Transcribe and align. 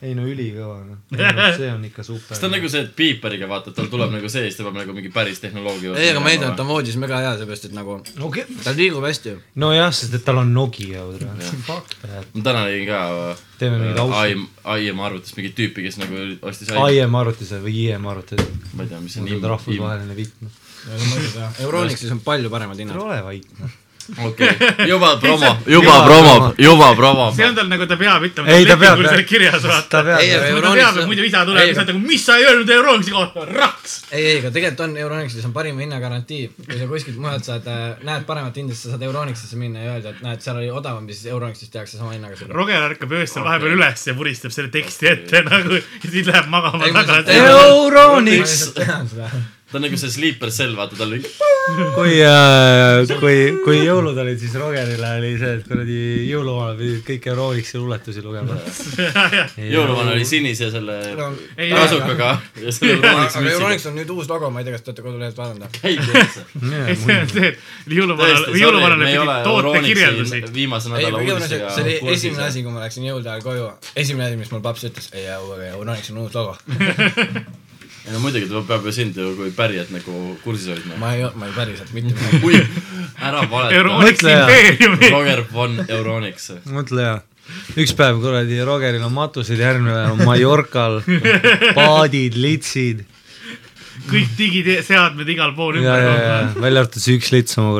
Ei 0.00 0.14
no 0.16 0.24
ülikõva 0.28 0.78
noh, 0.86 1.00
see 1.58 1.68
on 1.70 1.84
ikka 1.88 2.04
super. 2.06 2.32
kas 2.32 2.40
ta 2.40 2.48
on 2.48 2.54
nagu 2.56 2.70
see, 2.72 2.84
et 2.86 2.94
piipariga 2.96 3.48
vaata, 3.50 3.72
et 3.72 3.78
tal 3.78 3.90
tuleb 3.92 4.14
nagu 4.14 4.30
see, 4.32 4.46
siis 4.48 4.56
ta 4.58 4.66
peab 4.66 4.78
nagu 4.80 4.96
mingi 4.96 5.12
päris 5.14 5.42
tehnoloogia 5.42 5.92
ei, 6.00 6.12
aga 6.14 6.22
ma 6.24 6.32
eeldan, 6.32 6.54
et 6.54 6.60
ta 6.60 6.64
on 6.64 6.72
voodis 6.72 6.96
mega 7.00 7.20
hea, 7.20 7.34
seepärast 7.40 7.68
et 7.68 7.76
nagu 7.76 7.98
okay.. 8.26 8.46
ta 8.64 8.74
liigub 8.76 9.04
hästi. 9.04 9.36
nojah, 9.60 9.92
sest 9.94 10.16
et 10.16 10.24
tal 10.26 10.40
on 10.42 10.54
Nokia 10.56 11.04
ma 11.04 11.38
täna 12.40 12.64
nägin 12.66 12.88
ka 12.88 13.04
Teeme 13.60 13.76
mingeid 13.76 13.98
ausid. 14.00 14.30
IM, 14.32 14.44
IM 14.80 15.00
arvutist 15.04 15.36
mingit 15.36 15.52
tüüpi, 15.58 15.84
kes 15.84 15.98
nagu 16.00 16.22
ostis 16.48 16.70
IM 16.72 17.16
arvutise 17.20 17.60
või 17.60 17.76
IM 17.84 18.08
arvutise, 18.08 18.46
ma 18.72 18.86
ei 18.86 18.88
tea, 18.88 19.02
mis 19.04 19.12
see 19.12 19.20
see 19.20 19.26
on 19.26 19.30
nimi 19.36 19.52
rahvusvaheline 19.52 20.16
vitt 20.16 20.40
noh. 20.44 20.58
Euronixis 21.60 22.12
on 22.14 22.22
palju 22.24 22.50
paremad 22.52 22.80
hinnad. 22.80 22.96
ole 23.04 23.20
vait 23.26 23.60
noh. 23.60 23.78
okei, 24.26 24.50
juba 24.88 25.16
promo, 25.20 25.50
juba 25.66 25.80
Juba 25.80 25.96
promo 26.04 26.34
promo., 26.34 26.54
juba 26.58 26.88
promo. 26.96 27.26
see 27.36 27.46
on 27.46 27.54
tal 27.54 27.68
nagu 27.70 27.86
ta 27.86 27.96
peab 27.96 28.22
ütlema. 28.28 28.48
Ei, 28.54 28.66
ta 28.66 28.76
peab, 28.76 29.02
seal 29.06 29.24
kirjas 29.28 29.62
vaata. 29.62 29.88
ta 29.90 30.02
peab 30.06 30.20
Ei, 30.20 30.34
aga- 30.34 30.90
et 31.00 31.06
muidu 31.06 31.24
isa 31.24 31.44
tuleb 31.46 31.68
ja 31.68 31.74
sa 31.74 31.84
nagu, 31.84 31.98
mis 31.98 32.24
sa 32.26 32.36
ei 32.38 32.44
öelnud 32.48 32.68
Euronixi 32.70 33.10
kohta, 33.14 33.44
raks. 33.46 33.96
ei, 34.12 34.24
ei, 34.26 34.38
aga 34.40 34.50
tegelikult 34.50 34.80
on 34.88 34.96
Euronixis 34.96 35.44
on 35.44 35.52
parima 35.52 35.80
hinnagarantii. 35.84 36.50
kui 36.66 36.78
sa 36.78 36.86
kuskilt 36.90 37.16
mujalt 37.22 37.44
saad, 37.44 37.66
näed 38.04 38.24
paremat 38.26 38.56
hinda, 38.56 38.74
siis 38.74 38.84
sa 38.88 38.96
saad 38.96 39.02
Euronixisse 39.08 39.56
minna 39.56 39.84
ja 39.84 39.94
öelda, 39.96 40.10
et 40.16 40.22
näed, 40.22 40.40
seal 40.44 40.56
oli 40.56 40.70
odavam, 40.70 41.06
siis 41.10 41.26
Euronixis 41.32 41.70
tehakse 41.70 41.98
sama 41.98 42.12
hinnaga 42.16 42.36
sulle. 42.36 42.52
Roger 42.54 42.82
ärkab 42.90 43.12
öösel 43.12 43.44
vahepeal 43.44 43.76
üles 43.78 44.06
ja 44.06 44.14
vuristab 44.16 44.50
selle 44.54 44.68
teksti 44.74 45.08
ette 45.14 45.42
nagu 45.50 45.78
ja 45.80 46.10
siis 46.10 46.26
läheb 46.26 46.48
magama 46.52 46.90
tagasi. 46.92 47.38
Euronix. 47.40 48.72
Ta 49.70 49.78
on 49.78 49.86
nagu 49.86 50.00
see 50.00 50.10
sleeper 50.10 50.50
cell, 50.54 50.76
vaata 50.78 50.98
tal 50.98 51.12
oli 51.14 51.22
kui 51.94 52.16
äh,, 52.24 53.10
kui, 53.20 53.36
kui 53.64 53.80
jõulud 53.84 54.16
olid, 54.18 54.38
siis 54.40 54.54
Rogerile 54.58 55.10
oli 55.18 55.30
see, 55.38 55.52
et 55.58 55.66
kuradi 55.68 55.98
jõuluvanal 56.26 56.76
pidid 56.78 57.02
kõik 57.06 57.28
Euronixi 57.30 57.78
luuletusi 57.78 58.24
lugema. 58.24 58.56
jõuluvana 59.74 60.14
oli 60.16 60.26
sinise 60.28 60.70
selle 60.72 60.96
Ei, 61.56 61.70
kasukaga 61.74 62.32
ja 62.64 62.74
selle 62.74 62.98
aga. 62.98 63.44
Euronix 63.52 63.86
on 63.90 63.96
nüüd 64.00 64.12
uus 64.14 64.30
logo, 64.30 64.50
ma 64.50 64.62
ei 64.62 64.68
tea, 64.68 64.76
kas 64.76 64.86
te 64.86 64.92
olete 64.92 65.06
kodulehelt 65.06 65.40
vaadanud. 65.40 65.78
see 67.04 67.18
on 67.20 67.32
see, 67.32 67.52
et 67.52 67.96
jõuluvanale, 68.00 68.44
tõesti, 68.44 68.60
jõuluvanale 68.64 69.10
pidi 69.10 69.40
tootekirjeldusi. 69.48 70.44
Viimase 70.54 70.94
nädala 70.94 71.24
uudistega 71.24 71.72
see 71.76 71.86
oli 71.86 72.14
esimene 72.16 72.46
asi, 72.48 72.66
kui 72.66 72.74
ma 72.74 72.84
läksin 72.84 73.08
jõulude 73.10 73.34
ajal 73.34 73.46
koju, 73.46 73.72
esimene 73.94 74.30
asi, 74.30 74.40
mis 74.40 74.54
mul 74.54 74.64
paps 74.64 74.86
ütles, 74.90 75.10
ei, 75.14 75.28
Euronix 75.30 76.14
on 76.14 76.24
uus 76.24 76.38
logo. 76.38 76.56
Ei 78.06 78.12
no 78.14 78.20
muidugi 78.22 78.48
ta 78.50 78.62
peab 78.68 78.86
ju 78.88 78.92
sind 78.96 79.16
ju 79.16 79.34
kui 79.36 79.50
pärijat 79.56 79.90
nagu 79.94 80.36
kursis 80.44 80.70
hoidma. 80.72 80.96
ma 81.00 81.12
ei, 81.16 81.26
ma 81.34 81.48
ei 81.50 81.54
päriselt 81.56 81.92
mitte 81.96 82.14
midagi. 82.18 82.62
ära 83.20 83.44
valeta. 83.50 83.76
Roger 85.10 85.44
von 85.52 85.78
Euronix. 85.88 86.50
mõtle 86.72 87.04
ja, 87.06 87.14
üks 87.76 87.94
päev 87.98 88.20
kuradi 88.24 88.60
Rogeril 88.64 89.04
on 89.04 89.12
matused, 89.16 89.58
järgmine 89.60 89.94
päev 89.96 90.16
on 90.16 90.24
Mallorcal, 90.28 91.00
paadid, 91.78 92.38
litsid 92.40 93.06
kõik 94.10 94.30
digiseadmed 94.38 95.28
igal 95.28 95.52
pool 95.54 95.76
ja, 95.80 95.96
ja, 96.00 96.12
ja 96.16 96.36
ümber. 96.46 96.62
välja 96.64 96.82
arvatud 96.84 97.02
see 97.04 97.18
üks 97.18 97.28
lits, 97.34 97.56
ma 97.60 97.74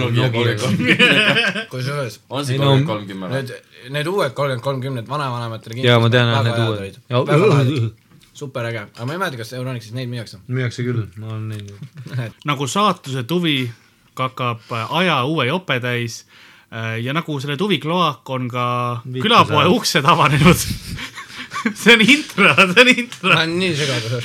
Nokia 0.00 0.30
kolmkümmend. 0.32 1.18
kusjuures 1.72 2.16
on 2.28 2.46
see 2.48 2.56
Ei, 2.56 2.62
no- 2.62 2.72
kolmkümmend 2.72 2.88
kolmkümmend 2.88 3.36
need, 3.36 3.52
need 3.94 4.08
uued 4.10 4.32
kolmkümmend 4.38 4.64
kolmkümmend 4.64 5.10
vanavanematele 5.10 5.84
ja 5.84 5.98
ma 6.00 6.10
tean 6.12 6.32
need 6.48 6.64
uued. 6.64 7.92
Super 8.34 8.66
äge, 8.68 8.86
aga 8.94 9.06
ma 9.06 9.14
ei 9.14 9.20
mäleta, 9.22 9.40
kas 9.40 9.52
Euronixis 9.56 9.94
neid 9.96 10.10
müüakse. 10.10 10.40
müüakse 10.48 10.84
küll, 10.86 11.04
ma 11.16 11.32
olen 11.34 11.48
näinud. 11.54 12.32
nagu 12.50 12.66
saatuse 12.70 13.24
tuvi 13.28 13.70
kakab 14.14 14.62
aja 14.90 15.22
uue 15.26 15.46
jope 15.48 15.80
täis 15.82 16.22
äh, 16.70 16.98
ja 17.02 17.14
nagu 17.16 17.38
selle 17.40 17.56
tuvi 17.60 17.78
kloak 17.82 18.30
on 18.30 18.48
ka 18.48 18.66
Vittu 19.04 19.26
külapoe 19.28 19.64
saab. 19.64 19.76
uksed 19.78 20.08
avanenud. 20.14 20.66
see 21.80 21.94
on 21.94 22.00
intro, 22.00 22.54
see 22.72 22.82
on 22.82 22.92
intro 22.92 23.28
ma. 23.28 23.36
olen 23.38 23.54
nii 23.58 23.76
segaduses. 23.76 24.24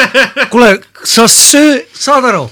kuule, 0.52 0.72
sa 1.04 1.28
söö, 1.28 1.78
saad 1.92 2.24
aru? 2.32 2.48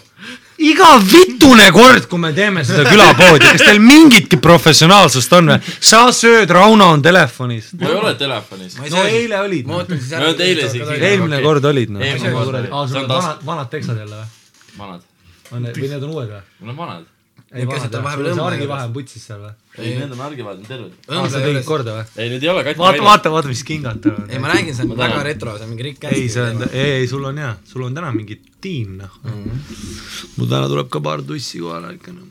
Iga 0.58 0.88
vitune 1.02 1.68
kord, 1.72 2.06
kui 2.10 2.18
me 2.22 2.32
teeme 2.34 2.64
seda 2.66 2.84
külapoodi, 2.88 3.44
kas 3.46 3.62
teil 3.62 3.80
mingitki 3.82 4.40
professionaalsust 4.42 5.36
on 5.38 5.52
või? 5.52 5.74
sa 5.90 6.06
sööd, 6.14 6.50
Rauno 6.54 6.90
on 6.96 7.02
telefonis. 7.02 7.72
ma 7.78 7.90
ei 7.90 7.98
ole 8.00 8.14
telefonis. 8.18 8.78
no 8.90 9.04
eile 9.04 9.40
olid 9.44 9.68
ma 9.68 9.76
no.. 9.76 9.82
ootan 9.82 10.00
siis 10.00 10.74
isegi- 10.74 10.98
eelmine 10.98 11.38
okei. 11.38 11.44
kord 11.46 11.70
olid 11.70 11.94
noh. 11.94 12.02
Aa, 12.02 12.18
sul 12.18 12.96
See 12.96 13.04
on 13.04 13.08
vanad, 13.08 13.44
vanad 13.46 13.70
teksad 13.70 14.02
jälle 14.02 14.16
või? 14.16 14.26
vanad. 14.78 15.06
või 15.52 15.62
need 15.94 16.02
on 16.02 16.10
uued 16.10 16.34
või? 16.34 16.42
mul 16.60 16.74
on 16.74 16.82
vanad. 16.82 17.06
ei, 17.52 17.64
on 17.64 17.80
see 17.80 18.44
argivahe 18.44 18.86
on 18.88 18.92
putsis 18.92 19.22
seal 19.24 19.40
või? 19.40 19.52
ei, 19.78 19.94
need 19.96 20.12
on 20.12 20.20
argivad, 20.26 20.58
need 20.60 20.68
terved. 20.68 20.96
aa, 21.08 21.28
sa 21.32 21.40
tegid 21.40 21.64
korda 21.68 21.94
või? 21.96 22.04
ei, 22.20 22.32
need 22.34 22.44
ei 22.44 22.50
ole 22.52 22.64
katki 22.66 22.82
vaata, 22.82 23.04
vaata, 23.06 23.32
vaata, 23.32 23.52
mis 23.52 23.62
kingad 23.68 24.02
tal 24.04 24.18
on 24.20 24.26
ei, 24.28 24.40
ma. 24.42 24.50
räägin, 24.52 24.76
see 24.76 24.84
on 24.84 24.96
väga 24.98 25.20
retro, 25.24 25.54
see 25.56 25.64
on 25.64 25.70
mingi 25.72 25.86
Rick 25.88 26.08
ei, 26.10 26.26
see 26.32 26.42
on, 26.44 26.64
Astley. 26.66 26.80
ei, 26.82 26.96
ei 27.02 27.06
sul 27.10 27.28
on 27.30 27.40
hea, 27.40 27.52
sul 27.68 27.86
on 27.86 27.96
täna 27.96 28.10
mingi 28.12 28.36
tiim 28.64 28.98
noh. 29.00 29.20
mul 29.24 30.50
täna 30.50 30.66
tuleb 30.68 30.90
ka 30.92 31.02
paar 31.04 31.24
tussi 31.28 31.62
kohale 31.62 31.94
ikka 31.96 32.16
noh. 32.16 32.26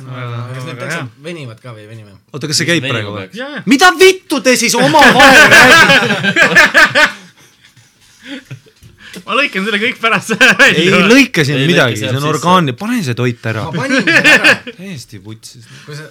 kas 0.00 0.64
need 0.66 0.80
teksad 0.82 1.20
venivad 1.28 1.62
ka 1.62 1.76
või 1.76 1.84
ei 1.84 1.92
veni 1.92 2.08
või? 2.08 2.16
oota, 2.32 2.50
kas 2.50 2.62
see 2.62 2.70
käib 2.72 2.88
praegu 2.88 3.14
või? 3.14 3.28
mida 3.70 3.92
vittu 4.00 4.42
te 4.42 4.56
siis 4.58 4.74
omavahel 4.80 5.46
räägite? 5.54 7.14
ma 9.24 9.36
lõikan 9.38 9.64
selle 9.66 9.80
kõik 9.82 9.98
pärast 10.02 10.34
ei 10.36 10.86
välja. 10.90 11.00
lõika 11.08 11.44
siin 11.46 11.62
Ei 11.62 11.70
midagi, 11.70 11.98
see 12.02 12.12
on 12.12 12.28
orgaanne, 12.28 12.76
pane 12.78 13.02
see 13.06 13.16
toit 13.18 13.50
ära 13.50 13.66
ma. 13.68 13.82
panin 13.82 14.08
ära. 14.12 14.54
täiesti 14.78 15.20
putsis. 15.24 15.66
kui 15.86 15.98
sa, 15.98 16.08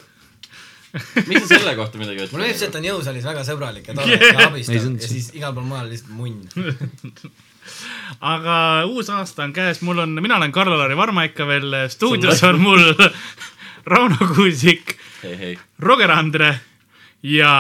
miks 1.27 1.45
sa 1.45 1.57
selle 1.57 1.75
kohta 1.77 1.99
midagi 2.01 2.27
mulle 2.31 2.47
meeldib 2.47 2.59
see, 2.59 2.67
ütled? 2.67 2.69
et 2.69 2.75
ta 2.77 2.81
on 2.81 2.87
jõusaalis 2.91 3.27
väga 3.31 3.45
sõbralik 3.47 3.89
ja 3.91 3.97
tore 3.97 4.19
ja 4.19 4.31
Ei, 4.31 4.45
abistav 4.49 4.79
ja 4.79 5.09
siis 5.11 5.31
igal 5.37 5.55
pool 5.57 5.67
mujal 5.69 5.89
lihtsalt 5.91 6.13
munn. 6.15 6.45
aga 8.35 8.59
uus 8.89 9.09
aasta 9.13 9.45
on 9.47 9.55
käes, 9.55 9.81
mul 9.85 10.03
on, 10.05 10.13
mina 10.21 10.37
olen 10.37 10.53
Karl-Lari 10.55 10.97
Varma 10.97 11.25
ikka 11.29 11.47
veel, 11.49 11.81
stuudios 11.93 12.43
on 12.47 12.61
mul 12.61 12.85
Rauno 13.91 14.31
Kuusik, 14.33 14.95
hei, 15.21 15.35
hei. 15.37 15.57
Roger 15.79 16.09
Andre 16.13 16.55
ja 17.25 17.51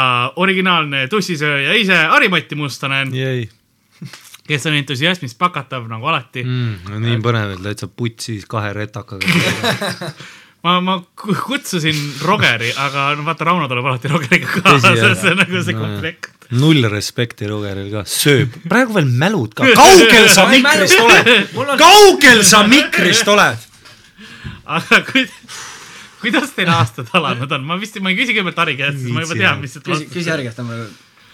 originaalne 0.41 1.07
tussisööja 1.09 1.73
ise 1.77 1.97
Harimati 2.09 2.57
Mustonen, 2.57 3.13
kes 4.47 4.65
on 4.69 4.75
entusiasmist 4.77 5.37
pakatav 5.41 5.87
nagu 5.89 6.05
alati 6.11 6.43
mm.. 6.45 6.89
no 6.91 6.99
nii 7.01 7.19
põnev, 7.25 7.55
et 7.57 7.63
täitsa 7.65 7.87
putsis 7.89 8.45
kahe 8.49 8.73
retakaga. 8.77 9.25
ma, 10.65 10.79
ma 10.85 10.99
ku- 11.17 11.33
kutsusin 11.47 11.97
Rogeri, 12.25 12.71
aga 12.77 13.11
no 13.17 13.25
vaata, 13.27 13.47
Rauno 13.49 13.67
tuleb 13.71 13.85
alati 13.91 14.11
Rogeriga 14.11 14.61
kaasa, 14.61 14.93
see 15.17 15.33
on 15.33 15.41
nagu 15.43 15.61
see 15.65 15.75
No, 15.77 15.81
komplekt. 15.85 16.31
null 16.61 16.85
respekti 16.93 17.47
Rogeril 17.49 17.89
ka, 17.93 18.03
sööb, 18.09 18.53
praegu 18.69 18.93
veel 18.99 19.09
mälud 19.09 19.53
ka, 19.57 19.65
kaugel 19.81 20.27
sa 20.29 20.45
mikrist 20.51 20.99
oled, 21.01 21.31
kaugel 21.81 22.43
sa 22.45 22.61
mikrist 22.69 23.31
oled? 23.33 23.65
aga 24.65 24.99
kui, 25.05 25.25
kuidas 26.21 26.53
teil 26.57 26.69
aastad 26.73 27.09
alanud 27.17 27.51
on, 27.57 27.65
ma 27.65 27.77
vist, 27.81 27.97
ma 28.01 28.09
ei 28.13 28.17
küsi 28.17 28.33
kõigepealt 28.33 28.61
Harri 28.61 28.77
käest, 28.79 29.01
ma 29.13 29.25
juba 29.25 29.37
tean, 29.41 29.59
mis 29.61 29.73
siit 29.77 29.85
küsi, 29.85 30.07
küsi 30.13 30.29
järgi, 30.31 30.53
ta 30.57 30.63
on 30.65 30.71
veel, 30.73 30.85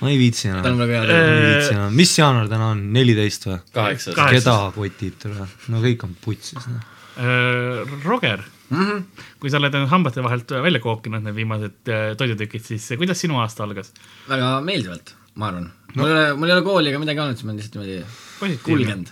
ma 0.01 0.09
ei 0.09 0.17
viitsi 0.21 0.49
ta 0.49 0.55
on 0.57 0.65
enam, 0.65 0.79
väga 0.81 0.93
hea 0.93 1.01
ma 1.01 1.11
teema. 1.11 1.35
ei 1.35 1.43
viitsi 1.49 1.75
enam, 1.75 1.93
mis 2.01 2.13
jaanuar 2.17 2.49
täna 2.51 2.71
on, 2.75 2.81
neliteist 2.95 3.45
või? 3.49 3.59
kaheksa. 3.75 4.15
Kaheksa. 4.17 4.39
keda 4.39 4.55
kotib 4.77 5.19
tule, 5.21 5.47
no 5.73 5.83
kõik 5.85 6.07
on 6.07 6.17
putsis 6.23 6.57
noh. 6.65 6.73
no.. 6.73 6.97
äh,. 7.21 8.01
Roger 8.07 8.41
mm, 8.41 8.57
Mhm. 8.71 8.83
-hmm. 8.87 9.23
kui 9.39 9.49
sa 9.51 9.57
oled 9.59 9.73
enda 9.75 9.87
hambate 9.91 10.23
vahelt 10.23 10.51
välja 10.63 10.79
kookinud 10.79 11.23
need 11.25 11.35
viimased 11.35 11.89
äh, 11.91 12.13
toidutükid, 12.17 12.63
siis 12.63 12.85
kuidas 12.97 13.19
sinu 13.19 13.39
aasta 13.43 13.63
algas? 13.63 13.91
väga 14.29 14.61
meeldivalt, 14.63 15.15
ma 15.35 15.47
arvan. 15.51 15.65
mul 15.95 16.07
ei 16.07 16.13
ole, 16.13 16.33
mul 16.39 16.47
ei 16.49 16.55
ole 16.55 16.63
kooli 16.63 16.89
ega 16.93 16.99
midagi 17.03 17.19
olnud, 17.19 17.35
siis 17.35 17.45
ma 17.45 17.51
olen 17.51 17.59
lihtsalt 17.59 17.75
niimoodi 17.83 18.57
kulgenud. 18.63 19.11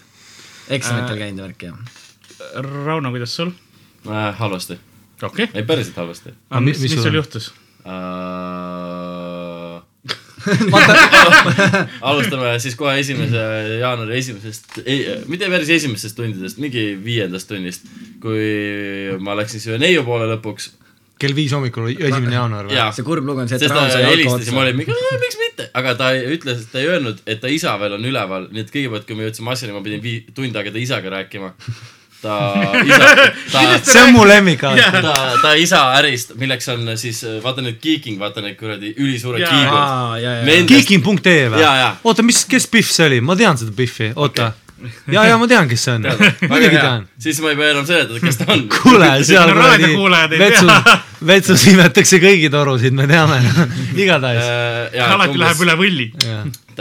eksamitel 0.78 1.18
käinud 1.18 1.44
ja 1.44 1.48
värki 1.50 1.66
ja. 1.66 1.74
Rauno, 2.86 3.12
kuidas 3.12 3.36
sul? 3.36 3.52
äh,. 4.08 4.32
halvasti. 4.40 4.80
okei 5.22 5.44
okay., 5.50 5.62
ei, 5.62 5.68
päriselt 5.68 6.00
halvasti 6.00 6.32
mi- 6.32 6.66
mis, 6.72 6.80
mis 6.80 6.96
mis 6.96 7.02
sul 7.04 7.12
on? 7.12 7.20
juhtus? 7.20 7.52
äh... 7.84 8.79
alustame 12.10 12.56
siis 12.64 12.76
kohe 12.80 12.98
esimese 13.02 13.44
jaanuari 13.82 14.18
esimesest, 14.20 14.82
ei, 14.86 15.00
mitte 15.32 15.50
päris 15.52 15.72
esimesest 15.80 16.18
tundidest, 16.20 16.60
mingi 16.64 16.92
viiendast 17.04 17.50
tunnist, 17.52 17.88
kui 18.24 19.18
ma 19.24 19.38
läksin 19.40 19.64
siia 19.64 19.80
neiu 19.82 20.06
poole 20.08 20.30
lõpuks 20.36 20.74
kell 21.20 21.36
viis 21.36 21.52
hommikul, 21.52 21.90
esimene 21.92 22.38
jaanuar 22.38 22.70
või? 22.70 22.78
ja 22.78 22.90
see 22.96 23.04
kurb 23.08 23.26
lugu 23.28 23.44
on 23.44 23.50
see, 23.52 23.60
et 23.60 23.74
Raul 23.74 23.92
sai 23.92 24.06
alko 24.06 24.16
helistas 24.16 24.48
ja 24.48 24.56
ma 24.56 24.64
olin 24.64 24.78
mingi, 24.80 24.96
miks 25.26 25.40
mitte, 25.42 25.66
aga 25.82 25.96
ta 26.00 26.12
ütles, 26.16 26.64
et 26.64 26.72
ta 26.72 26.80
ei 26.80 26.92
öelnud, 26.94 27.24
et 27.28 27.42
ta 27.44 27.52
isa 27.52 27.74
veel 27.82 27.98
on 27.98 28.08
üleval, 28.08 28.48
nii 28.54 28.64
et 28.64 28.72
kõigepealt, 28.72 29.08
kui 29.10 29.20
me 29.20 29.28
jõudsime 29.28 29.52
asjani, 29.52 29.76
ma 29.76 29.84
pidin 29.84 30.04
vii- 30.04 30.22
tund 30.36 30.56
aega 30.56 30.72
ta 30.72 30.80
isaga 30.80 31.12
rääkima. 31.18 31.52
Ta 32.22 32.36
isa, 32.84 33.10
ta, 33.54 33.64
see 33.84 34.04
on 34.04 34.14
mu 34.16 34.26
lemmik 34.28 34.64
alati. 34.68 35.04
ta, 35.08 35.18
ta 35.42 35.54
isa 35.60 35.82
ärist, 36.00 36.36
milleks 36.40 36.68
on 36.74 36.94
siis 37.00 37.22
vaata 37.44 37.64
need 37.66 37.80
geeking, 37.84 38.20
vaata 38.22 38.44
need 38.46 38.58
kuradi 38.60 38.94
ülisuured 38.98 39.44
kiigud. 39.46 40.66
Geeking.ee 40.70 41.50
või? 41.54 41.64
Oota, 42.04 42.26
mis, 42.26 42.44
kes 42.50 42.68
Pihv 42.72 42.92
see 42.92 43.08
oli, 43.10 43.22
ma 43.26 43.38
tean 43.40 43.60
seda 43.60 43.76
Pihvi, 43.76 44.12
oota. 44.16 44.52
ja, 45.12 45.24
ja 45.28 45.38
ma 45.40 45.48
tean, 45.50 45.68
kes 45.70 45.84
see 45.88 45.96
on. 45.98 46.06
muidugi 46.52 46.76
tean. 46.76 47.08
siis 47.22 47.40
ma 47.44 47.48
ei 47.54 47.58
pea 47.60 47.72
enam 47.74 47.86
seletada, 47.88 48.20
kes 48.24 48.40
ta 48.42 48.48
on. 48.54 48.66
kuule, 48.74 49.10
seal 49.28 49.52
ei 49.54 50.40
vetsus 50.40 50.70
vetsus 51.32 51.66
imetakse 51.72 52.18
kõigi 52.24 52.52
torusid, 52.54 52.94
me 52.96 53.08
teame. 53.10 53.40
igatahes. 54.04 54.46
alati 55.06 55.38
läheb 55.42 55.60
üle 55.66 55.76
võlli. 55.80 56.08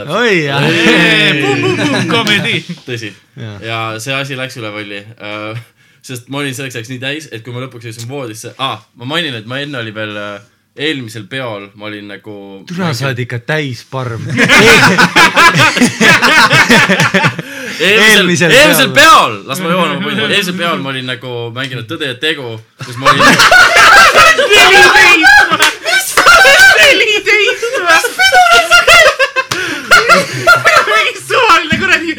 oi 0.05 0.35
jah. 0.45 0.61
komedi. 2.13 2.55
tõsi. 2.87 3.09
Ja 3.65 3.79
see 3.99 4.13
asi 4.15 4.33
läks 4.39 4.55
üle 4.61 4.69
võlli. 4.75 4.99
sest 6.01 6.23
ma 6.31 6.35
olin 6.43 6.55
selleks 6.55 6.75
ajaks 6.79 6.93
nii 6.93 7.01
täis, 7.01 7.23
et 7.31 7.41
kui 7.43 7.53
ma 7.53 7.59
lõpuks 7.65 7.85
jõudsin 7.89 8.09
voodisse 8.09 8.49
ah,, 8.57 8.79
ma 8.95 9.05
mainin, 9.09 9.35
et 9.35 9.45
ma 9.49 9.55
enne 9.61 9.77
oli 9.81 9.91
veel 9.93 10.15
äh, 10.17 10.39
eelmisel 10.79 11.27
peol, 11.29 11.67
ma 11.75 11.85
olin 11.89 12.07
nagu. 12.13 12.35
türa, 12.69 12.93
sa 12.95 13.09
oled 13.09 13.19
ikka 13.25 13.39
täisparm. 13.43 14.23
eelmisel, 14.31 14.97
eelmisel 17.79 18.51
eelmisel 18.51 18.91
peol. 18.91 19.07
peol, 19.07 19.47
las 19.47 19.59
ma 19.63 19.71
joon 19.71 19.91
oma 19.95 20.01
puidu, 20.03 20.25
eelmisel 20.29 20.57
peol 20.59 20.81
ma 20.83 20.89
olin 20.93 21.07
nagu 21.13 21.35
mänginud 21.55 21.87
Tõde 21.89 22.11
ja 22.11 22.15
tegu, 22.19 22.59
kus 22.85 22.97
ma 22.99 23.13
olin. 23.13 23.23
mingi 30.89 31.21
suvaline 31.27 31.77
kuradi 31.79 32.15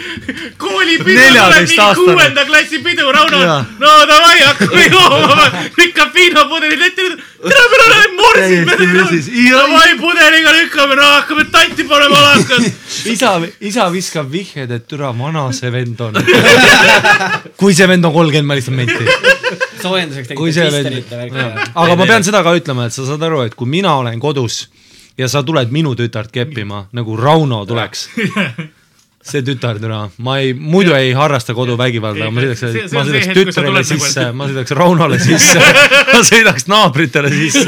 koolipidu, 0.58 1.04
mingi 1.04 1.38
14-aastane. 1.38 1.94
kuuenda 1.94 2.44
klassi 2.44 2.78
pidu, 2.84 3.12
Rauno 3.12 3.38
no 3.78 3.90
davai, 4.06 4.38
hakkame 4.46 4.86
jooma, 4.92 5.50
lükkab 5.76 6.14
viinapudelid 6.14 6.82
ette. 6.88 7.10
tere, 7.40 7.64
me 7.72 7.78
oleme 7.86 8.06
morsid, 8.18 8.66
me 8.68 9.46
davai 9.50 9.94
pudeliga 10.00 10.52
lükkame, 10.56 10.96
no 10.98 11.06
hakkame 11.14 11.44
tanti 11.52 11.86
panema 11.88 12.18
alakas. 12.20 12.66
isa, 13.14 13.32
isa 13.60 13.86
viskab 13.92 14.28
vihjed, 14.32 14.70
et 14.76 14.86
türa 14.90 15.12
vana 15.16 15.46
see 15.56 15.70
vend 15.72 16.00
on. 16.04 16.18
kui 17.60 17.76
see 17.76 17.88
vend 17.90 18.04
on 18.04 18.14
kolmkümmend, 18.16 18.48
ma 18.50 18.58
lihtsalt 18.58 18.76
menti. 18.76 19.04
soojenduseks 19.80 20.34
kui 20.36 20.52
tegite 20.52 20.58
see 20.58 20.74
vend 20.76 20.90
pisterite, 20.90 21.22
värki. 21.22 21.70
aga 21.84 21.96
ma 21.96 22.10
pean 22.10 22.26
seda 22.26 22.44
ka 22.46 22.54
ütlema, 22.58 22.90
et 22.90 22.96
sa 22.96 23.06
saad 23.08 23.24
aru, 23.28 23.44
et 23.48 23.56
kui 23.56 23.70
mina 23.70 23.96
olen 24.02 24.20
kodus 24.20 24.66
ja 25.20 25.28
sa 25.28 25.42
tuled 25.46 25.72
minu 25.72 25.94
tütart 25.96 26.32
keppima 26.32 26.86
nagu 26.96 27.16
Rauno 27.16 27.64
tuleks. 27.68 28.08
see 29.20 29.42
tütar 29.44 29.76
türa, 29.76 29.98
ma 30.24 30.38
ei, 30.40 30.54
muidu 30.56 30.94
ei 30.96 31.10
harrasta 31.12 31.52
koduvägivalda, 31.52 32.30
ma 32.32 32.40
sõidaks 32.40 32.92
ma 32.94 33.02
sõidaks 33.04 33.28
tütrele 33.36 33.82
sisse 33.84 34.22
ma 34.32 34.46
sõidaks 34.48 34.72
Raunole 34.78 35.18
sisse, 35.20 35.60
ma 36.08 36.22
sõidaks 36.24 36.64
naabritele 36.70 37.28
sisse. 37.34 37.66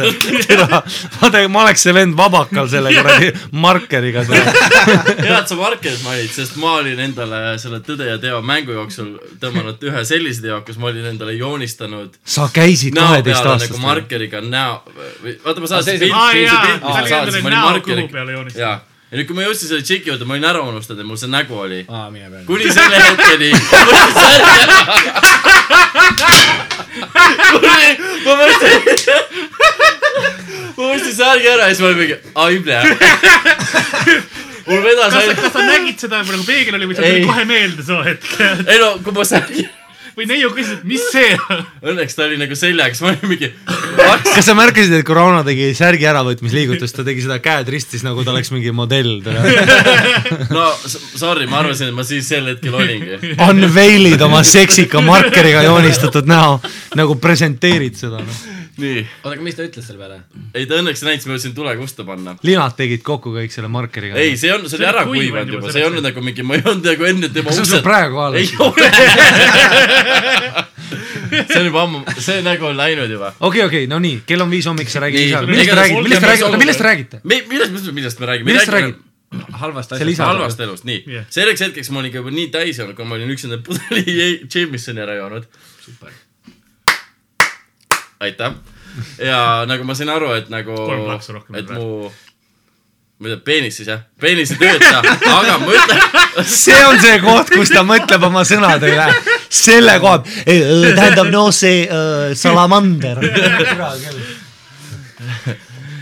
ma 1.21 1.29
teen, 1.35 1.51
ma 1.53 1.65
oleks 1.67 1.85
see 1.85 1.93
vend 1.93 2.17
vabakal 2.17 2.71
selle 2.73 2.93
kuradi 2.97 3.29
markeriga. 3.53 4.25
hea, 4.25 5.35
et 5.37 5.53
sa 5.53 5.59
Markerit 5.59 6.01
mainid, 6.07 6.31
sest 6.33 6.57
ma 6.63 6.79
olin 6.81 7.03
endale 7.05 7.43
selle 7.61 7.83
Tõde 7.85 8.07
ja 8.09 8.17
teo 8.23 8.39
mängu 8.47 8.73
jooksul 8.77 9.11
tõmmanud 9.43 9.83
ühe 9.91 10.05
sellise 10.09 10.45
teo, 10.45 10.61
kus 10.65 10.79
ma 10.81 10.89
olin 10.89 11.11
endale 11.11 11.35
joonistanud 11.37 12.17
sa 12.25 12.47
käisid 12.55 12.97
kaheteistaastast 12.97 13.75
nagu. 13.75 13.83
markeriga 13.85 14.41
näo, 14.41 14.81
vaata 15.45 15.61
ma 15.61 15.69
see- 15.69 15.75
saatsin 15.75 16.01
saatsin, 16.09 17.13
olid 17.21 17.43
ma 17.43 17.49
olin 17.51 17.59
näo 17.59 17.69
markeri 17.71 18.07
kõhu 18.07 18.13
peale 18.17 18.39
joonistanud.. 18.39 18.65
jaa, 18.65 18.81
ja 19.13 19.19
nüüd, 19.19 19.27
kui 19.29 19.37
ma 19.37 19.43
jõudsin 19.45 19.69
selle 19.69 19.85
tšiki 19.85 20.09
juurde, 20.09 20.25
ma 20.25 20.39
olin 20.39 20.47
ära 20.49 20.63
unustanud, 20.65 21.03
et 21.03 21.09
mul 21.09 21.19
see 21.21 21.29
nägu 21.29 21.59
oli. 21.61 21.83
aa, 21.85 22.07
mine 22.09 22.31
peale. 22.33 22.47
kuni 22.49 22.71
selle 22.73 22.97
hetkeni. 22.97 23.51
ma 28.23 28.33
mõtlesin, 28.41 28.81
ma 30.79 30.83
mõtlesin 30.87 31.17
särgi 31.19 31.51
ära 31.53 31.69
ja 31.69 31.75
siis 31.75 31.83
ma 31.85 31.91
olin 31.91 32.01
mingi, 32.01 32.17
ai 32.47 32.57
plee. 32.65 32.81
mul 34.71 34.81
vedas 34.87 35.13
kas 35.13 35.13
sa, 35.13 35.21
ainult, 35.21 35.45
kas 35.45 35.53
sa 35.59 35.67
nägid 35.67 36.07
seda 36.07 36.23
nagu 36.25 36.45
peegel 36.49 36.81
oli 36.81 36.89
või 36.89 36.97
sul 36.97 37.05
tuli 37.11 37.29
kohe 37.29 37.45
meelde 37.53 37.85
soo 37.85 38.01
hetk? 38.07 38.33
ei 38.65 38.81
no 38.81 38.95
kui 39.05 39.13
ma 39.19 39.29
särgi, 39.29 39.69
või 40.17 40.27
neiu 40.29 40.51
küsis, 40.55 40.79
et 40.79 40.87
mis 40.89 41.03
see 41.13 41.33
on? 41.37 41.63
õnneks 41.93 42.17
ta 42.17 42.27
oli 42.27 42.39
nagu 42.41 42.57
seljaga, 42.59 42.95
siis 42.95 43.05
ma 43.05 43.13
olin 43.13 43.33
mingi, 43.33 43.51
kas 44.29 44.49
sa 44.49 44.57
märkasid, 44.59 44.95
et 44.99 45.07
kui 45.09 45.17
Rauno 45.17 45.43
tegi 45.47 45.71
särgi 45.77 46.09
äravõtmisliigutust, 46.11 46.97
ta 46.99 47.07
tegi 47.07 47.25
seda 47.25 47.39
käed 47.45 47.71
ristis, 47.73 48.05
nagu 48.07 48.25
ta 48.25 48.35
oleks 48.35 48.53
mingi 48.55 48.73
modell. 48.77 49.21
no 50.57 50.67
sorry, 50.95 51.49
ma 51.51 51.63
arvasin, 51.63 51.93
et 51.93 51.97
ma 51.97 52.07
siis 52.07 52.29
sel 52.29 52.51
hetkel 52.53 52.77
olingi. 52.79 53.37
Unveil'id 53.49 54.23
oma 54.25 54.43
seksika 54.47 55.03
markeriga 55.05 55.65
joonistatud 55.67 56.29
näo, 56.31 56.59
nagu 56.99 57.19
presenteerid 57.23 57.99
seda 58.01 58.23
no.. 58.23 58.43
nii, 58.81 59.03
oota, 59.03 59.35
aga 59.35 59.45
mis 59.45 59.57
ta 59.59 59.67
ütles 59.67 59.85
selle 59.87 60.01
peale? 60.01 60.19
ei 60.57 60.65
ta 60.69 60.79
õnneks 60.81 61.03
näitas, 61.05 61.27
ma 61.29 61.37
jõudsin 61.37 61.55
tulega 61.57 61.85
usta 61.85 62.07
panna. 62.09 62.37
linad 62.47 62.77
tegid 62.79 63.03
kokku 63.05 63.35
kõik 63.35 63.53
selle 63.53 63.69
markeriga. 63.73 64.17
ei, 64.21 64.37
see 64.41 64.53
on, 64.55 64.65
see 64.71 64.81
oli 64.81 64.89
ära 64.89 65.05
kuivanud 65.09 65.53
juba 65.59 65.73
see 65.75 65.83
ei 65.83 65.89
olnud 65.91 66.05
nagu 66.07 66.25
mingi, 66.25 66.47
ma 66.47 66.57
ei 66.57 66.65
olnud 66.65 66.89
nagu 66.89 67.09
enne 67.11 67.29
tema 67.35 67.53
kas 67.53 67.63
ukse. 67.65 67.83
praegu 67.85 68.17
ka 68.17 68.23
ei 68.33 68.49
alles? 68.49 68.51
ole. 68.65 68.87
see 71.53 71.61
on 71.61 71.69
juba 71.69 71.85
ammu, 71.87 72.03
see 72.17 72.41
nägu 72.47 72.69
on 72.71 72.77
läinud 72.81 73.13
juba. 73.13 73.33
okei, 73.41 73.65
okei, 73.69 73.87
no 73.93 74.01
nii, 74.03 74.23
kell 74.29 74.45
on 74.45 74.53
viis 74.53 74.69
hommik, 74.69 74.91
sa 74.93 75.05
räägid 75.05 75.21
Nii, 75.21 75.31
isaga, 75.31 75.47
igatahes 75.69 75.97
millest 76.09 76.25
te 76.25 76.33
räägite, 76.33 76.61
millest 76.65 76.83
te 76.83 76.89
räägite, 76.89 77.23
me, 77.25 77.41
millest, 77.53 77.91
millest 77.93 78.23
me 78.23 78.31
räägime? 78.33 78.53
millest 78.53 78.71
te 78.71 78.77
räägite? 78.79 79.09
halvast 79.63 79.93
asjast. 79.93 80.21
halvast 80.25 80.61
elust, 80.61 80.85
nii 80.89 81.05
yeah.. 81.07 81.25
selleks 81.33 81.65
hetkeks 81.65 81.91
ma 81.93 82.03
olin 82.03 82.13
juba 82.15 82.33
nii 82.35 82.51
täis 82.53 82.81
olnud, 82.83 82.97
kui 82.99 83.09
ma 83.09 83.17
olin 83.17 83.33
üks 83.33 83.47
enda 83.49 83.61
pudeli 83.65 84.17
Jamesoni 84.53 85.05
ära 85.05 85.17
joonud. 85.21 85.49
aitäh. 88.23 88.53
ja 89.19 89.39
nagu 89.69 89.87
ma 89.89 89.97
sain 89.99 90.13
aru, 90.13 90.35
et 90.37 90.51
nagu 90.53 90.77
et 91.57 91.71
mu, 91.73 92.11
ma 93.19 93.29
ei 93.29 93.35
tea, 93.35 93.41
peenis 93.47 93.79
siis 93.81 93.89
jah, 93.89 94.03
peenis 94.21 94.53
ei 94.55 94.61
tööta, 94.61 95.01
aga 95.39 95.57
ma 95.63 95.73
ütlen, 95.79 96.05
see 96.49 96.79
on 96.89 97.01
see 97.01 97.19
koht, 97.23 97.55
kus 97.55 97.73
ta 97.73 97.85
mõtleb 97.87 98.29
oma 98.29 98.45
sõnade 98.49 98.93
üle. 98.93 99.09
selle 99.53 99.99
koha, 100.03 100.23
tähendab 100.45 101.33
no 101.33 101.49
see 101.55 101.87
uh, 101.87 102.33
salamander. 102.39 103.23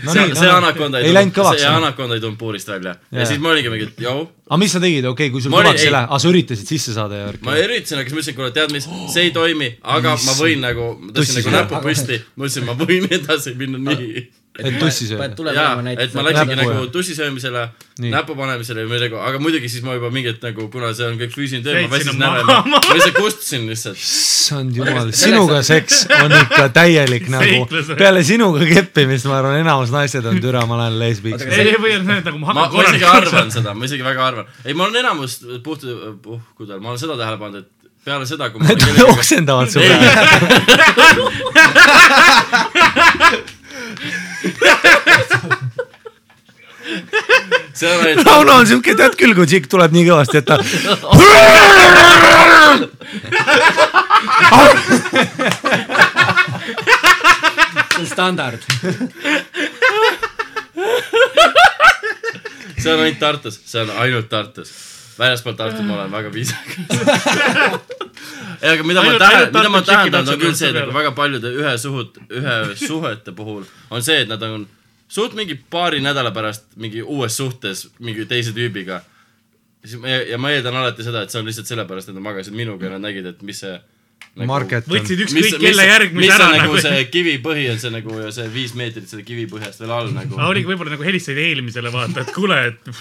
No 0.05 0.15
see, 0.15 0.27
see 0.37 0.51
anakonda 0.51 1.01
ei 1.01 1.13
kõvaks 1.35 1.61
see. 1.61 1.71
anakonda 1.71 2.17
ei 2.17 2.23
tulnud 2.23 2.39
puurist 2.39 2.69
välja. 2.71 2.95
Ja, 3.11 3.21
ja 3.21 3.27
siis 3.29 3.41
ma 3.43 3.51
olingi 3.53 3.71
mingi, 3.73 3.87
et 3.91 4.03
joo, 4.05 4.25
aga 4.47 4.59
mis 4.61 4.75
sa 4.75 4.81
tegid, 4.83 5.07
okei 5.09 5.29
okay,, 5.29 5.33
kui 5.33 5.45
sul 5.45 5.55
kõvaks 5.55 5.85
ei 5.85 5.93
lähe, 5.93 6.09
aga 6.09 6.19
sa 6.23 6.31
üritasid 6.31 6.73
sisse 6.73 6.95
saada 6.97 7.21
ja 7.21 7.29
värki. 7.29 7.45
Ma? 7.47 7.57
üritasin, 7.61 8.01
aga 8.01 8.09
siis 8.09 8.17
ma 8.17 8.21
ütlesin, 8.21 8.37
kuule, 8.39 8.51
tead 8.57 8.75
mis, 8.75 8.89
see 9.13 9.25
ei 9.27 9.33
toimi, 9.35 9.71
aga 9.97 10.17
ma 10.25 10.37
võin 10.39 10.63
nagu, 10.65 10.91
ma 10.99 11.15
tõstsin 11.17 11.41
nagu 11.41 11.49
sööma. 11.49 11.63
näpu 11.63 11.83
püsti, 11.87 12.21
ma 12.35 12.47
ütlesin, 12.47 12.69
ma 12.69 12.77
võin 12.81 13.09
edasi 13.19 13.55
minna 13.59 13.81
nii. 13.91 14.27
Et 14.59 14.77
tussi 14.81 15.07
sööda 15.07 15.21
paned. 15.21 15.35
tule 15.39 15.53
jaa 15.55 15.75
panema, 15.77 16.03
et 16.03 16.15
ma 16.15 16.23
läksingi 16.27 16.55
nagu 16.59 16.71
jah. 16.73 16.87
tussi 16.91 17.13
söömisele, 17.15 17.61
Nii. 18.03 18.11
näpu 18.11 18.35
panemisele 18.35 18.83
või 18.83 18.97
midagi, 18.97 19.15
aga 19.29 19.39
muidugi 19.39 19.69
siis 19.71 19.83
ma 19.85 19.95
juba 19.95 20.09
mingit 20.11 20.43
nagu, 20.43 20.65
kuna 20.73 20.89
see 20.97 21.05
on 21.07 21.15
kõik 21.21 21.31
füüsiline 21.35 21.63
töö, 21.63 21.73
ma 21.85 21.91
väsisin 21.93 22.25
ära 22.27 22.41
ja 22.41 22.45
ma 22.67 22.81
lihtsalt 22.89 23.15
kustutasin 23.15 23.63
lihtsalt. 23.69 24.01
issand 24.01 24.75
jumal, 24.75 25.11
sinuga 25.15 25.61
seks 25.63 26.03
on 26.17 26.31
ikka 26.35 26.65
täielik 26.75 27.25
nagu 27.31 27.63
peale 27.95 28.21
sinuga 28.27 28.67
keppimist 28.67 29.25
ma 29.31 29.37
arvan, 29.39 29.55
enamus 29.63 29.91
naised 29.95 30.25
on 30.27 30.35
türa, 30.43 30.65
ma 30.67 30.75
lähen 30.83 30.99
lesbiks. 30.99 31.47
ei, 31.47 31.71
ei 31.71 31.77
või 31.79 31.93
need 32.03 32.25
nagu 32.27 32.37
ma 32.41 32.45
hakkan 32.51 32.75
ma 32.75 32.83
isegi 32.89 33.07
arvan 33.13 33.47
seda, 33.55 33.69
ma 33.77 33.87
isegi 33.87 34.03
väga 34.07 34.21
arvan. 34.33 34.45
ei, 34.65 34.73
ma 34.75 34.81
olen 34.89 34.99
enamus 35.05 35.31
puht, 35.63 35.81
puhkudel, 36.25 36.79
ma 36.83 36.87
olen 36.91 37.01
seda 37.05 37.15
tähele 37.19 37.39
pannud, 37.39 37.63
et 37.63 37.69
peale 38.03 38.25
seda, 38.27 38.51
kui 38.51 38.59
ma 38.59 38.65
olen 38.67 38.75
Need 38.75 38.83
kellegagi 38.83 39.11
oksendavad 39.15 39.67
su 39.71 39.79
peale. 39.79 40.09
see 47.73 47.87
on 47.87 48.05
ainult, 48.05 48.25
Rauno 48.27 48.53
on 48.61 48.67
siuke, 48.67 48.95
tead 48.97 49.13
küll, 49.19 49.33
kui 49.37 49.45
tšikk 49.49 49.67
tuleb 49.71 49.91
nii 49.95 50.05
kõvasti, 50.09 50.37
et 50.41 50.47
ta 50.49 50.55
see 50.61 50.81
on 57.99 58.05
standard. 58.09 58.61
see 62.81 62.93
on 62.93 62.99
ainult 62.99 63.19
Tartus, 63.19 63.59
see 63.65 63.81
on 63.83 63.89
ainult 64.01 64.29
Tartus. 64.29 64.69
Väljaspool 65.21 65.55
Tartut 65.59 65.85
ma 65.85 65.99
olen 65.99 66.11
väga 66.11 66.33
viisakas. 66.33 66.75
ei, 68.61 68.69
aga 68.73 68.85
mida 68.87 69.03
ma 69.05 69.15
tähe-, 69.21 69.47
mida 69.53 69.71
ma 69.73 69.81
tähendan, 69.85 70.29
on 70.33 70.41
küll 70.41 70.57
see, 70.57 70.71
et 70.71 70.79
nagu 70.79 70.95
väga 70.95 71.13
paljude 71.17 71.53
ühe 71.61 71.73
suhut, 71.81 72.17
ühe 72.29 72.57
suhete 72.79 73.33
puhul 73.37 73.63
on 73.93 74.05
see, 74.05 74.21
et 74.25 74.31
nad 74.31 74.43
on 74.47 74.65
suht 75.11 75.35
mingi 75.37 75.57
paari 75.75 76.01
nädala 76.03 76.33
pärast 76.35 76.69
mingi 76.81 77.03
uues 77.03 77.37
suhtes 77.37 77.87
mingi 77.99 78.25
teise 78.29 78.53
tüübiga. 78.57 79.01
siis 79.85 79.99
ma, 80.01 80.07
ja 80.33 80.37
ma 80.41 80.51
eeldan 80.53 80.77
alati 80.81 81.05
seda, 81.05 81.23
et 81.23 81.33
see 81.33 81.41
on 81.41 81.49
lihtsalt 81.49 81.69
sellepärast, 81.69 82.09
et 82.09 82.17
nad 82.17 82.25
magasid 82.25 82.55
minuga 82.57 82.87
ja 82.87 82.95
nad 82.95 83.09
nägid, 83.09 83.25
et 83.33 83.41
mis 83.45 83.61
see 83.65 83.77
Market 84.31 84.85
on. 84.87 84.93
võtsid 84.95 85.21
ükskõik 85.25 85.57
kelle 85.59 85.85
järgmise 85.89 86.21
mis 86.23 86.33
ära 86.33 86.45
on 86.47 86.53
nagu 86.55 86.75
nagu. 86.77 86.83
see 86.85 87.07
kivipõhi 87.11 87.65
on 87.73 87.79
see 87.81 87.91
nagu 87.91 88.19
ja 88.21 88.29
see 88.31 88.45
viis 88.53 88.71
meetrit 88.79 89.09
selle 89.11 89.25
kivipõhjast 89.27 89.83
veel 89.83 89.91
all 89.91 90.11
nagu. 90.15 90.37
oligi 90.47 90.69
võib-olla 90.69 90.93
nagu 90.93 91.03
helistasid 91.03 91.41
eelmisele 91.43 91.91
vaata, 91.91 92.23
et 92.23 92.31
kuule, 92.31 92.59
et 92.69 92.91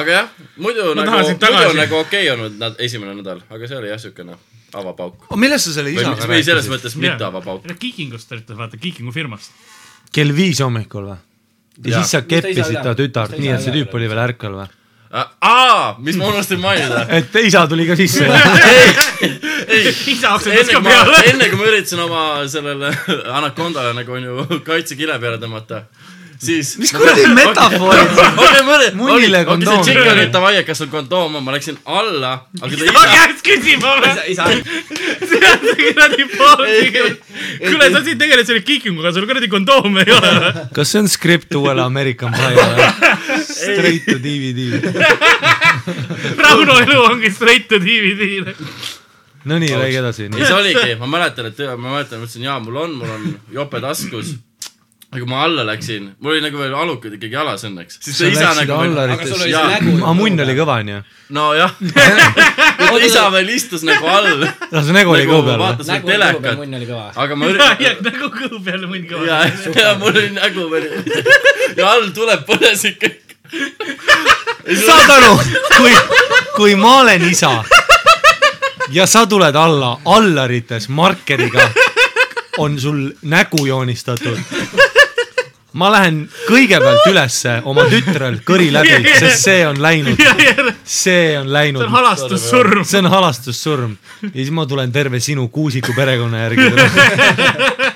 aga 0.00 0.16
jah, 0.16 0.32
muidu 0.58 0.88
Ma 0.90 1.04
nagu, 1.04 1.20
muidu 1.20 1.36
tagasi. 1.44 1.70
on 1.70 1.78
nagu 1.78 1.98
okei 2.00 2.24
okay 2.26 2.32
olnud 2.34 2.58
nad 2.58 2.82
esimene 2.82 3.14
nädal, 3.20 3.44
aga 3.46 3.70
see 3.70 3.78
oli 3.78 3.92
jah 3.92 4.02
siukene 4.02 4.34
avapauk. 4.82 5.30
millest 5.38 5.70
sa 5.70 5.76
selle 5.78 5.94
või, 5.94 6.02
isaga 6.02 6.26
või 6.26 6.42
selles 6.42 6.66
rääkisid? 6.66 6.74
mõttes 6.74 6.98
mitte 6.98 7.28
avapauk. 7.28 7.70
Kikingust 7.78 8.30
ta 8.30 8.40
ütles, 8.40 8.58
vaata 8.58 8.82
Kikingu 8.82 9.14
firmast. 9.14 9.54
kell 10.10 10.34
viis 10.34 10.58
hommikul 10.64 11.06
või? 11.12 11.20
ja 11.86 12.00
siis 12.00 12.18
sa 12.18 12.24
keppisid 12.26 12.82
ta 12.82 12.98
tütart 12.98 13.38
nii, 13.38 13.54
et 13.54 13.62
see 13.62 13.78
tüüp 13.78 13.94
oli 13.94 14.10
veel 14.10 14.26
ärkvel 14.26 14.58
või? 14.58 14.68
aa, 15.10 15.96
mis 15.98 16.16
ma 16.16 16.26
unustasin 16.26 16.60
mainida. 16.60 17.06
et 17.18 17.34
isa 17.42 17.66
tuli 17.66 17.86
ka 17.88 17.96
sisse. 17.98 18.26
ei, 19.74 19.90
isa 20.12 20.34
aktsiates 20.36 20.68
enne 20.68 20.76
ka 20.76 20.78
kui 20.78 20.86
ma, 20.86 20.94
peale. 20.94 21.24
enne 21.32 21.50
kui 21.50 21.58
ma 21.58 21.66
üritasin 21.72 22.04
oma 22.06 22.22
sellele 22.50 22.94
anakondale 23.40 23.94
nagu 23.98 24.18
onju 24.20 24.62
kaitsekile 24.66 25.18
peale 25.22 25.40
tõmmata, 25.42 25.82
siis. 26.38 26.76
mis 26.78 26.94
kuradi 26.94 27.26
metafoorid? 27.34 28.14
okei, 28.20 28.62
ma 28.68 28.76
olin, 28.76 28.96
Munnile 29.00 29.42
okei, 29.42 29.66
see 29.66 29.82
tšikk 29.88 30.12
oli, 30.14 30.28
davai, 30.36 30.54
et 30.60 30.68
kas 30.70 30.82
sul 30.84 30.92
kondoom 30.94 31.40
on, 31.40 31.46
ma 31.46 31.56
läksin 31.56 31.82
alla, 31.90 32.32
aga 32.60 32.70
ta 32.70 32.94
ma 32.94 33.04
isa, 33.04 33.16
käest 33.16 33.44
küsima 33.50 33.96
või? 33.98 34.14
isa, 34.30 34.46
kuradi 35.74 36.30
poodi. 36.36 37.04
kuule, 37.66 37.90
sa 37.90 38.04
siin 38.06 38.22
tegeled 38.22 38.46
selle 38.46 38.62
kiikinguga, 38.62 39.10
sul 39.16 39.26
kuradi 39.30 39.50
kondoome 39.50 40.06
ei 40.06 40.14
ole 40.14 40.34
või? 40.38 40.66
kas 40.78 40.94
see 40.94 41.02
on 41.02 41.10
skript 41.10 41.58
uuele 41.58 41.82
American 41.82 42.38
Pie'le? 42.38 43.29
Straight 43.44 44.04
to 44.06 44.18
DVD. 44.22 44.80
Rauno 46.44 46.78
elu 46.84 47.02
ongi 47.08 47.30
straight 47.30 47.68
to 47.68 47.78
DVD-le. 47.80 48.54
Nonii, 49.44 49.68
räägi 49.76 49.96
edasi. 49.96 50.28
ja 50.38 50.46
see 50.46 50.54
oligi, 50.54 50.94
ma 51.00 51.06
mäletan, 51.08 51.46
et 51.48 51.58
ma 51.78 51.94
mäletan, 51.94 52.20
mõtlesin, 52.20 52.44
jaa, 52.44 52.58
mul 52.60 52.76
on, 52.76 52.94
mul 53.00 53.10
on 53.14 53.26
jope 53.54 53.80
taskus. 53.80 54.34
aga 55.10 55.18
kui 55.24 55.26
ma 55.30 55.40
alla 55.42 55.64
läksin, 55.66 56.10
mul 56.20 56.36
oli 56.36 56.42
nagu 56.44 56.58
veel 56.60 56.74
alukad 56.76 57.16
ikkagi 57.16 57.34
jalas 57.34 57.64
õnneks, 57.66 57.96
siis 58.04 58.18
sa 58.18 58.28
isa 58.30 58.50
läksid 58.58 58.68
nagu 58.68 58.92
veel, 58.94 59.14
aga 59.16 59.24
sul 59.26 59.40
oli 59.40 59.50
Jaa. 59.50 59.62
see 59.64 59.80
nägu. 59.80 59.94
aga 60.04 60.12
munn 60.20 60.44
oli 60.44 60.54
kõva, 60.58 60.76
onju. 60.84 61.00
nojah 61.34 61.72
isa 63.08 63.24
veel 63.34 63.50
istus 63.56 63.82
nagu 63.88 64.06
all, 64.12 64.44
no 64.44 64.84
see 64.86 64.94
nägu 64.94 65.16
oli 65.16 65.24
nagu 65.24 65.34
kõhu 65.34 65.48
peal 65.48 65.56
või? 65.56 65.64
vaatas 65.64 65.90
veel 65.90 65.96
nägu 65.96 66.12
peal, 66.12 66.20
telekat, 66.20 66.60
munn 66.60 66.78
oli 66.78 66.90
kõva. 66.92 67.08
aga 67.24 67.40
ma 67.40 67.48
ja 67.48 67.56
üritan, 67.56 68.06
nagu 68.12 68.30
kõhu 68.36 68.62
peale 68.68 68.92
munn 68.92 69.02
ja 69.02 69.16
kõva., 69.16 69.80
ja 69.80 69.96
mul 70.04 70.12
oli 70.14 70.30
nägu 70.36 70.68
veel 70.76 70.86
ja 71.80 71.90
all 71.96 72.12
tuleb 72.14 72.46
põlesid 72.46 73.00
kõik. 73.02 73.29
saad 74.86 75.10
aru, 75.10 75.40
kui, 75.76 75.92
kui 76.56 76.74
ma 76.78 76.96
olen 77.00 77.24
isa 77.30 77.52
ja 78.90 79.06
sa 79.06 79.26
tuled 79.26 79.54
alla 79.54 80.00
allarites 80.04 80.88
markeriga, 80.88 81.70
on 82.58 82.80
sul 82.80 83.10
nägu 83.22 83.66
joonistatud. 83.66 84.38
ma 85.72 85.86
lähen 85.92 86.24
kõigepealt 86.48 87.04
ülesse 87.06 87.52
oma 87.64 87.84
tütrel 87.86 88.40
kõri 88.46 88.72
läbi, 88.74 89.12
sest 89.20 89.44
see 89.44 89.60
on 89.66 89.78
läinud, 89.82 90.18
see 90.18 90.56
on 90.58 90.72
see 90.84 91.52
läinud 91.52 91.84
on. 91.86 91.92
halastussurm. 91.94 92.84
see 92.84 92.98
on 92.98 93.10
halastussurm 93.10 93.94
ja 94.22 94.34
siis 94.34 94.50
ma 94.50 94.66
tulen 94.66 94.92
terve 94.92 95.20
sinu 95.20 95.48
kuusiku 95.48 95.94
perekonna 95.96 96.42
järgi. 96.42 96.70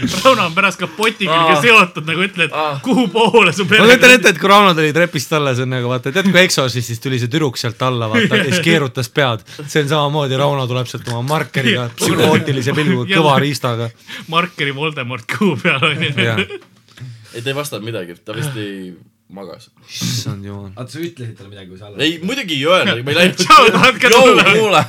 Rauno 0.24 0.46
on 0.46 0.54
pärast 0.56 0.80
kapotiga 0.80 1.36
Aa. 1.36 1.60
seotud 1.62 2.08
nagu 2.08 2.24
ütled 2.24 2.54
kuhu 2.84 3.06
poole 3.12 3.52
su 3.52 3.66
ma 3.66 3.76
kujutan 3.82 4.00
pere. 4.00 4.18
ette, 4.18 4.32
et 4.34 4.40
kui 4.40 4.50
Rauno 4.52 4.74
tuli 4.78 4.92
trepist 4.96 5.32
alla, 5.38 5.54
see 5.58 5.66
on 5.66 5.74
nagu 5.76 5.90
vaata, 5.92 6.12
tead 6.14 6.30
kui 6.30 6.42
Exorcistis 6.42 7.00
tuli 7.02 7.20
see 7.22 7.30
tüdruk 7.32 7.60
sealt 7.60 7.82
alla, 7.86 8.08
vaata, 8.12 8.42
siis 8.48 8.60
keerutas 8.68 9.12
pead. 9.12 9.46
see 9.62 9.84
on 9.84 9.92
samamoodi, 9.92 10.40
Rauno 10.40 10.66
tuleb 10.70 10.90
sealt 10.90 11.08
oma 11.12 11.22
markeriga, 11.34 11.88
psühhootilise 12.00 12.76
pilguga, 12.76 13.08
kõva 13.14 13.38
riistaga. 13.42 13.90
markeri 14.32 14.74
Voldemort 14.76 15.28
kuu 15.36 15.56
peal 15.62 15.88
onju. 15.92 16.12
ei, 16.18 17.40
ta 17.40 17.48
ei 17.48 17.56
vastanud 17.56 17.88
midagi, 17.88 18.18
ta 18.24 18.36
vist 18.36 18.56
ei 18.60 18.92
magas. 19.36 19.70
issand 19.88 20.44
jumal. 20.46 20.72
oota, 20.76 20.90
sa 20.92 21.00
ütlesid 21.02 21.36
talle 21.38 21.52
midagi, 21.52 21.70
kui 21.70 21.80
sa 21.80 21.88
alla 21.88 22.02
ei, 22.04 22.18
muidugi 22.22 22.58
ei 22.58 22.66
öelnud, 22.66 23.00
ma 23.06 23.14
ei 23.14 23.18
läinud. 23.20 23.40
Tšau, 23.40 23.70
tahad 23.76 24.02
ka 24.02 24.12
tulla? 24.12 24.44
kuule, 24.50 24.82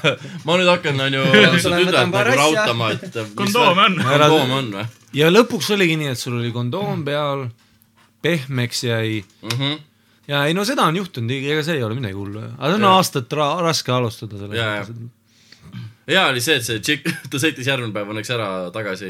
ma 0.43 0.57
nüüd 0.59 0.73
hakkan, 0.73 1.05
onju, 1.07 1.23
võtan 1.87 2.13
paar 2.13 2.33
nagu 2.33 2.35
asja. 2.35 2.67
rautama, 2.67 2.91
et. 2.97 3.23
kondoome 3.39 3.87
on. 3.87 3.97
kondoom 4.03 4.59
on 4.59 4.75
või 4.79 4.91
ja 5.17 5.31
lõpuks 5.31 5.71
oligi 5.75 5.97
nii, 5.99 6.13
et 6.13 6.19
sul 6.19 6.37
oli 6.39 6.51
kondoom 6.53 7.03
peal, 7.07 7.47
pehmeks 8.23 8.83
jäi 8.87 9.19
mm? 9.23 9.49
-hmm. 9.57 9.81
ja 10.31 10.45
ei 10.49 10.55
no 10.57 10.65
seda 10.65 10.87
on 10.89 10.97
juhtunud, 10.97 11.31
ega 11.31 11.63
see 11.63 11.77
ei 11.77 11.83
ole 11.83 11.97
midagi 11.97 12.17
hullu. 12.17 12.45
aga 12.57 12.71
see 12.71 12.79
on 12.81 12.89
aastat 12.89 13.33
ra 13.33 13.49
raske 13.61 13.91
alustada 13.91 14.49
jaa. 14.55 14.85
Hea 16.07 16.23
oli 16.27 16.41
see, 16.43 16.57
et 16.59 16.65
see 16.65 16.79
tšikk, 16.83 17.09
ta 17.31 17.39
sõitis 17.41 17.67
järgmine 17.69 17.93
päev 17.95 18.11
õnneks 18.11 18.31
ära 18.35 18.47
tagasi 18.75 19.09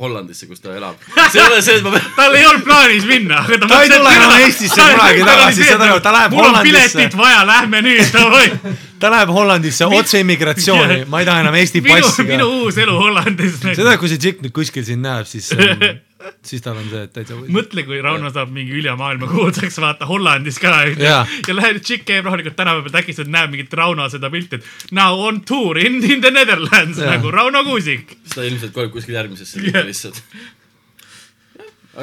Hollandisse, 0.00 0.48
kus 0.48 0.62
ta 0.64 0.72
elab. 0.76 1.00
see 1.18 1.40
ei 1.40 1.46
ole 1.46 1.60
see, 1.64 1.78
et 1.80 1.84
ma 1.84 2.00
tal 2.18 2.36
ei 2.38 2.46
olnud 2.48 2.64
plaanis 2.66 3.08
minna, 3.08 3.42
aga 3.44 3.58
ta 3.60 3.70
Ta 3.70 3.80
ei 3.84 3.92
tule 3.92 4.14
enam 4.16 4.36
Eestisse 4.40 4.86
kunagi 4.90 5.26
tagasi, 5.28 5.66
saad 5.68 5.86
aru, 5.88 6.02
ta 6.04 6.14
läheb 6.16 6.36
mul 6.36 6.44
on 6.44 6.50
Hollandisse. 6.54 6.92
piletit 6.96 7.18
vaja, 7.20 7.42
lähme 7.48 7.82
nüüd, 7.86 8.12
davai. 8.14 8.76
ta 9.02 9.12
läheb 9.12 9.34
Hollandisse 9.36 9.88
otse 10.00 10.22
immigratsiooni, 10.24 11.02
ma 11.12 11.20
ei 11.20 11.28
taha 11.28 11.44
enam 11.44 11.58
Eesti 11.60 11.84
passi, 11.84 12.26
minu. 12.28 12.48
uus 12.64 12.80
elu 12.80 12.96
Hollandis. 13.04 13.60
seda, 13.68 13.98
kui 14.00 14.12
see 14.12 14.22
tšikk 14.22 14.46
nüüd 14.46 14.56
kuskil 14.56 14.86
sind 14.88 15.04
näeb, 15.04 15.28
siis, 15.28 15.52
siis 16.44 16.62
tal 16.62 16.78
on 16.78 16.86
see, 16.90 17.02
et 17.06 17.12
täitsa 17.14 17.36
võiks. 17.36 17.52
mõtle, 17.54 17.84
kui 17.86 18.00
Rauno 18.04 18.30
saab 18.32 18.52
mingi 18.54 18.74
üle 18.76 18.92
maailma 18.98 19.28
kuulsaks, 19.30 19.78
vaata 19.82 20.08
Hollandis 20.08 20.60
ka 20.60 20.72
onju 20.76 21.04
Jaa. 21.04 21.24
ja 21.48 21.56
lähed, 21.56 21.80
tšikk 21.84 22.06
käib 22.08 22.28
rahulikult 22.28 22.56
tänava 22.58 22.84
peal, 22.84 23.00
äkki 23.00 23.14
sa 23.16 23.26
näed 23.26 23.52
mingit 23.54 23.74
Rauno 23.80 24.08
seda 24.12 24.30
pilti, 24.32 24.60
et 24.60 24.94
now 24.96 25.20
on 25.26 25.42
tour 25.48 25.78
in, 25.80 26.00
in 26.04 26.24
the 26.24 26.32
Netherlands 26.34 27.00
Jaa. 27.00 27.16
nagu 27.16 27.32
Rauno 27.34 27.64
Kuusik. 27.66 28.16
ta 28.34 28.44
ilmselt 28.46 28.74
kolib 28.76 28.92
kuskil 28.94 29.16
järgmisesse 29.16 29.60
riiki 29.62 29.84
lihtsalt. 29.90 30.22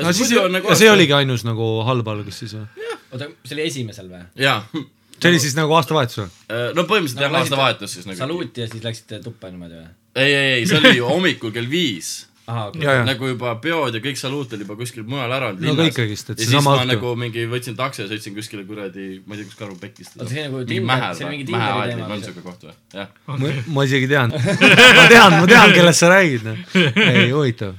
no 0.01 0.13
siis, 0.13 0.33
nagu 0.53 0.73
ja 0.73 0.79
see 0.79 0.91
oligi 0.91 1.17
ainus 1.17 1.45
nagu 1.47 1.71
halb 1.87 2.13
algus 2.13 2.43
siis 2.43 2.55
või? 2.57 2.87
oota, 3.11 3.29
see 3.45 3.57
oli 3.57 3.67
esimesel 3.67 4.09
või? 4.11 4.23
jaa, 4.41 4.61
see 4.73 5.29
oli 5.31 5.43
siis 5.43 5.57
nagu 5.57 5.77
aastavahetusel? 5.77 6.31
no 6.73 6.87
põhimõtteliselt 6.89 7.27
jah, 7.27 7.37
aastavahetus 7.43 7.99
siis 7.99 8.09
nagu. 8.09 8.19
saluuti 8.19 8.65
ja 8.65 8.71
siis 8.71 8.85
läksite 8.85 9.21
tuppa 9.25 9.53
niimoodi 9.53 9.77
või? 9.77 9.93
ei, 10.17 10.31
ei, 10.33 10.49
ei, 10.57 10.65
see 10.69 10.81
oli 10.81 10.97
hommikul 11.05 11.53
kell 11.55 11.69
viis 11.69 12.17
ahah, 12.47 12.69
ja, 12.79 12.93
nagu 13.03 13.27
juba 13.27 13.53
peod 13.63 13.95
ja 13.97 13.99
kõik 14.03 14.15
saluut 14.19 14.53
oli 14.55 14.63
juba 14.63 14.77
kuskil 14.79 15.03
mujal 15.07 15.33
ära 15.35 15.49
olnud 15.51 15.65
No 15.65 15.73
linnas. 15.73 15.89
ikkagist, 15.91 16.29
et 16.31 16.39
ja 16.43 16.47
siis 16.47 16.63
ma 16.63 16.77
õhtu. 16.77 16.87
nagu 16.93 17.11
mingi 17.19 17.43
võtsin 17.51 17.75
takso 17.79 18.05
ja 18.05 18.07
sõitsin 18.11 18.35
kuskile 18.37 18.63
kuradi, 18.69 19.07
ma 19.27 19.35
ei 19.35 19.41
tea, 19.41 19.49
kus 19.49 19.59
Karu 19.59 19.75
Pekist. 19.81 20.15
Oota, 20.15 20.29
see 20.31 20.45
nagu 20.45 20.61
mingi 20.61 20.69
Tinder- 20.71 20.87
Mähe 20.93 21.09
see 21.17 21.25
oli 21.27 21.33
mingi 21.35 21.47
Tinderi 21.49 21.81
aed 21.81 21.91
teema 21.91 22.07
või 22.07 22.15
on 22.15 22.21
või? 22.21 22.27
siuke 22.29 22.45
koht 22.45 22.63
või? 22.69 22.75
jah. 22.95 23.11
ma, 23.27 23.51
ma 23.75 23.85
isegi 23.89 24.09
tean. 24.13 24.35
ma 24.99 25.05
tean, 25.11 25.37
ma 25.41 25.45
tean, 25.51 25.75
kellest 25.75 26.03
sa 26.05 26.11
räägid, 26.13 26.47
noh. 26.47 26.57
ei, 27.03 27.27
huvitav. 27.35 27.75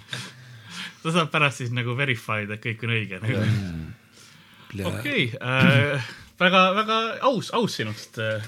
ta 1.02 1.14
saab 1.16 1.32
pärast 1.32 1.62
siis 1.64 1.72
nagu 1.72 1.96
verify 1.96 2.44
da, 2.48 2.58
et 2.58 2.64
kõik 2.68 2.84
on 2.84 2.94
õige 2.98 3.20
nagu.. 3.24 3.42
okei. 4.68 4.88
okei 4.92 5.26
äh,, 5.40 6.08
väga, 6.40 6.62
väga 6.82 6.98
aus, 7.30 7.48
aus 7.56 7.80
sinust 7.80 8.20
äh,. 8.20 8.44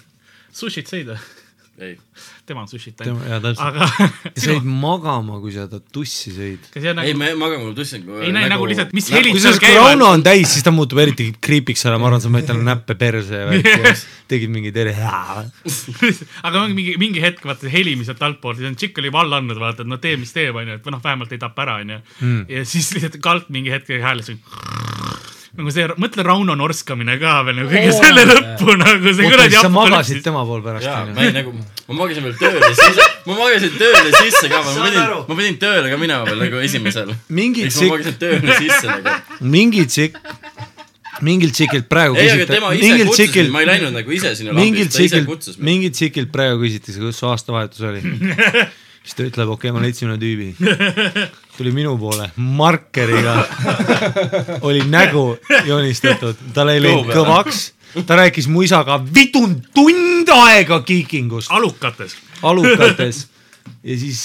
sushit 0.52 0.90
sõid 0.90 1.14
või? 1.14 1.20
ei. 1.84 1.96
tema 2.46 2.64
on 2.64 2.68
sushit 2.68 2.96
teinud. 2.98 3.22
jaa, 3.26 3.40
täpselt. 3.42 3.66
aga 3.66 3.88
sa 4.42 4.54
jäid 4.54 4.66
magama, 4.68 5.38
kui 5.42 5.52
sa 5.54 5.66
ta 5.70 5.80
tussi 5.80 6.32
sõid. 6.34 6.68
jää 6.74 6.92
ei, 6.92 7.14
nagu, 7.14 7.20
me 7.22 7.30
magame 7.40 7.74
tussin. 7.76 8.06
ei 8.20 8.32
näe 8.34 8.50
nagu 8.52 8.68
lihtsalt, 8.68 8.92
mis 8.96 9.10
helid 9.14 9.38
seal 9.40 9.56
kui 9.58 9.66
käivad 9.68 9.94
Rauno. 9.94 10.10
on 10.16 10.24
täis, 10.26 10.48
siis 10.54 10.66
ta 10.66 10.72
muutub 10.74 11.00
eriti 11.02 11.30
creepy'ks 11.46 11.86
ära, 11.88 12.00
ma 12.00 12.10
arvan, 12.10 12.22
sa 12.24 12.32
mõtled 12.32 12.50
talle 12.52 12.66
näppe 12.66 12.96
perse 13.00 13.42
ja 13.42 13.48
värki 13.48 13.76
ja 13.76 13.94
tegid 14.30 14.52
mingi 14.52 14.72
tere. 14.74 14.94
aga 16.46 16.66
mingi, 16.70 16.94
mingi 17.00 17.22
hetk 17.24 17.44
vaata 17.46 17.66
see 17.66 17.74
heli, 17.74 17.96
mis 17.98 18.10
sealt 18.10 18.22
altpoolt, 18.26 18.60
siis 18.60 18.70
on 18.70 18.78
tšikk 18.78 19.02
oli 19.02 19.12
valla 19.14 19.40
andnud, 19.40 19.58
vaata, 19.60 19.86
et 19.86 19.90
no 19.90 20.00
tee, 20.02 20.16
mis 20.20 20.34
teeb, 20.36 20.56
onju, 20.60 20.78
et 20.78 20.86
või 20.86 20.96
noh, 20.96 21.04
vähemalt 21.04 21.34
ei 21.34 21.42
tapa 21.42 21.66
ära, 21.66 21.80
onju. 21.84 22.00
Hmm. 22.20 22.44
ja 22.50 22.64
siis 22.68 22.92
lihtsalt 22.96 23.20
kalt 23.24 23.50
mingi 23.54 23.72
hetk 23.74 23.90
hääles. 24.00 24.30
Nagu 25.58 25.72
see, 25.74 25.86
mõtle 25.98 26.22
Rauno 26.26 26.54
norskamine 26.58 27.16
ka 27.20 27.40
veel 27.46 27.56
nagu 27.58 27.70
kõige 27.72 27.94
selle 27.96 28.22
lõppu 28.28 28.76
nagu 28.78 29.14
see 29.16 29.26
kuradi 29.26 29.56
sa 29.58 29.70
magasid 29.74 30.20
tema 30.22 30.44
pool 30.46 30.62
pärast, 30.62 30.86
jaa, 30.86 31.00
ma 31.10 31.24
ei 31.26 31.32
nagu, 31.34 31.54
ma 31.88 31.96
magasin 32.04 32.26
veel 32.28 32.36
tööle 32.38 32.70
sisse, 32.78 33.06
ma 33.26 33.38
magasin 33.40 33.74
tööle 33.80 34.12
sisse 34.14 34.50
ka, 34.52 34.60
ma 34.66 34.76
pidin, 34.78 35.16
ma 35.26 35.38
pidin 35.40 35.58
tööle 35.64 35.90
ka 35.90 35.98
minema 36.00 36.28
veel 36.28 36.44
nagu 36.46 36.62
esimesel. 36.62 37.10
Mingi 37.40 37.66
siis 37.66 37.80
tsik- 37.80 37.90
ma 37.90 37.96
magasin 37.96 38.20
tööle 38.22 38.60
sisse 38.62 38.92
nagu. 38.94 39.16
mingi 39.56 39.86
tšikk, 39.90 40.20
mingilt 41.26 41.56
tsikilt 41.58 41.88
praegu 41.90 42.14
ei, 42.16 42.30
ise 42.30 42.60
mingilt 42.80 43.10
tsikilt 43.16 43.50
ma 43.52 43.64
ei 43.64 43.68
läinud 43.68 43.92
nagu 43.98 44.14
ise 44.14 44.30
sinna 44.38 44.54
lambist, 44.56 44.94
ta 44.94 45.02
ise 45.04 45.24
kutsus, 45.26 45.58
mind. 45.58 45.66
mingilt 45.66 45.98
tsikilt 45.98 46.30
praegu 46.32 46.62
küsitakse, 46.62 47.02
kus 47.02 47.18
su 47.20 47.26
aastavahetus 47.28 47.82
oli. 47.90 48.00
siis 49.04 49.16
ta 49.16 49.24
ütleb, 49.26 49.48
okei 49.54 49.70
okay,, 49.70 49.76
ma 49.76 49.84
leidsin 49.84 50.10
ühe 50.10 50.18
tüübi. 50.20 50.48
tuli 51.56 51.72
minu 51.76 51.96
poole 52.00 52.30
markeriga, 52.36 53.34
oli 54.64 54.84
nägu 54.88 55.34
joonistatud, 55.68 56.38
tal 56.56 56.72
ei 56.72 56.82
läinud 56.82 57.10
kõvaks, 57.12 57.64
ta 58.06 58.20
rääkis 58.20 58.48
mu 58.48 58.64
isaga 58.64 59.00
vitun 59.04 59.58
tund 59.74 60.30
aega 60.32 60.80
kiikingust, 60.86 61.52
alukates. 61.52 62.16
alukates 62.42 63.26
ja 63.88 63.98
siis, 63.98 64.22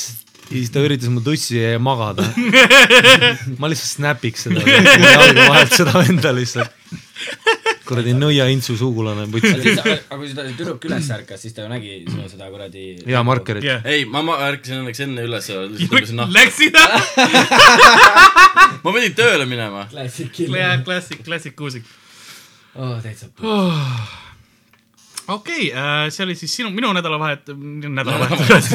ja 0.49 0.57
siis 0.57 0.71
ta 0.71 0.83
üritas 0.85 1.11
mu 1.11 1.23
tussi 1.25 1.61
magada. 1.79 2.27
ma 3.59 3.71
lihtsalt 3.71 3.91
snap'iks 3.97 4.47
seda, 4.47 4.63
vahelt 4.63 5.75
seda 5.75 5.99
venda 5.99 6.33
lihtsalt. 6.35 6.71
Kuradi 7.85 8.13
nõia-intsu 8.17 8.75
sugulane 8.79 9.25
aga 9.29 10.17
kui 10.17 10.29
seda 10.29 10.45
tüdruk 10.49 10.87
üles 10.89 11.09
ärkas, 11.15 11.43
siis 11.45 11.55
ta 11.55 11.65
ju 11.65 11.71
nägi 11.71 12.01
sinu 12.07 12.27
seda 12.31 12.49
kuradi. 12.51 12.85
ja 13.09 13.21
markerit. 13.27 13.65
ei, 13.85 14.05
ma 14.09 14.23
ma 14.25 14.37
ärkasin 14.47 14.81
õnneks 14.81 15.03
enne 15.05 15.25
üles 15.27 15.49
ja 15.51 15.63
lihtsalt 15.67 15.93
tõmbasin 15.93 16.19
nahka. 16.21 16.35
Läksid 16.35 16.79
ära? 16.81 16.99
ma 18.83 18.95
pidin 18.97 19.15
tööle 19.17 19.47
minema. 19.49 19.85
Klassik, 19.93 21.23
klassik 21.25 21.55
kuusik. 21.57 21.87
oh, 22.75 22.97
täitsa. 23.03 23.31
okei, 25.37 25.71
see 26.09 26.27
oli 26.27 26.37
siis 26.39 26.53
sinu, 26.61 26.73
minu 26.75 26.91
nädalavahet-, 26.97 27.53
nädalavahetus. 27.55 28.73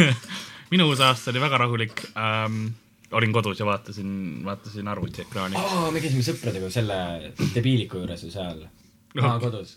minu 0.74 0.88
uus 0.90 1.04
aasta 1.04 1.32
oli 1.32 1.44
väga 1.44 1.64
rahulik 1.64 2.08
ähm,. 2.16 2.72
Olin 3.14 3.32
kodus 3.32 3.60
ja 3.60 3.66
vaatasin, 3.66 4.10
vaatasin 4.44 4.88
arvutiekraani. 4.90 5.58
aa, 5.60 5.90
me 5.94 6.02
käisime 6.02 6.24
sõpradega 6.26 6.70
selle 6.72 6.98
debiiliku 7.54 8.02
juures 8.02 8.24
ju 8.26 8.30
seal. 8.34 8.64
aa, 9.22 9.36
kodus. 9.42 9.76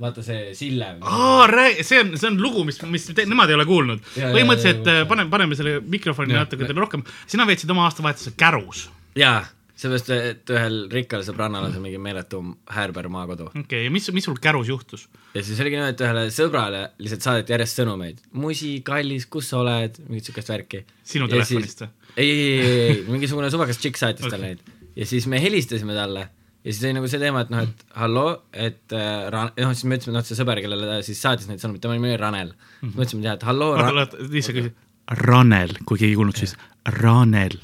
vaata 0.00 0.24
see 0.24 0.54
Sille. 0.58 0.94
aa, 1.00 1.46
räägi, 1.50 1.84
see 1.86 2.00
on, 2.04 2.14
see 2.18 2.30
on 2.30 2.40
lugu, 2.42 2.64
mis, 2.68 2.80
mis 2.88 3.10
te, 3.12 3.26
nemad 3.28 3.50
ei 3.50 3.58
ole 3.58 3.68
kuulnud. 3.68 4.02
Põhimõtteliselt 4.16 4.90
äh, 4.90 5.04
paneme, 5.10 5.30
paneme 5.32 5.58
selle 5.58 5.78
mikrofoni 5.84 6.36
natuke 6.36 6.64
teile 6.64 6.80
rohkem. 6.86 7.04
sina 7.26 7.46
veetsid 7.48 7.70
oma 7.74 7.86
aastavahetuse 7.88 8.36
Kärus. 8.38 8.88
jaa, 9.18 9.42
seepärast, 9.78 10.10
et 10.14 10.52
ühel 10.54 10.78
rikkal 10.92 11.22
sõbrannal 11.26 11.68
on 11.68 11.74
seal 11.74 11.84
mingi 11.84 12.00
meeletu 12.02 12.40
häärber 12.74 13.10
maakodu. 13.14 13.50
okei 13.52 13.64
okay,, 13.64 13.84
ja 13.86 13.92
mis, 13.94 14.08
mis 14.14 14.26
sul 14.28 14.38
Kärus 14.42 14.70
juhtus? 14.72 15.08
ja 15.34 15.44
siis 15.44 15.60
oligi 15.62 15.78
niimoodi, 15.78 15.96
et 15.96 16.06
ühele 16.06 16.24
sõbrale 16.34 16.82
lihtsalt 17.02 17.28
saadeti 17.28 17.54
järjest 17.54 17.82
sõnumeid. 17.82 18.24
musi, 18.32 18.72
kallis, 18.86 19.28
kus 19.30 19.52
sa 19.52 19.62
oled, 19.62 20.00
mingit 20.08 20.30
siukest 20.30 20.50
värki. 20.54 20.82
sinu 21.06 21.30
telefonist 21.30 21.84
või? 21.84 21.94
ei, 22.16 22.30
ei, 22.30 22.50
ei, 22.56 22.74
ei, 22.88 22.98
mingisugune 23.08 23.52
suvakas 23.54 23.80
tšikk 23.80 24.00
saatis 24.00 24.26
talle 24.26 24.50
neid 24.50 24.66
ja 24.98 25.06
siis 25.06 25.28
me 25.30 25.40
helistasime 25.42 25.94
talle 25.94 26.26
ja 26.64 26.72
siis 26.72 26.84
oli 26.84 26.96
nagu 26.98 27.08
see 27.10 27.20
teema, 27.22 27.44
et 27.44 27.52
noh, 27.52 27.64
et 27.64 27.98
halloo, 28.02 28.32
et 28.52 28.94
äh, 28.96 29.28
noh 29.30 29.74
siis 29.74 29.86
me 29.88 29.98
ütlesime, 29.98 30.16
noh 30.16 30.26
see 30.26 30.38
sõber, 30.38 30.60
kellele 30.64 30.88
ta 30.90 30.98
siis 31.06 31.20
saatis 31.22 31.48
neid 31.50 31.62
sõnumeid, 31.62 31.82
tema 31.84 31.96
nimi 31.96 32.10
oli 32.10 32.18
Ranel. 32.20 32.50
siis 32.80 32.96
me 32.96 33.04
ütlesime, 33.06 33.26
et 33.32 33.46
halloo, 33.48 33.76
oota, 33.76 33.92
oota, 33.94 34.24
lihtsalt 34.34 34.58
küsin. 34.58 34.74
Ranel, 35.22 35.72
kui 35.88 36.00
keegi 36.00 36.12
ei 36.12 36.18
kuulnud, 36.18 36.36
siis 36.36 36.52
Ranel. 36.98 37.56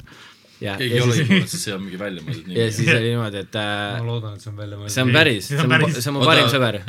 ja, 0.61 0.75
keegi 0.79 0.95
ja 0.95 1.01
ei 1.01 1.03
olegi 1.03 1.17
siis, 1.17 1.27
kuulnud, 1.29 1.49
sest 1.51 1.67
see 1.67 1.73
on 1.75 1.81
mingi 1.83 1.99
välja 1.99 2.23
mõeldud 2.23 2.47
ja 2.47 2.55
nimi. 2.55 2.73
siis 2.77 2.89
oli 2.93 3.09
niimoodi, 3.09 3.41
et 3.43 3.57
äh, 3.59 3.69
ma 3.99 4.07
loodan, 4.07 4.35
et 4.37 4.45
see 4.45 4.51
on 4.51 4.57
välja 4.59 4.79
mõeldud. 4.79 4.93
see 4.95 5.05
on 5.05 5.13
päris, 5.15 5.49
See 5.49 5.59
on 5.59 5.85
see 5.95 6.11
on 6.11 6.17
mu 6.17 6.25
parim 6.25 6.49
sõber. 6.51 6.79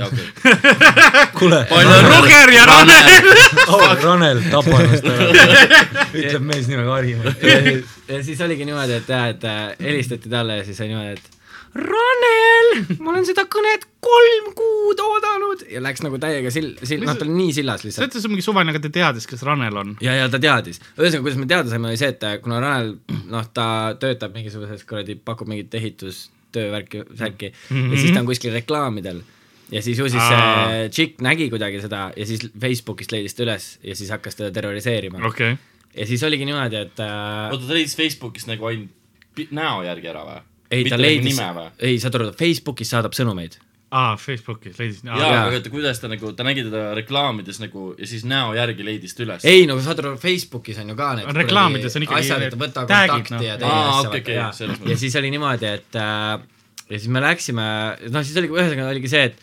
kuule. 1.38 1.60
Roger 1.70 2.54
ja 2.54 2.66
Ranel. 2.70 3.30
oh, 3.74 3.86
Ranel, 4.02 4.42
tapa 4.52 4.82
ennast 4.84 5.08
ära. 5.12 5.46
ütleb 6.20 6.44
mees 6.52 6.68
nimega 6.70 6.94
Harimäe. 6.94 7.34
ja, 7.42 7.62
ja 8.14 8.22
siis 8.26 8.42
oligi 8.46 8.68
niimoodi, 8.68 9.00
et 9.00 9.10
jah, 9.16 9.30
et 9.34 9.48
äh, 9.50 9.64
helistati 9.82 10.32
talle 10.32 10.60
ja 10.60 10.68
siis 10.68 10.80
oli 10.84 10.94
niimoodi, 10.94 11.16
et 11.18 11.35
Ranel, 11.76 12.70
ma 13.02 13.12
olen 13.12 13.26
seda 13.28 13.44
kõnet 13.50 13.84
kolm 14.04 14.52
kuud 14.56 15.00
oodanud 15.02 15.64
ja 15.70 15.82
läks 15.84 16.02
nagu 16.04 16.18
täiega 16.22 16.52
sill, 16.54 16.72
sill, 16.86 17.04
noh, 17.04 17.16
ta 17.18 17.26
oli 17.26 17.34
nii 17.36 17.54
sillas 17.58 17.82
sa 17.82 17.88
lihtsalt. 17.88 18.08
ütlesid, 18.08 18.22
see 18.22 18.30
on 18.30 18.34
mingi 18.34 18.46
suvaline, 18.46 18.72
aga 18.72 18.82
ta 18.86 18.92
teadis, 18.94 19.28
kes 19.28 19.44
Ranel 19.46 19.80
on. 19.82 19.92
ja, 20.04 20.14
ja 20.20 20.30
ta 20.32 20.40
teadis, 20.42 20.80
ühesõnaga, 20.96 21.24
kuidas 21.26 21.40
me 21.42 21.48
teada 21.50 21.72
saime, 21.72 21.92
oli 21.92 22.00
see, 22.00 22.12
et 22.14 22.26
äh, 22.26 22.38
kuna 22.44 22.62
Ranel, 22.64 22.94
noh, 23.32 23.48
ta 23.56 23.68
töötab 24.00 24.36
mingisuguses 24.36 24.86
kuradi, 24.88 25.18
pakub 25.20 25.50
mingit 25.50 25.74
ehitustöövärki, 25.76 27.04
särki 27.18 27.52
mm 27.52 27.76
-hmm. 27.76 27.92
ja 27.92 28.02
siis 28.02 28.14
ta 28.14 28.22
on 28.22 28.30
kuskil 28.30 28.56
reklaamidel 28.56 29.22
ja 29.70 29.82
siis 29.82 29.98
ju 29.98 30.08
siis 30.08 30.22
Aa. 30.22 30.68
see 30.68 30.88
tšikk 30.88 31.22
nägi 31.26 31.48
kuidagi 31.50 31.80
seda 31.82 32.10
ja 32.16 32.26
siis 32.26 32.46
Facebookist 32.60 33.12
leidis 33.12 33.34
ta 33.34 33.42
üles 33.42 33.78
ja 33.82 33.96
siis 33.98 34.10
hakkas 34.14 34.38
teda 34.38 34.50
terroriseerima 34.54 35.26
okay.. 35.26 35.56
ja 35.96 36.06
siis 36.06 36.22
oligi 36.22 36.46
niimoodi, 36.46 36.76
et 36.76 37.00
äh, 37.02 37.50
oota, 37.50 37.66
ta 37.66 37.74
leidis 37.74 37.96
Facebookist 37.98 38.46
nagu 38.46 38.70
ainult 38.70 39.50
näo 39.50 39.82
järgi 39.84 40.08
ära 40.12 40.22
või? 40.26 40.44
ei, 40.70 40.84
ta 40.84 40.96
nagu 40.96 41.02
leidis 41.06 41.40
ei 41.78 42.00
saad 42.02 42.18
aru, 42.18 42.32
Facebookis 42.38 42.92
saadab 42.94 43.14
sõnumeid. 43.16 43.58
aa, 43.90 44.16
Facebookis 44.20 44.78
leidis. 44.80 45.02
jaa, 45.06 45.18
jaa. 45.20 45.44
aga 45.44 45.60
oota, 45.60 45.70
kuidas 45.72 46.00
ta 46.02 46.10
nagu, 46.10 46.32
ta 46.36 46.46
nägi 46.46 46.66
teda 46.66 46.88
reklaamides 46.98 47.60
nagu 47.62 47.92
ja 47.98 48.08
siis 48.10 48.26
näo 48.28 48.54
järgi 48.56 48.86
leidis 48.86 49.14
ta 49.14 49.24
üles. 49.26 49.46
ei 49.46 49.66
no 49.70 49.78
saad 49.84 50.02
aru, 50.02 50.16
Facebookis 50.22 50.82
on 50.82 50.90
ju 50.92 50.98
ka 50.98 51.12
need 51.20 51.40
Reklaamides 51.42 51.96
on 51.98 52.08
ikkagi 52.08 52.26
asjad, 52.26 52.48
et 52.48 52.58
võta 52.58 52.86
tag'id, 52.88 53.14
kontakti 53.14 53.36
noh. 53.36 53.46
ja 53.46 53.54
Aa, 53.54 53.62
teine 53.62 53.86
asja 53.92 54.10
okei, 54.10 54.24
okei, 54.24 54.36
ja, 54.40 54.50
ja 54.50 54.72
mõttes. 54.74 55.00
siis 55.04 55.16
oli 55.22 55.32
niimoodi, 55.36 55.72
et 55.78 56.00
äh, 56.02 56.34
ja 56.90 56.98
siis 56.98 57.12
me 57.12 57.22
läksime, 57.24 57.68
noh 58.14 58.26
siis 58.26 58.42
oligi, 58.42 58.58
ühesõnaga 58.58 58.90
oligi 58.92 59.10
see, 59.10 59.30
et 59.30 59.38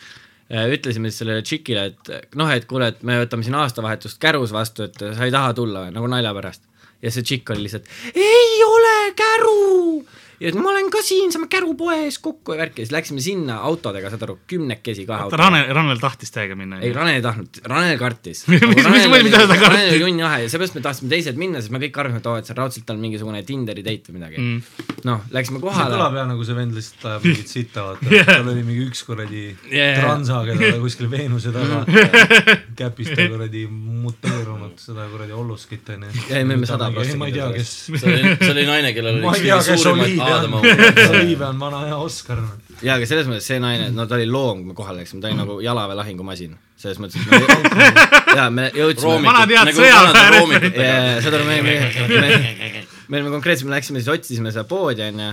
äh, 0.52 0.68
ütlesime 0.76 1.12
siis 1.12 1.24
sellele 1.24 1.46
tšikile, 1.46 1.86
et 1.92 2.36
noh, 2.40 2.52
et 2.52 2.68
kuule, 2.70 2.92
et 2.94 3.04
me 3.08 3.20
võtame 3.24 3.48
siin 3.48 3.58
aastavahetust 3.60 4.20
Kärus 4.22 4.54
vastu, 4.56 4.88
et 4.88 5.00
sa 5.00 5.28
ei 5.28 5.34
taha 5.34 5.56
tulla 5.58 5.88
või, 5.88 5.96
nagu 5.96 6.12
nalja 6.12 6.34
pärast. 6.36 6.64
ja 7.04 7.12
see 7.12 7.26
tšikk 7.26 7.56
oli 7.56 7.66
lihtsalt, 7.68 7.90
ei 8.16 8.60
ole 8.68 8.98
Käru 9.20 10.04
ja 10.42 10.52
ma 10.56 10.70
olen 10.74 10.90
ka 10.94 11.02
siin, 11.06 11.32
saame 11.34 11.48
Käru 11.52 11.74
poes 11.78 12.18
kokku 12.24 12.54
ja 12.56 12.58
värki 12.64 12.82
ja 12.82 12.86
siis 12.88 12.94
läksime 12.96 13.22
sinna 13.22 13.58
autodega, 13.68 14.10
saad 14.14 14.24
aru, 14.26 14.38
kümnekesi 14.48 15.06
kahe 15.10 15.26
autoga. 15.28 15.44
Ranel, 15.44 15.68
Ranel 15.76 16.00
tahtis 16.02 16.32
täiega 16.34 16.56
minna. 16.56 16.80
ei, 16.82 16.94
Ranel 16.94 17.20
ei 17.20 17.22
tahtnud, 17.26 17.62
Ranel 17.70 17.98
kartis. 18.02 18.46
Mis- 18.52 18.62
mis- 18.62 18.88
mis- 18.88 19.24
mida 19.28 19.44
ta 19.48 19.58
kartis? 19.58 19.68
Ranel 19.70 19.90
oli 19.94 20.00
junn 20.06 20.20
jahe 20.24 20.42
ja 20.44 20.50
seepärast 20.50 20.76
me 20.78 20.82
tahtsime 20.86 21.10
teised 21.14 21.38
minna, 21.40 21.62
sest 21.62 21.72
me 21.74 21.80
kõik 21.84 21.98
arvasime, 22.04 22.22
et 22.24 22.28
oo, 22.32 22.36
et 22.42 22.46
see 22.50 22.58
raudselt 22.58 22.90
on 22.94 23.00
mingisugune 23.04 23.44
Tinderi 23.48 23.84
date 23.86 24.10
või 24.12 24.20
midagi 24.20 24.42
Mm. 24.44 24.62
noh, 25.08 25.22
läksime 25.32 25.60
see 25.60 25.64
kohale 25.68 25.94
kõlab. 25.96 26.16
jah 26.18 26.28
nagu 26.28 26.44
see 26.48 26.56
vend 26.58 26.74
lihtsalt 26.78 27.06
ajab 27.10 27.24
mingit 27.30 27.48
sitta, 27.48 27.84
vaata 27.88 28.12
Jah. 28.18 28.26
tal 28.30 28.48
oli 28.54 28.64
mingi 28.64 28.86
üks 28.90 29.04
kuradi 29.08 29.44
Jaa. 29.72 29.96
transa, 30.02 30.42
keda 30.48 30.72
ta 30.74 30.80
kuskil 30.84 31.10
Veenuse 31.12 31.52
taga 31.56 31.84
käpis 32.80 33.10
ta 33.16 33.28
kuradi 33.32 33.66
muteerunud 33.70 34.53
seda 34.82 35.06
kuradi 35.12 35.36
olluskit 35.38 35.90
onju. 35.96 36.12
Ei, 36.30 36.44
me 36.44 36.56
olime 36.56 36.70
sada 36.70 36.90
prossa 36.94 37.18
ma 37.20 37.30
ei 37.30 37.36
tea, 37.36 37.50
kes, 37.56 37.72
see 37.92 38.52
oli, 38.54 38.66
naine, 38.70 38.94
kellel 38.96 39.20
ma 39.24 39.34
oli 39.34 39.44
ei 39.44 39.50
tea, 39.50 39.60
kes 39.68 39.84
suurimaid 39.84 40.14
Oliiv 40.14 40.24
Aadama 40.28 40.62
jah, 40.68 41.10
Oliiv 41.10 41.44
on 41.50 41.60
vana 41.66 41.84
hea 41.88 42.00
Oskar. 42.08 42.42
jaa, 42.82 42.98
aga 42.98 43.10
selles 43.10 43.30
mõttes 43.32 43.50
see 43.52 43.60
naine, 43.64 43.92
no 43.96 44.08
ta 44.10 44.20
oli 44.20 44.30
loom, 44.30 44.64
kui 44.64 44.74
me 44.74 44.78
kohale 44.80 45.04
läksime, 45.04 45.24
ta 45.24 45.32
oli 45.32 45.40
nagu 45.42 45.60
jalaväe 45.64 46.00
lahingumasin. 46.02 46.58
selles 46.84 47.00
mõttes, 47.00 47.22
et 47.22 47.30
me, 47.32 47.92
jaa, 48.40 48.50
me 48.52 48.72
jõudsime. 48.76 49.22
Vanad 49.28 49.54
head 49.54 49.70
nagu 49.72 49.80
sõjaväe 49.80 50.16
saad 50.18 51.38
aru, 51.38 51.46
me, 51.48 51.62
me, 51.62 51.78
me, 52.24 52.84
me 53.08 53.20
olime 53.20 53.32
konkreetselt, 53.34 53.68
me 53.70 53.76
läksime 53.76 54.00
siis 54.00 54.10
otsisime 54.14 54.52
seda 54.54 54.64
poodi 54.68 55.04
onju, 55.06 55.30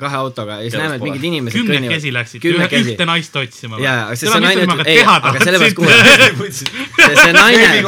kahe 0.00 0.18
autoga 0.18 0.58
ja 0.60 0.68
siis 0.68 0.78
näeme, 0.80 0.98
et 0.98 1.04
mingid 1.06 1.26
inimesed 1.30 1.68
kümnekesi 1.68 2.12
läksid, 2.14 2.46
ühte 2.50 3.06
naist 3.08 3.36
otsima. 3.38 3.78
Jaa, 3.82 4.08
aga 4.08 4.18
sest 4.18 4.32
see 4.34 4.42
naine 4.44 4.66
ei, 4.88 4.98
aga 5.04 5.34
sellepärast 5.38 5.78
kuule. 5.78 5.94
see, 6.50 7.14
see 7.20 7.32
naine, 7.36 7.68
ei, 7.70 7.82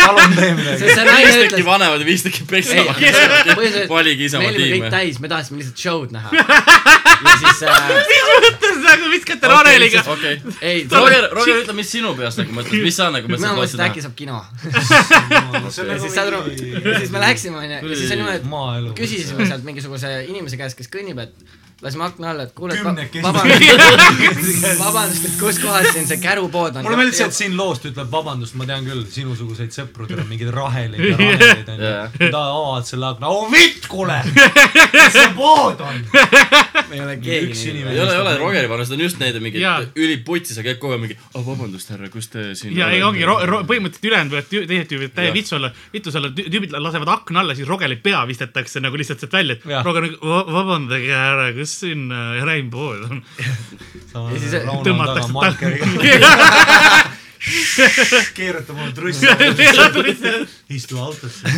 palun 0.00 0.36
tee 0.38 0.52
midagi. 0.58 0.78
see, 0.82 0.98
see 0.98 1.06
naine 1.08 1.24
viis 1.24 1.40
tükki 1.40 1.54
ütles, 1.54 1.66
vanemad 1.70 2.04
ja 2.04 2.10
viis 2.10 2.26
tükki 2.26 2.44
ei, 2.44 2.50
peksavad. 2.56 3.88
valige 3.90 4.24
me 4.24 4.30
Isamaa 4.30 4.52
olime 4.52 4.64
kõik 4.64 4.78
tiime. 4.78 4.94
täis, 4.98 5.20
me 5.22 5.32
tahtsime 5.32 5.62
lihtsalt 5.62 5.86
show'd 5.86 6.14
näha. 6.14 6.28
ja 7.24 7.34
siis 7.40 7.62
äh, 7.68 7.88
mis 8.10 8.22
mõttes 8.44 8.78
nagu 8.84 9.10
viskate 9.12 9.50
Raneliga? 9.50 10.04
okei. 10.14 10.38
ei, 10.68 10.84
Roger, 10.92 11.28
Roger, 11.32 11.60
ütle, 11.64 11.76
mis 11.80 11.90
sinu 11.96 12.14
peas 12.18 12.38
nagu 12.40 12.56
mõtled, 12.56 12.84
mis 12.84 13.00
sa 13.00 13.10
nagu 13.14 13.30
mina 13.30 13.54
mõtlesid 13.56 13.80
mõtlesin, 13.80 13.82
et 13.82 13.86
äkki 13.88 14.04
saab 14.04 14.16
kino. 14.18 14.40
see 15.74 15.88
ja 15.90 15.98
siis 16.04 16.16
saad 16.16 16.32
aru, 16.32 16.44
ja 16.52 16.96
siis 17.02 17.12
me 17.14 17.24
läksime 17.24 17.60
onju, 17.62 17.82
ja 17.82 18.00
siis 18.00 18.14
on 18.14 18.22
niimoodi, 18.22 18.40
et 18.92 18.98
küsisime 19.02 19.48
sealt 19.50 19.66
mingisuguse 19.66 20.16
inimese 20.28 20.60
käest, 20.60 20.78
kes 20.78 20.92
kõnnib, 20.92 21.22
et 21.24 21.62
lasime 21.82 22.04
akna 22.06 22.30
alla, 22.30 22.42
et 22.46 22.52
kuule, 22.56 22.76
vabandust, 22.82 23.64
vabandust, 24.84 25.24
et 25.28 25.34
kus 25.40 25.58
kohas 25.62 25.88
siin 25.94 26.06
see 26.08 26.18
kärupood 26.22 26.76
on. 26.78 26.84
mulle 26.86 26.98
meeldis 27.00 27.18
see, 27.20 27.26
et 27.30 27.36
siin 27.36 27.56
loost 27.58 27.84
ütleb 27.90 28.10
vabandust, 28.12 28.54
ma 28.60 28.66
tean 28.68 28.86
küll 28.86 29.02
sinusuguseid 29.10 29.74
sõpru, 29.74 30.06
teil 30.08 30.22
on 30.22 30.28
mingeid 30.30 30.52
raheleid 30.54 31.02
ja 31.10 31.16
raheleid 31.20 31.68
onju 31.74 31.90
Jaa.. 31.90 32.30
ta 32.32 32.42
avad 32.54 32.88
selle 32.88 33.08
akna, 33.10 33.30
oo 33.34 33.48
vitt, 33.52 33.88
kuule, 33.90 34.16
kus 34.24 35.12
see 35.16 35.26
pood 35.36 35.82
on? 35.84 36.00
ei 36.94 37.00
ole 37.02 37.16
keegi 37.22 37.50
Üks 37.50 37.64
nii. 37.64 37.72
inimene. 37.74 37.94
ei 37.96 38.02
ole, 38.04 38.14
ei 38.14 38.22
ole 38.22 38.34
Rogeri 38.40 38.70
vanus, 38.70 38.88
ta 38.92 38.96
on 38.98 39.04
just 39.04 39.20
need 39.22 39.38
mingid 39.44 39.60
Jaa. 39.64 39.76
üliputsi, 39.98 40.54
sa 40.56 40.64
käid 40.66 40.78
kogu 40.82 40.96
aeg 40.96 41.04
mingi, 41.04 41.18
oh 41.34 41.44
vabandust, 41.46 41.90
härra, 41.94 42.08
kus 42.12 42.30
te 42.32 42.46
siin 42.58 42.76
ja 42.78 42.88
ei 42.94 43.02
ongi, 43.04 43.24
põhimõtteliselt 43.26 44.08
ülejäänud 44.10 44.34
võivad 44.36 44.50
teised 44.52 44.90
tüübid 44.94 45.14
täie 45.16 45.32
vitsu 45.34 45.58
olla, 45.58 45.72
vitus 45.92 46.16
olla, 46.20 46.30
tüübid 46.38 46.74
lasevad 46.78 47.10
akna 47.18 47.42
alla, 47.44 47.56
siis 47.58 47.68
Rogeli 47.68 47.98
pea 48.04 48.22
vistetakse 48.30 48.80
nagu 48.84 48.98
lihtsalt 49.00 49.20
sealt 49.24 49.34
välja, 49.36 49.58
et. 49.58 49.68
Roger 49.84 50.06
nagu 50.08 50.16
"Va- 50.30 50.44
vabandage 50.54 51.12
ära, 51.16 51.46
kus 51.56 51.63
siin 51.66 52.12
äh, 52.12 52.44
Rein 52.44 52.70
Pool 52.70 53.04
on. 53.08 53.22
Ja 54.14 54.38
siis 54.38 54.52
taga 54.54 54.78
tõmmatakse 54.86 55.34
keerata 58.38 58.72
mulle 58.72 58.92
trussi, 58.96 59.26
istu 60.72 60.98
autosse. 61.00 61.50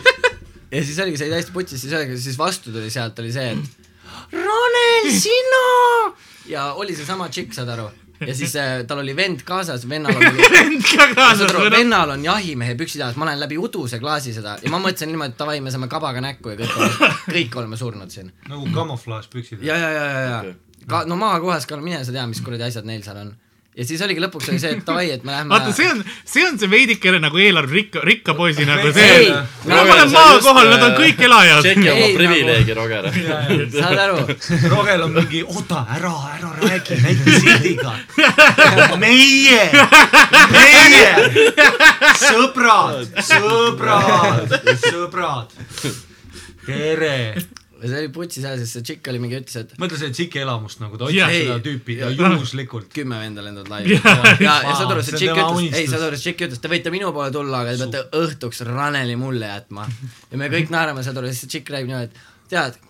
ja 0.74 0.82
siis 0.82 0.98
oligi, 0.98 1.22
oli 1.22 1.34
täiesti 1.36 1.54
putsis, 1.54 1.80
siis 1.84 1.94
oligi, 1.94 2.18
siis 2.18 2.38
vastu 2.38 2.72
tuli 2.74 2.90
sealt 2.90 3.18
oli 3.22 3.32
see, 3.34 3.52
et 3.54 3.88
Ranel, 4.34 5.10
sina 5.14 5.66
ja 6.50 6.72
oli 6.78 6.96
seesama 6.96 7.28
tšikk, 7.30 7.54
saad 7.54 7.70
aru. 7.76 7.90
Ja 8.28 8.34
siis 8.36 8.56
äh, 8.60 8.80
tal 8.88 9.02
oli 9.02 9.16
vend 9.16 9.44
kaasas, 9.48 9.88
vennal 9.88 10.16
oli 10.20 10.48
vend 10.54 10.86
ka 10.86 11.10
kaasas 11.14 11.52
noh. 11.56 11.68
vennal 11.72 12.16
on 12.16 12.24
jahimehe 12.24 12.76
püksid 12.80 13.04
jalas, 13.04 13.18
ma 13.20 13.28
olen 13.28 13.40
läbi 13.40 13.58
uduse 13.60 14.00
klaasi 14.02 14.34
seda 14.36 14.56
ja 14.62 14.72
ma 14.72 14.80
mõtlesin 14.82 15.12
niimoodi, 15.12 15.34
et 15.34 15.40
davai, 15.40 15.60
me 15.64 15.72
saame 15.74 15.90
kabaga 15.92 16.22
näkku 16.24 16.54
ja 16.54 16.60
kõik 16.62 16.80
oleme, 16.80 17.12
kõik 17.36 17.60
oleme 17.62 17.80
surnud 17.80 18.12
siin. 18.14 18.32
nagu 18.48 18.66
kamuflaažpüksid. 18.74 19.62
ja, 19.66 19.76
ja, 19.76 19.94
ja, 19.94 20.08
ja, 20.10 20.42
ja 20.42 20.58
ka 20.90 21.04
no 21.08 21.16
maakohas 21.20 21.66
ka, 21.68 21.78
mine 21.80 22.02
sa 22.04 22.14
tea, 22.14 22.26
mis 22.30 22.42
kuradi 22.44 22.66
asjad 22.68 22.88
neil 22.88 23.04
seal 23.04 23.20
on. 23.20 23.32
Ja 23.78 23.84
siis 23.86 24.00
oligi 24.02 24.18
lõpuks 24.22 24.48
oli 24.50 24.58
see, 24.58 24.72
et 24.74 24.86
davai, 24.86 25.04
et 25.14 25.22
me 25.22 25.30
lähme. 25.30 25.52
vaata, 25.52 25.70
see 25.74 25.86
on, 25.86 26.00
see 26.26 26.42
on 26.46 26.56
see 26.58 26.70
veidikene 26.70 27.20
nagu 27.22 27.38
eelarve 27.38 27.76
rikka, 27.76 28.02
rikka 28.06 28.34
poisi 28.34 28.66
nagu 28.66 28.90
see 28.96 29.28
ma 29.30 29.44
Roger, 29.76 29.92
olen 29.94 30.10
sa 30.10 30.16
maakohal, 30.16 30.66
just, 30.66 30.74
nad 30.74 30.86
on 30.88 30.90
äh, 30.90 30.98
kõik 30.98 31.22
elajad. 31.28 31.62
tšeki 31.68 31.92
oma 31.92 32.08
Ei, 32.08 32.16
privileegi, 32.18 32.74
Roger. 32.74 33.06
saad 33.76 34.02
aru, 34.06 34.24
Rogel 34.74 35.06
on 35.06 35.14
mingi, 35.20 35.44
oota, 35.46 35.84
ära, 35.98 36.12
ära 36.34 36.50
räägi, 36.64 36.98
näita 37.04 37.38
sildiga. 37.46 37.94
meie, 38.98 39.62
meie, 40.56 41.14
sõbrad, 42.26 43.14
sõbrad, 43.30 44.58
sõbrad. 44.82 45.56
tere. 46.66 47.16
See 47.88 48.00
oli 48.02 48.10
putsi 48.14 48.42
seal, 48.44 48.58
sest 48.60 48.76
see 48.76 48.86
tšikk 48.88 49.10
oli 49.12 49.22
mingi, 49.22 49.38
ütles, 49.40 49.56
et 49.62 49.72
mõtle 49.80 50.00
see 50.00 50.12
tsiki 50.16 50.42
elamust 50.42 50.82
nagu, 50.82 50.98
ta 51.00 51.08
otsis 51.08 51.22
seda 51.22 51.56
Ei. 51.56 51.64
tüüpi 51.64 51.96
ja 52.00 52.10
juhuslikult. 52.14 52.90
kümme 52.94 53.20
venda 53.22 53.44
lendavad 53.46 53.72
laiali. 53.72 53.96
ja, 53.96 54.14
ja, 54.46 54.56
ja 54.68 54.76
saad 54.76 54.94
aru, 54.96 55.06
see 55.06 55.16
tšikk 55.20 55.40
ütles, 55.44 55.78
ei 55.80 55.88
saad 55.90 56.06
aru, 56.08 56.18
see 56.18 56.30
tšikk 56.30 56.46
ütles, 56.48 56.62
te 56.62 56.72
võite 56.72 56.92
minu 56.94 57.14
poole 57.16 57.32
tulla, 57.34 57.64
aga 57.64 57.76
te 57.76 57.86
peate 57.86 58.20
õhtuks 58.20 58.64
Raneli 58.68 59.16
mulle 59.20 59.50
jätma. 59.52 59.88
ja 60.30 60.40
me 60.40 60.50
kõik 60.52 60.72
naerame, 60.74 61.06
saad 61.06 61.22
aru, 61.22 61.32
siis 61.32 61.46
see 61.46 61.56
tšikk 61.56 61.74
räägib 61.76 61.92
niimoodi, 61.92 62.10
et 62.10 62.52
tead, 62.52 62.80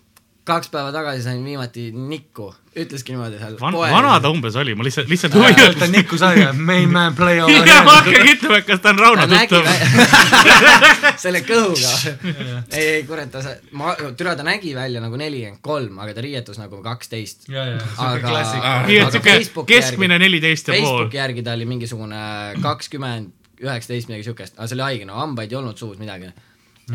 kaks 0.51 0.69
päeva 0.73 0.91
tagasi 0.93 1.23
sain 1.25 1.39
viimati 1.45 1.87
nikku, 1.95 2.49
ütleski 2.77 3.11
niimoodi 3.15 3.39
seal 3.41 3.55
Van, 3.59 3.75
vana 3.75 4.13
ta 4.23 4.29
umbes 4.31 4.55
oli, 4.59 4.75
ma 4.79 4.85
lihtsalt, 4.87 5.09
lihtsalt 5.11 5.33
huvi 5.35 5.51
ta 5.57 5.65
juures. 5.65 5.89
Niku 5.95 6.19
sai, 6.21 6.45
main 6.59 6.91
man 6.91 7.15
play 7.17 7.39
over 7.43 7.67
ja 7.71 7.81
ma 7.87 7.97
hakkangi 7.99 8.35
ütlema, 8.37 8.59
et 8.61 8.67
kas 8.69 8.83
ta 8.83 8.93
on 8.93 8.99
Rauno 9.01 9.25
ta 9.27 9.41
tuttav. 9.47 9.65
selle 11.23 11.41
kõhuga. 11.47 11.91
ei, 12.77 12.85
ei 12.97 13.03
kurat, 13.07 13.31
ta, 13.33 13.41
ma, 13.77 13.95
türa 14.19 14.35
ta 14.39 14.45
nägi 14.47 14.73
välja 14.77 15.01
nagu 15.03 15.19
nelikümmend 15.19 15.61
kolm, 15.65 15.99
aga 16.03 16.15
ta 16.17 16.23
riietus 16.25 16.59
nagu 16.61 16.81
kaksteist. 16.85 17.47
Aga- 17.51 18.37
Aga 18.37 19.21
Facebooki 19.21 19.73
keskmine 19.75 20.17
neliteist 20.21 20.67
ja 20.71 20.75
pool 20.77 20.85
Facebooki. 20.87 21.17
järgi 21.21 21.43
ta 21.45 21.55
oli 21.57 21.67
mingisugune 21.69 22.21
kakskümmend, 22.63 23.31
üheksateist, 23.61 24.09
midagi 24.09 24.25
siukest, 24.25 24.55
aga 24.57 24.67
see 24.71 24.77
oli 24.79 24.87
haige, 24.87 25.05
no 25.09 25.19
hambaid 25.19 25.51
ei 25.53 25.59
olnud 25.59 25.77
suus 25.77 25.99
midagi. 26.01 26.31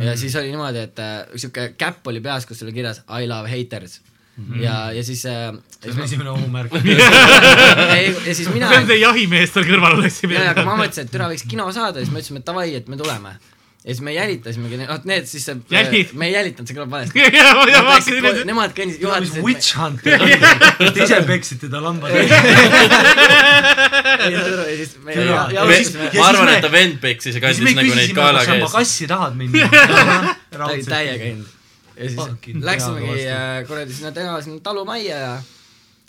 Ja 0.03 0.13
Mm. 0.13 0.17
siis 0.21 0.35
oli 0.37 0.51
niimoodi, 0.53 0.79
et 0.89 0.99
äh, 1.01 1.15
siuke 1.41 1.71
käpp 1.79 2.07
oli 2.11 2.21
peas, 2.21 2.47
kus 2.47 2.63
oli 2.67 2.73
kirjas 2.77 3.03
I 3.09 3.27
love 3.29 3.49
haters 3.51 4.01
Mm. 4.37 4.59
ja, 4.61 4.93
ja 4.93 5.01
siis 5.05 5.23
äh, 5.25 5.55
see 5.81 5.93
on 5.95 6.03
esimene 6.05 6.29
ohumärk. 6.31 6.75
ei, 7.97 8.11
ja 8.27 8.35
siis 8.37 8.51
mina 8.53 8.69
see 8.69 8.83
on 8.83 8.89
see 8.91 8.99
jahimees 9.01 9.55
tal 9.55 9.65
kõrval 9.65 9.97
oleks 9.97 10.19
ja, 10.29 10.43
ja 10.51 10.55
kui 10.59 10.67
ma 10.69 10.75
mõtlesin, 10.77 11.07
et 11.09 11.13
türa 11.15 11.31
võiks 11.33 11.47
kino 11.49 11.65
saada, 11.73 12.03
siis 12.03 12.13
me 12.13 12.21
ütlesime, 12.21 12.43
et 12.43 12.51
davai, 12.51 12.67
et 12.77 12.91
me 12.93 12.99
tuleme. 13.01 13.33
Ja 13.87 13.95
siis 13.95 14.01
me 14.03 14.13
jälitasimegi, 14.17 14.77
noh 14.83 15.05
need 15.07 15.27
siis 15.31 15.45
see 15.47 15.55
Jälid-, 15.71 16.11
me 16.19 16.27
ei 16.27 16.33
jälitanud, 16.35 16.67
see 16.67 16.75
kõlab 16.75 16.91
valesti. 16.91 17.23
ja 17.39 17.53
ma 17.55 17.67
ja 17.71 17.83
vaatasin 17.87 18.47
Nemad 18.49 18.73
mis 18.83 18.97
juhatasid. 19.01 19.43
witch 19.47 19.77
hunt. 19.79 20.01
Te 20.03 21.05
ise 21.05 21.21
peksite 21.29 21.69
ta 21.71 21.79
lambad. 21.85 22.11
ja 24.27 24.43
siis 24.77 24.97
me 25.05 25.13
Türa. 25.15 25.25
ja- 25.25 25.51
ja 25.53 25.65
Ja 25.65 25.67
siis- 25.77 25.95
alustasime 25.97 26.11
ja 26.13 26.21
ma 26.21 26.29
arvan, 26.29 26.49
et 26.57 26.61
ta 26.67 26.71
vend 26.73 26.99
peksis 27.01 27.35
ja 27.35 27.41
siis 27.41 27.59
kandis 27.63 27.77
nagu 27.77 27.95
neid 27.95 28.11
küsisime, 28.11 28.33
kas 28.33 28.71
sa 28.73 28.79
kassi 28.79 29.07
tahad 29.07 29.35
minna. 29.39 29.69
täi- 30.51 30.85
täiega 30.89 31.19
käinud. 31.23 31.47
ja 31.97 32.09
siis 32.09 32.63
läksimegi 32.63 33.29
äh, 33.29 33.67
kuradi 33.69 33.93
sinna 33.93 34.13
täna 34.13 34.41
sinna 34.43 34.61
talumajja 34.61 35.17
ja, 35.19 35.37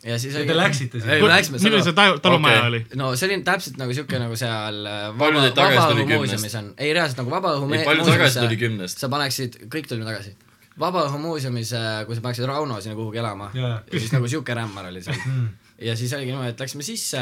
ja 0.05 0.17
siis 0.21 0.35
Ja 0.37 0.43
te 0.45 0.55
läksite 0.57 0.99
sinna? 1.01 1.13
ei, 1.15 1.21
me 1.21 1.27
läksime 1.31 1.57
milline 1.63 1.83
see 1.83 1.93
talu- 1.97 2.19
talumaja 2.21 2.57
Okei. 2.59 2.67
oli? 2.69 2.81
no 3.01 3.15
see 3.17 3.29
oli 3.31 3.37
täpselt 3.47 3.77
nagu 3.81 3.93
siuke 3.97 4.19
nagu 4.21 4.35
seal 4.37 4.81
äh, 4.85 5.07
vaba, 5.17 5.47
vabaõhumuuseumis 5.57 6.55
on, 6.59 6.73
ei 6.77 6.93
reaalselt 6.93 7.23
nagu 7.23 7.33
vabaõhu 7.33 7.71
Ei, 7.73 7.85
palju 7.85 8.05
tagasi 8.05 8.39
tuli 8.45 8.57
kümnest? 8.61 8.99
sa 9.01 9.09
paneksid, 9.09 9.57
kõik 9.73 9.87
tulime 9.89 10.05
tagasi. 10.11 10.35
vabaõhumuuseumis, 10.79 11.71
kui 12.07 12.15
sa 12.17 12.21
paneksid 12.21 12.45
Rauno 12.49 12.77
sinna 12.81 12.95
kuhugi 12.99 13.17
elama 13.23 13.49
ja 13.57 13.71
siis 13.91 14.11
nagu 14.13 14.27
siuke 14.29 14.53
rämmar 14.57 14.91
oli 14.91 15.01
seal 15.01 15.17
Mm. 15.25 15.47
Ja 15.81 15.93
siis 15.97 16.13
oligi 16.13 16.31
niimoodi, 16.31 16.49
et 16.49 16.59
läksime 16.59 16.83
sisse. 16.83 17.21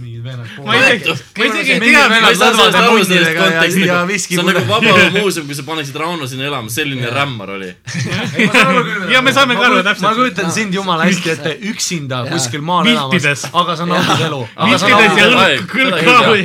Mingid 0.00 0.22
vennad. 0.24 0.48
ma 0.64 0.74
isegi, 0.78 1.12
ma 1.38 1.44
isegi 1.44 1.72
ei 1.72 1.80
tea, 1.80 1.90
ja- 1.90 2.20
ja 2.22 3.96
nagu, 3.98 4.08
viski 4.08 4.34
see 4.38 4.40
on 4.40 4.48
nagu 4.48 4.62
mulle. 4.64 4.68
vabaõhumuuseum, 4.70 5.46
kui 5.46 5.56
sa 5.58 5.64
paneksid 5.66 5.98
Rauno 6.00 6.26
sinna 6.30 6.46
elama, 6.48 6.72
selline 6.72 7.10
rämmar 7.12 7.50
oli. 7.58 7.68
Ja 9.12 9.20
me 9.22 9.32
saame 9.36 9.56
ka 9.58 9.66
aru 9.66 9.82
täpselt. 9.84 10.06
ma 10.06 10.14
kujutan 10.16 10.52
sind 10.54 10.74
jumala 10.74 11.04
hästi 11.04 11.34
ette. 11.34 11.52
Üksinda 11.72 12.22
kuskil 12.30 12.64
maal 12.64 12.86
Viltides. 12.88 13.44
elamas, 13.44 13.60
aga 13.62 13.76
sa 13.76 13.86
naudid 13.86 14.24
elu. 14.28 14.40
vistides 14.70 15.18
ja 15.20 15.26
õlg 15.28 15.76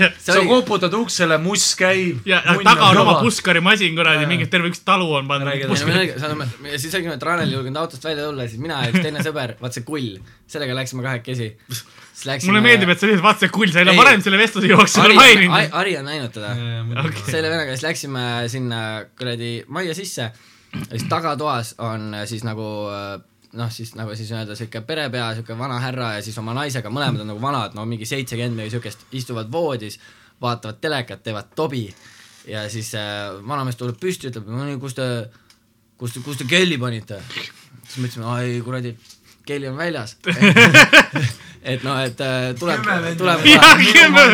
ja 0.02 0.12
see 0.18 0.34
sa 0.34 0.42
koputad 0.52 0.94
uksele, 1.00 1.38
muss 1.42 1.70
käib. 1.80 2.26
ja 2.28 2.42
taga 2.44 2.92
on 2.92 3.02
oma. 3.06 3.20
puskarimasin 3.24 3.96
kuradi, 3.96 4.26
mingi 4.30 4.50
terve 4.52 4.72
üks 4.74 4.84
talu 4.86 5.08
on 5.22 5.28
pandud 5.32 5.48
ja 5.48 5.54
oligi, 5.56 5.64
ja 6.72 6.80
siis 6.80 6.94
oligi, 7.00 7.14
et 7.16 7.24
Ranel 7.24 7.48
ei 7.48 7.56
julgenud 7.56 7.80
autost 7.86 8.04
välja 8.04 8.28
tulla 8.28 8.44
ja 8.44 8.52
siis 8.52 8.62
mina 8.62 8.84
ja 8.84 8.92
üks 8.92 9.02
teine 9.06 9.24
sõber, 9.24 9.56
vaat 9.62 9.78
see 9.78 9.86
kull, 9.88 10.18
sellega 10.48 10.76
läksime 10.76 11.04
kahekesi. 11.04 11.50
mulle 12.48 12.62
meeldib, 12.64 12.90
et 12.90 13.00
sa 13.00 13.08
lihtsalt 13.10 13.26
vaatasid, 13.26 13.54
kull, 13.54 13.72
sa 13.72 13.82
ei 13.82 13.88
ole 13.88 13.96
varem 13.98 14.22
selle 14.26 14.40
vestluse 14.42 14.70
jooksul 14.72 15.16
maininud. 15.18 15.74
Ari 15.78 15.98
on 16.00 16.08
näinud 16.08 16.34
teda. 16.36 16.54
selle 17.30 17.50
vennaga 17.50 17.74
siis 17.76 17.86
läksime 17.86 18.28
sinna 18.52 18.84
kuradi 19.18 19.52
majja 19.68 19.96
sisse 19.98 20.30
ja 20.32 20.86
siis 20.92 21.08
tagatoas 21.10 21.76
on 21.84 22.14
siis 22.26 22.44
nagu 22.48 22.68
noh, 23.58 23.72
siis 23.72 23.94
nagu 23.96 24.16
siis 24.16 24.32
öelda 24.32 24.56
siuke 24.58 24.82
perepea, 24.88 25.32
siuke 25.38 25.58
vana 25.58 25.80
härra 25.82 26.14
ja 26.18 26.24
siis 26.26 26.38
oma 26.42 26.56
naisega, 26.58 26.92
mõlemad 26.94 27.24
on 27.24 27.32
nagu 27.34 27.42
vanad, 27.42 27.76
no 27.78 27.86
mingi 27.90 28.08
seitsekümmend 28.08 28.58
midagi 28.58 28.76
siukest, 28.76 29.08
istuvad 29.18 29.52
voodis, 29.52 30.00
vaatavad 30.42 30.82
telekat, 30.84 31.24
teevad 31.26 31.54
tobi 31.56 31.88
ja 32.48 32.68
siis 32.72 32.94
äh, 32.96 33.32
vanamees 33.48 33.80
tuleb 33.80 34.00
püsti, 34.02 34.32
ütleb, 34.32 34.50
no 34.52 34.66
nii, 34.68 34.80
kus 34.82 34.98
te, 34.98 35.08
kus 36.00 36.16
te, 36.16 36.24
kus 36.26 36.42
te 36.42 36.50
kelli 36.50 36.80
panite? 36.82 37.22
siis 37.88 38.02
me 38.02 38.10
ütlesime, 38.10 38.28
ai 38.34 38.60
kuradi, 38.66 38.94
kelli 39.48 39.70
on 39.72 39.78
väljas. 39.80 40.18
et 41.68 41.84
noh, 41.84 42.00
et 42.00 42.22
äh, 42.24 42.54
tuleb, 42.60 42.88
tuleb. 43.18 43.46
Jaa, 43.52 43.76
kümme. 43.82 44.26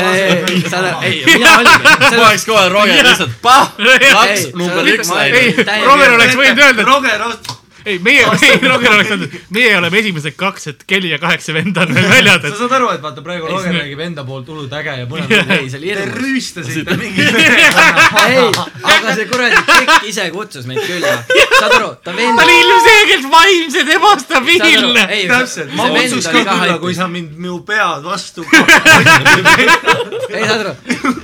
ei, 0.00 0.42
ei, 0.48 0.62
sa, 0.70 0.82
ei, 1.06 1.22
mina 1.26 1.56
oligi. 1.60 1.94
ma 2.16 2.26
oleks 2.26 2.46
kohe 2.48 2.68
Roger 2.72 3.06
lihtsalt, 3.06 3.38
pah, 3.44 3.72
laks 3.78 4.46
Ei, 4.46 4.52
number 4.58 4.92
üks 4.96 5.14
läinud. 5.14 5.64
Roger 5.86 6.18
oleks 6.18 6.38
võinud 6.40 6.62
öelda, 6.66 6.82
et 6.82 6.88
Roger, 6.88 7.26
ei, 7.84 7.98
meie, 8.04 8.24
ei, 8.42 8.58
Roger 8.68 8.92
oleks 8.92 9.12
öelnud, 9.14 9.36
meie 9.56 9.76
oleme 9.78 10.00
esimesed 10.02 10.34
kaks, 10.40 10.66
et 10.72 10.82
Kelly 10.88 11.12
ja 11.14 11.18
kaheksa 11.22 11.54
venda 11.56 11.86
on 11.86 11.94
veel 11.96 12.08
väljas, 12.10 12.42
sa 12.44 12.52
saad 12.58 12.74
aru, 12.76 12.90
et 12.96 13.04
vaata 13.04 13.24
praegu 13.24 13.48
Ei, 13.48 13.54
Roger 13.54 13.78
räägib 13.78 14.02
enda 14.04 14.24
poolt 14.28 14.50
hullult 14.50 14.74
äge 14.80 14.98
ja 15.00 15.06
põnev. 15.10 15.54
ei, 15.56 15.70
see 15.72 15.80
oli 15.80 15.94
Te 15.94 16.04
hirmus. 16.04 16.20
rüüstasite 16.20 16.98
mingi 17.00 17.24
ei, 18.26 18.50
aga 19.10 19.18
see 19.18 19.28
kuradi 19.30 19.64
tšikk 19.70 20.08
ise 20.10 20.28
kutsus 20.34 20.70
meid 20.70 20.80
külla. 20.86 21.16
saad 21.58 21.76
aru, 21.78 21.90
ta 22.04 22.10
ta 22.10 22.16
vend 22.16 22.42
oli 22.44 22.56
ilmselgelt 22.60 23.26
vaimselt 23.32 23.88
ebastabiilne. 23.96 25.06
ei, 25.10 25.28
täpselt, 25.30 25.74
ma 25.78 25.88
kutsuks 25.94 26.28
ka 26.28 26.44
külla, 26.48 26.78
kui. 26.82 26.94
sa 26.94 27.08
mind 27.08 27.36
minu 27.38 27.60
pead 27.66 28.04
vastu. 28.06 28.44
ei 30.30 30.46
saad 30.46 30.60
aru, 30.60 30.74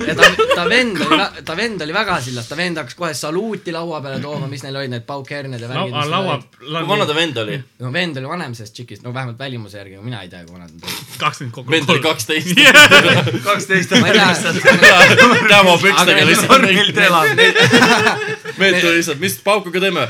ja 0.07 0.17
ta, 0.19 0.31
ta 0.55 0.69
vend 0.71 1.03
oli, 1.07 1.21
ta 1.45 1.57
vend 1.59 1.87
oli 1.87 1.97
väga 1.97 2.21
sillas, 2.25 2.49
ta 2.51 2.59
vend 2.59 2.83
hakkas 2.83 2.99
kohe 2.99 3.13
saluuti 3.15 3.75
laua 3.75 4.01
peale 4.05 4.21
tooma, 4.23 4.51
mis 4.51 4.65
neil 4.67 4.81
olid 4.83 4.95
need 4.95 5.07
paukherned 5.09 5.61
ja 5.61 5.71
värgid. 5.71 5.97
laua, 6.13 6.39
kui 6.61 6.87
vana 6.93 7.09
ta 7.09 7.17
vend 7.17 7.43
oli? 7.45 7.59
no 7.83 7.93
vend 7.93 8.21
oli 8.23 8.33
vanem 8.35 8.55
sellest 8.59 8.77
tšikist, 8.79 9.07
no 9.07 9.15
vähemalt 9.15 9.39
välimuse 9.39 9.81
järgi, 9.81 9.99
mina 10.05 10.23
ei 10.23 10.33
tea, 10.33 10.45
kui 10.47 10.59
vana 10.59 10.69
ta 10.71 10.75
oli. 10.87 11.07
kakskümmend 11.23 11.55
kokku. 11.59 11.71
vend 11.75 11.95
oli. 11.95 12.05
kaksteist. 12.07 12.55
kaksteist 13.49 13.97
ma 14.01 14.13
ei 14.13 14.21
tea, 14.21 14.97
Demo 15.51 15.77
pükstega 15.81 16.27
lihtsalt. 16.27 16.51
tornilt 16.51 16.99
elad. 16.99 17.45
vend 18.61 18.79
tuli 18.81 18.97
lihtsalt, 18.99 19.21
mis 19.23 19.37
paukuga 19.45 19.83
teeme? 19.83 20.07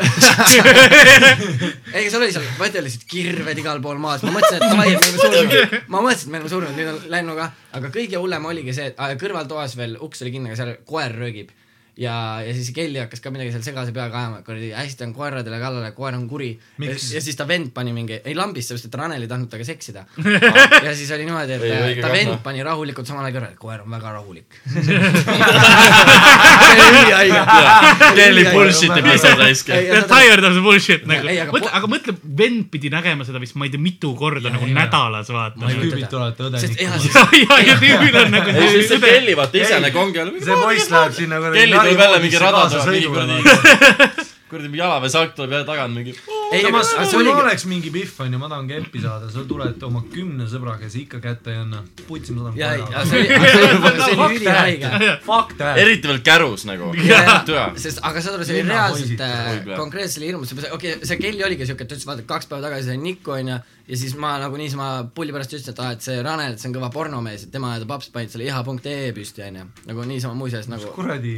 ei, 1.97 2.09
seal 2.11 2.23
oli 2.23 2.33
seal, 2.35 2.47
vaata 2.59 2.81
oli 2.81 2.89
lihtsalt 2.89 3.07
kirved 3.11 3.63
igal 3.63 3.83
pool 3.85 4.01
maas, 4.03 4.25
ma 4.27 4.35
mõtlesin, 4.37 4.59
et 4.61 4.67
davai, 4.67 4.89
et 4.95 5.01
me 5.03 5.11
oleme 5.11 5.23
surnud. 5.27 5.77
ma 5.93 6.03
mõtlesin, 6.07 6.27
et 6.27 6.33
me 6.33 6.41
oleme 6.41 6.53
surnud, 6.55 6.75
nüüd 6.79 6.93
on 6.93 6.99
läinud 7.13 7.39
ka, 7.41 7.51
aga 7.81 7.93
kõige 7.95 8.23
hullem 8.23 8.51
oligi 8.53 8.77
see, 8.77 8.91
et 8.93 9.23
kõrvaltoas 9.23 9.77
veel 9.79 9.97
uks 10.07 10.25
oli 10.25 10.35
kinni, 10.37 10.53
aga 10.53 10.61
seal 10.61 10.75
koer 10.89 11.15
röögib. 11.17 11.55
ja, 11.97 12.43
ja 12.45 12.53
siis 12.55 12.71
Kelly 12.77 12.99
hakkas 13.01 13.21
ka 13.25 13.31
midagi 13.33 13.53
seal 13.55 13.63
segase 13.65 13.93
peaga 13.97 14.19
ajama, 14.21 14.43
kuradi 14.47 14.69
hästi 14.77 15.05
on 15.07 15.13
koeradele 15.17 15.59
kallale, 15.61 15.91
koer 15.97 16.15
on 16.19 16.27
kuri. 16.29 16.51
Ja, 16.83 16.91
ja 16.93 17.21
siis 17.25 17.37
ta 17.39 17.45
vend 17.49 17.69
pani 17.75 17.93
mingi, 17.97 18.17
ei 18.25 18.35
lambist, 18.37 18.69
sellepärast 18.69 18.89
et 18.91 18.99
Ranel 19.01 19.23
ei 19.25 19.31
tahtnud 19.31 19.51
temaga 19.53 19.67
seksida. 19.69 20.01
ja 20.87 20.93
siis 20.97 21.11
oli 21.17 21.25
niimoodi, 21.29 21.53
et 21.57 21.63
Ei, 21.67 21.71
ta 21.97 22.09
kahna. 22.09 22.15
vend 22.15 22.35
pani 22.45 22.61
rahulikult 22.67 23.07
samal 23.09 23.25
ajal 23.25 23.35
kõrvale, 23.39 23.57
koer 23.61 23.81
on 23.85 23.91
väga 23.97 24.09
rahulik. 24.19 24.51
Kelly 28.17 28.45
bullshit 28.53 28.93
ib 28.93 29.07
lihtsalt 29.09 29.39
raisk. 29.41 29.67
Tired 30.13 30.45
of 30.45 30.53
the 30.57 30.63
bullshit 30.65 31.03
nagu 31.09 31.25
mõtle, 31.53 31.71
aga 31.81 31.87
mõtle, 31.91 32.13
vend 32.39 32.61
pidi 32.73 32.89
nägema 32.93 33.23
seda 33.27 33.39
vist, 33.43 33.55
ma 33.57 33.65
ei 33.69 33.73
tea, 33.73 33.81
mitu 33.83 34.09
korda 34.19 34.49
nagu 34.53 34.65
nädalas 34.69 35.29
vaata. 35.33 35.61
ma 35.63 35.67
ei 35.73 35.77
tüübid 35.81 36.09
tulevad 36.13 36.59
siis 36.61 36.77
ja, 37.47 37.55
ja 37.65 37.75
tüübil 37.81 38.15
on 38.21 38.31
nagu 38.35 38.49
see 38.53 38.99
Kelly, 39.03 39.35
vaata 39.39 39.55
ise 39.63 39.77
nagu 39.83 39.97
ongi 40.03 40.19
see 40.45 40.57
poiss 40.61 40.87
läheb 40.93 41.13
sinna 41.17 41.37
kuradi. 41.43 41.86
Kelly 41.87 41.97
tuleb 41.97 42.07
jälle 42.07 42.23
mingi 42.23 42.39
rada 42.39 42.71
tuleb 42.71 42.89
mingi 42.91 43.07
kuradi, 43.07 43.43
kuradi. 44.51 44.69
mingi 44.69 44.81
jalaväesalk 44.81 45.37
tuleb 45.37 45.53
jälle 45.55 45.67
tagant 45.67 45.95
mingi. 45.95 46.15
ei, 46.53 46.65
aga 46.65 46.83
samas, 46.83 47.11
kui 47.11 47.21
oligi 47.21 47.43
oleks 47.43 47.67
mingi 47.71 47.93
Pihv 47.95 48.21
onju, 48.25 48.41
ma 48.43 48.51
tahan 48.51 48.69
keppi 48.71 49.03
saada, 49.03 49.31
sa 49.31 49.45
tuled 49.49 49.87
oma 49.89 50.03
kümne 50.13 50.49
sõbraga 50.51 50.87
ja 50.87 50.93
sa 50.93 50.99
ikka 51.01 51.21
kätte 51.23 51.55
ei 51.55 51.61
anna. 51.63 51.83
putsi, 52.09 52.35
ma 52.37 52.53
ja, 52.59 52.73
tahan 52.75 52.93
ja 52.93 53.05
see 53.11 53.23
oli, 53.23 54.01
see 54.03 54.17
oli 54.17 54.41
ülihaige. 54.41 54.93
Fuck 55.27 55.57
that. 55.61 55.81
eriti 55.83 56.11
veel 56.11 56.21
kärus 56.27 56.67
nagu. 56.69 56.93
Sest, 57.77 58.03
aga 58.03 58.23
saad 58.23 58.39
aru, 58.39 58.49
see 58.49 58.61
oli 58.61 58.69
reaalselt 58.71 59.25
äh, 59.27 59.73
konkreetselt 59.75 60.23
oli 60.23 60.33
hirmus, 60.33 60.55
okei 60.59 60.75
okay,, 60.97 60.99
see 61.07 61.23
kell 61.23 61.49
oligi 61.49 61.71
siuke, 61.71 61.87
et 61.87 61.93
ta 61.93 61.99
ütles, 61.99 62.09
vaata 62.09 62.27
kaks 62.27 62.51
päeva 62.51 62.69
tagasi 62.69 62.91
sain 62.93 63.03
nikku 63.07 63.37
onju 63.39 63.63
ja 63.89 63.97
siis 63.97 64.15
ma 64.19 64.33
nagu 64.43 64.57
niisama 64.59 64.87
pulli 65.15 65.31
pärast 65.35 65.53
ütlesin, 65.55 65.71
et 65.75 65.81
aa, 65.83 65.93
et 65.95 66.03
see 66.03 66.17
Ranel, 66.25 66.55
et 66.57 66.61
see 66.63 66.67
on 66.71 66.75
kõva 66.75 66.89
pornomees, 66.91 67.45
et 67.47 67.53
tema 67.55 67.75
ja 67.77 67.83
ta 67.85 67.87
paps 67.93 68.09
panid 68.15 68.33
selle 68.33 68.45
iha.ee 68.49 69.13
püsti 69.15 69.45
onju, 69.47 69.67
nagu 69.87 70.07
niisama 70.11 70.35
muuseas 70.35 70.67
nagu 70.73 70.91
kuradi 70.97 71.37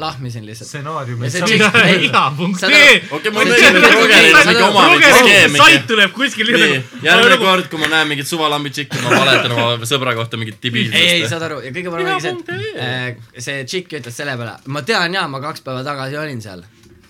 lahmisin 0.00 0.46
lihtsalt. 0.48 0.68
stsenaarium 0.70 1.24
Ja, 1.26 1.30
see 1.30 1.42
et 1.42 1.50
chick- 1.50 1.66
sa 1.72 1.82
ei, 1.84 2.06
iha.ee. 2.08 3.02
okei, 3.10 3.32
See- 3.32 3.32
meeldib, 3.36 3.76
et 3.76 4.36
on 4.40 4.48
mingi 4.48 4.62
oma 4.68 4.86
mingi 4.94 5.12
skeem 5.18 5.56
sait 5.60 5.86
tuleb 5.90 6.12
kuskil 6.16 6.52
nii, 6.56 6.78
järgmine 7.04 7.36
kord, 7.44 7.68
kui 7.72 7.78
ma 7.82 7.90
näen 7.92 8.08
mingit 8.08 8.28
suvalambi 8.30 8.70
tšikki, 8.72 9.02
ma 9.04 9.12
valetan 9.20 9.52
oma 9.56 9.88
sõbra 9.88 10.14
kohta 10.18 10.40
mingit 10.40 10.56
ei, 10.56 10.70
ei, 10.70 10.70
debiilsust. 10.70 11.28
saad 11.34 11.44
aru 11.50 11.60
ja 11.66 11.74
kõige 11.76 11.92
parem 11.92 12.12
oli 12.14 12.24
see, 12.24 12.32
et 12.32 12.80
äh, 12.80 13.42
see 13.48 13.64
tšikk 13.68 13.98
ütles 14.00 14.16
selle 14.16 14.36
peale, 14.40 14.56
ma 14.72 14.82
tean 14.86 15.12
jaa, 15.14 15.28
ma 15.28 15.40
kaks 15.44 15.60
päeva 15.66 15.84
tagasi 15.86 16.16
olin 16.24 16.40
seal. 16.44 16.64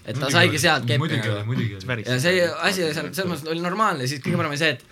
Et 0.06 0.18
ta 0.22 0.28
saigi 0.30 0.58
sealt 0.62 0.84
keppi 0.86 1.18
nagu. 1.18 1.26
ja 2.06 2.18
see 2.22 2.44
asi 2.70 2.84
oli 2.86 2.94
seal 2.94 3.08
selles 3.12 3.30
mõttes 3.32 3.50
oli 3.54 3.62
normaalne, 3.64 4.06
siis 4.10 4.22
kõige 4.24 4.38
parem 4.40 4.52
oli 4.54 4.60
see, 4.60 4.74
et 4.76 4.84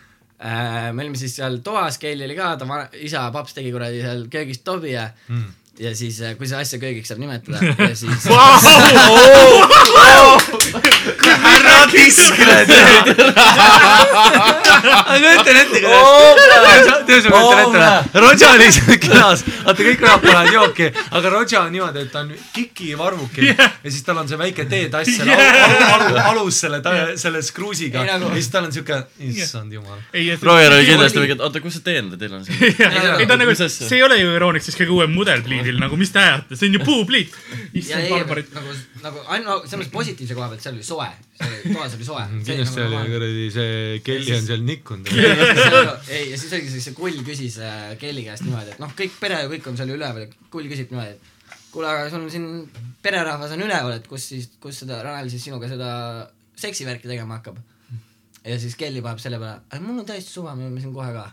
äh, 0.44 0.88
me 0.92 1.04
olime 1.06 1.18
siis 1.20 1.36
seal 1.38 1.60
toas, 1.64 1.98
Keili 2.02 2.26
oli 2.26 2.34
ka, 2.38 2.54
ta 2.60 2.66
va- 2.68 2.88
isa, 2.98 3.28
paps 3.34 3.54
tegi 3.54 3.70
kuradi 3.74 4.02
seal 4.02 4.26
köögis 4.32 4.64
tobi 4.66 4.90
ja 4.96 5.06
Mm. 5.28 5.44
ja 5.78 5.90
siis, 5.98 6.20
kui 6.38 6.46
seda 6.46 6.60
asja 6.62 6.78
köögiks 6.82 7.08
saab 7.10 7.18
nimetada 7.22 7.58
ja 7.88 7.94
siis 7.98 8.26
ära 8.30 9.54
kiskle 11.94 12.56
tead. 12.68 13.06
ma 14.94 15.14
kujutan 15.18 15.56
ette, 15.56 15.80
kuidas, 15.80 17.24
Roger 18.14 18.48
oli 18.54 18.68
seal 18.74 18.98
külas, 19.02 19.44
vaata 19.64 19.86
kõik 19.86 20.04
rahvad 20.04 20.24
panevad 20.24 20.52
jooki, 20.54 20.88
aga 21.18 21.32
Roger 21.34 21.60
on 21.62 21.72
niimoodi, 21.74 22.04
et 22.04 22.12
ta 22.12 22.22
on 22.24 22.32
kikivarvuke 22.54 23.48
ja 23.50 23.68
siis 23.90 24.02
tal 24.06 24.20
on 24.22 24.30
see 24.30 24.38
väike 24.40 24.66
teetass 24.70 25.16
seal 25.18 25.30
alu, 25.34 25.92
alu, 25.94 26.20
alus 26.32 26.60
selle, 26.64 26.80
selle 27.20 27.42
skruusiga. 27.44 28.04
Ei, 28.04 28.12
nagu- 28.12 28.30
ja 28.32 28.40
siis 28.40 28.50
tal 28.52 28.68
on 28.68 28.72
siuke, 28.74 29.00
issand 29.30 29.72
jumal. 29.74 29.98
Roger 30.42 30.78
oli 30.78 30.88
kindlasti 30.88 31.22
mingi, 31.22 31.36
et 31.38 31.44
oota, 31.48 31.62
kus 31.64 31.78
see 31.78 31.86
teen 31.86 32.12
teil 32.18 32.38
on 32.38 32.44
siin? 32.46 32.62
ei 33.20 33.26
ta 33.26 33.36
on 33.36 33.44
nagu, 33.44 33.56
see 33.58 33.98
ei 33.98 34.02
ole 34.06 34.18
ju 34.20 34.32
Euroniks 34.34 34.70
siis 34.70 34.78
kõige 34.80 34.96
uuem 34.98 35.14
mudel 35.14 35.42
pliidil 35.46 35.78
nagu, 35.82 35.98
mis 36.00 36.12
te 36.14 36.22
ajate, 36.22 36.58
see 36.58 36.70
on 36.70 36.78
ju 36.78 36.84
puupliit. 36.86 37.34
issand 37.74 38.08
barbarid. 38.12 38.50
nagu, 38.54 38.74
nagu 39.04 39.24
ainult 39.34 39.68
selles 39.68 39.84
mõttes 39.84 39.94
positiivse 39.94 40.36
koha 40.36 40.50
pealt, 40.52 40.64
seal 40.64 40.76
oli 40.76 40.86
soe, 40.86 41.08
toas 41.38 41.94
oli 41.96 42.06
soe. 42.06 42.24
kindlasti 42.46 42.82
oli 42.84 43.00
kuradi 43.10 43.46
see 43.54 44.00
Kelly 44.06 44.34
on 44.36 44.46
seal 44.46 44.64
nikkunud. 44.66 45.10
ei, 46.14 46.30
ja 46.30 46.38
siis 46.38 46.52
oligi 46.52 46.72
see, 46.72 46.82
see 46.88 46.96
kull 46.96 47.20
küsis 47.26 47.58
äh, 47.62 47.94
Kelly 48.00 48.24
käest 48.26 48.46
niimoodi, 48.46 48.74
et 48.74 48.82
noh, 48.82 48.92
kõik 48.98 49.18
pere 49.20 49.42
ja 49.42 49.50
kõik 49.50 49.66
on 49.70 49.78
seal 49.80 49.94
üleval 49.94 50.26
ja 50.26 50.48
kull 50.52 50.70
küsib 50.70 50.94
niimoodi, 50.94 51.16
et 51.16 51.60
kuule, 51.74 51.90
aga 51.90 52.06
sul 52.12 52.22
on 52.22 52.30
siin 52.30 52.48
pererahvas 53.02 53.54
on 53.56 53.66
üleval, 53.66 53.98
et 53.98 54.08
kus 54.10 54.28
siis, 54.30 54.50
kus 54.62 54.84
seda 54.84 55.02
Ranel 55.06 55.30
siis 55.32 55.46
sinuga 55.48 55.70
seda 55.70 55.90
seksivärki 56.60 57.10
tegema 57.10 57.40
hakkab. 57.40 57.58
ja 58.44 58.58
siis 58.62 58.78
Kelly 58.78 59.02
paneb 59.02 59.22
selle 59.22 59.40
peale, 59.42 59.82
mul 59.82 60.04
on 60.04 60.08
täiesti 60.08 60.30
suva, 60.30 60.54
me 60.54 60.68
oleme 60.68 60.82
siin 60.84 60.94
kohe 60.94 61.10
ka. 61.16 61.28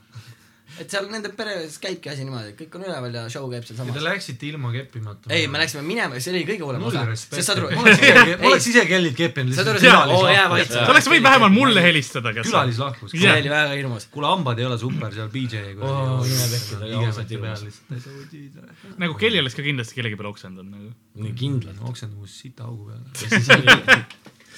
Et 0.79 0.93
seal 0.93 1.07
nende 1.11 1.29
peres 1.35 1.75
käibki 1.81 2.09
asi 2.11 2.23
niimoodi, 2.25 2.53
et 2.53 2.57
kõik 2.59 2.75
on 2.79 2.85
üleval 2.87 3.15
ja 3.17 3.23
show 3.33 3.47
käib 3.51 3.65
seal 3.67 3.81
ja 3.89 3.95
te 3.97 4.03
läksite 4.05 4.47
ilma 4.47 4.71
keppimata. 4.73 5.31
ei, 5.33 5.47
me 5.51 5.59
läksime 5.61 5.83
minema 5.85 6.15
ja 6.15 6.23
see 6.23 6.33
oli 6.35 6.43
kõige 6.47 6.63
hullem 6.67 6.85
osa. 6.87 7.03
sest 7.15 7.35
saad 7.49 7.59
aru, 7.61 7.71
ma 7.75 8.51
oleks 8.51 8.67
ise, 8.71 8.85
Kellyt 8.89 9.17
keppinud. 9.17 9.55
Saad 9.57 9.71
aru, 9.73 9.81
seda- 9.83 10.05
oo, 10.15 10.23
jää 10.31 10.47
vait. 10.53 10.71
sa 10.71 10.85
oleks 10.93 11.09
võinud 11.11 11.27
vähemalt 11.27 11.55
mulle 11.55 11.83
helistada, 11.83 12.33
kas. 12.37 12.47
külalislahkus. 12.49 13.11
see 13.15 13.33
oli 13.35 13.51
väga 13.53 13.75
hirmus. 13.75 14.07
kuule, 14.13 14.31
hambad 14.31 14.59
ei 14.61 14.69
ole 14.69 14.77
super 14.81 15.13
seal 15.15 15.29
BJ 15.33 15.75
Oo, 15.81 16.21
imepehkid 16.25 16.87
oli 16.87 16.95
ausalt 17.01 17.35
hirmus. 17.35 17.65
hirmus. 17.65 18.97
nagu 19.01 19.19
Kelly 19.19 19.43
oleks 19.43 19.57
ka 19.59 19.65
kindlasti 19.65 19.99
kellegi 19.99 20.19
peale 20.19 20.31
oksendanud 20.31 20.71
nagu. 20.71 21.35
kindlalt. 21.43 21.83
oksendamus 21.91 22.39
sita 22.45 22.67
augu 22.69 22.91
peale. 22.91 24.05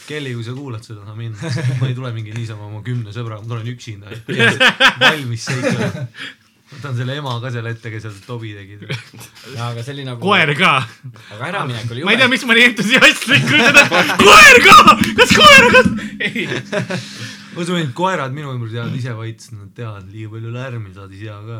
Kelly, 0.08 0.34
kui 0.36 0.46
sa 0.46 0.54
kuulad 0.58 0.86
seda, 0.86 1.04
sa 1.08 1.16
mind, 1.18 1.39
ma 1.80 1.89
ei 1.89 1.98
tule 1.98 2.13
mingi 2.16 2.34
niisama 2.36 2.68
oma 2.68 2.84
kümne 2.86 3.13
sõbraga, 3.16 3.44
ma 3.44 3.54
tulen 3.54 3.70
üksinda. 3.74 4.12
valmis 5.04 5.46
seikama. 5.50 6.08
võtan 6.74 6.96
selle 6.98 7.16
ema 7.20 7.36
ka 7.42 7.52
selle 7.54 7.74
ette, 7.76 7.92
kes 7.94 8.06
seal 8.06 8.16
Tobi 8.26 8.54
tegi. 8.58 8.80
aga 9.62 9.84
see 9.84 9.94
oli 9.96 10.06
nagu. 10.08 10.20
koer 10.24 10.54
ka. 10.58 10.74
aga 11.36 11.50
äraminek 11.52 11.92
oli 11.94 12.06
ma 12.08 12.16
ei 12.16 12.20
tea, 12.20 12.28
jube. 12.28 12.34
miks 12.36 12.48
ma 12.50 12.58
nii 12.58 12.68
entusiastlikult 12.72 13.68
seda, 13.70 13.84
koer 14.24 14.62
ka, 14.66 14.78
kas 15.22 15.36
koer 15.38 15.70
ka? 15.76 15.84
ei, 16.28 16.48
ma 17.54 17.62
usun, 17.62 17.78
et 17.78 17.94
koerad 17.96 18.34
minu 18.34 18.52
ümber 18.56 18.72
teavad 18.72 18.96
ise 18.98 19.13
vait, 19.18 19.39
sest 19.42 19.54
nad 19.56 19.70
teavad 19.78 20.10
liiga 20.10 20.32
palju 20.34 20.54
lärmi, 20.54 20.94
saad 20.96 21.13
ise 21.13 21.38
ka. 21.48 21.60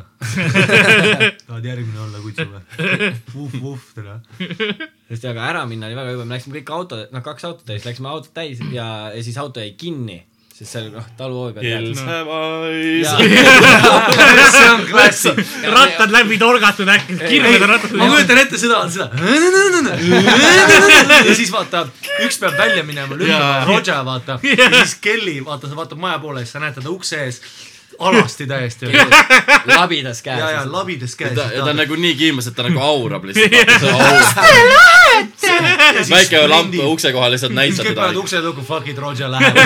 tahad 1.48 1.68
järgmine 1.70 2.02
olla 2.08 2.22
kutsu 2.24 2.48
või? 2.50 3.12
vuh-vuh, 3.34 3.88
tere. 3.94 4.18
sest 5.12 5.28
aga 5.30 5.48
ära 5.52 5.64
minna 5.70 5.90
oli 5.90 5.98
väga 6.00 6.16
jube, 6.16 6.28
me 6.28 6.38
läksime 6.38 6.60
kõik 6.60 6.74
autod, 6.78 7.06
noh 7.14 7.26
kaks 7.26 7.48
autot 7.50 7.68
täis, 7.70 7.86
läksime 7.86 8.10
autot 8.10 8.34
täis 8.36 8.62
ja, 8.74 8.88
ja 9.14 9.26
siis 9.26 9.38
auto 9.42 9.62
jäi 9.62 9.76
kinni, 9.78 10.24
sest 10.54 10.70
seal 10.76 10.92
noh, 10.94 11.02
taluhoovi 11.18 11.56
peal 11.58 11.66
Hills 11.82 11.98
tead. 11.98 12.10
have 12.14 12.30
eyes 12.30 13.10
ja, 13.10 13.18
see 14.54 14.70
on 14.70 14.84
klassik. 14.86 15.34
rattad 15.74 16.14
läbi 16.14 16.38
torgatud 16.42 16.90
äkki, 16.94 17.18
kirved 17.24 17.64
on 17.66 17.70
rattad 17.74 17.92
ma 17.98 18.06
kujutan 18.12 18.38
ette 18.44 18.58
seda, 18.62 18.78
seda. 18.94 19.08
ja 21.28 21.34
siis 21.34 21.50
vaata, 21.54 21.88
üks 22.28 22.38
peab 22.44 22.54
välja 22.60 22.84
minema, 22.86 23.18
lükkama 23.18 23.66
Roger 23.72 24.02
vaata. 24.06 24.34
Ja 24.62 24.68
siis 24.76 24.94
Kelly 25.02 25.40
vaata, 25.46 25.68
sa 25.72 25.76
vaatad 25.80 25.98
maja 26.02 26.18
poole 26.22 26.40
ja 26.44 26.46
siis 26.46 26.54
sa 26.60 26.62
näed 26.62 26.76
teda 26.78 26.90
ukse 26.94 27.16
ees 27.26 27.38
alasti 28.00 28.48
täiesti. 28.48 28.86
labidas 29.76 30.24
ja, 30.26 30.38
ja 30.38 30.48
käes. 30.48 30.72
labidas 30.72 31.16
käes. 31.16 31.38
ja 31.38 31.64
ta 31.64 31.70
on 31.70 31.82
nagu 31.82 31.96
nii 31.96 32.16
kiimas, 32.16 32.48
et 32.48 32.56
ta 32.56 32.68
nagu 32.68 32.80
aurab 32.80 33.24
lihtsalt. 33.30 33.52
väike 36.10 36.42
lamp 36.48 36.76
ukse 36.86 37.12
kohal 37.14 37.32
lihtsalt 37.34 37.54
näitab 37.56 37.88
teda. 37.88 38.10
ukse 38.20 38.42
lukku, 38.42 38.64
fuck 38.66 38.88
it, 38.88 38.98
Roger 38.98 39.32
läheb. 39.32 39.58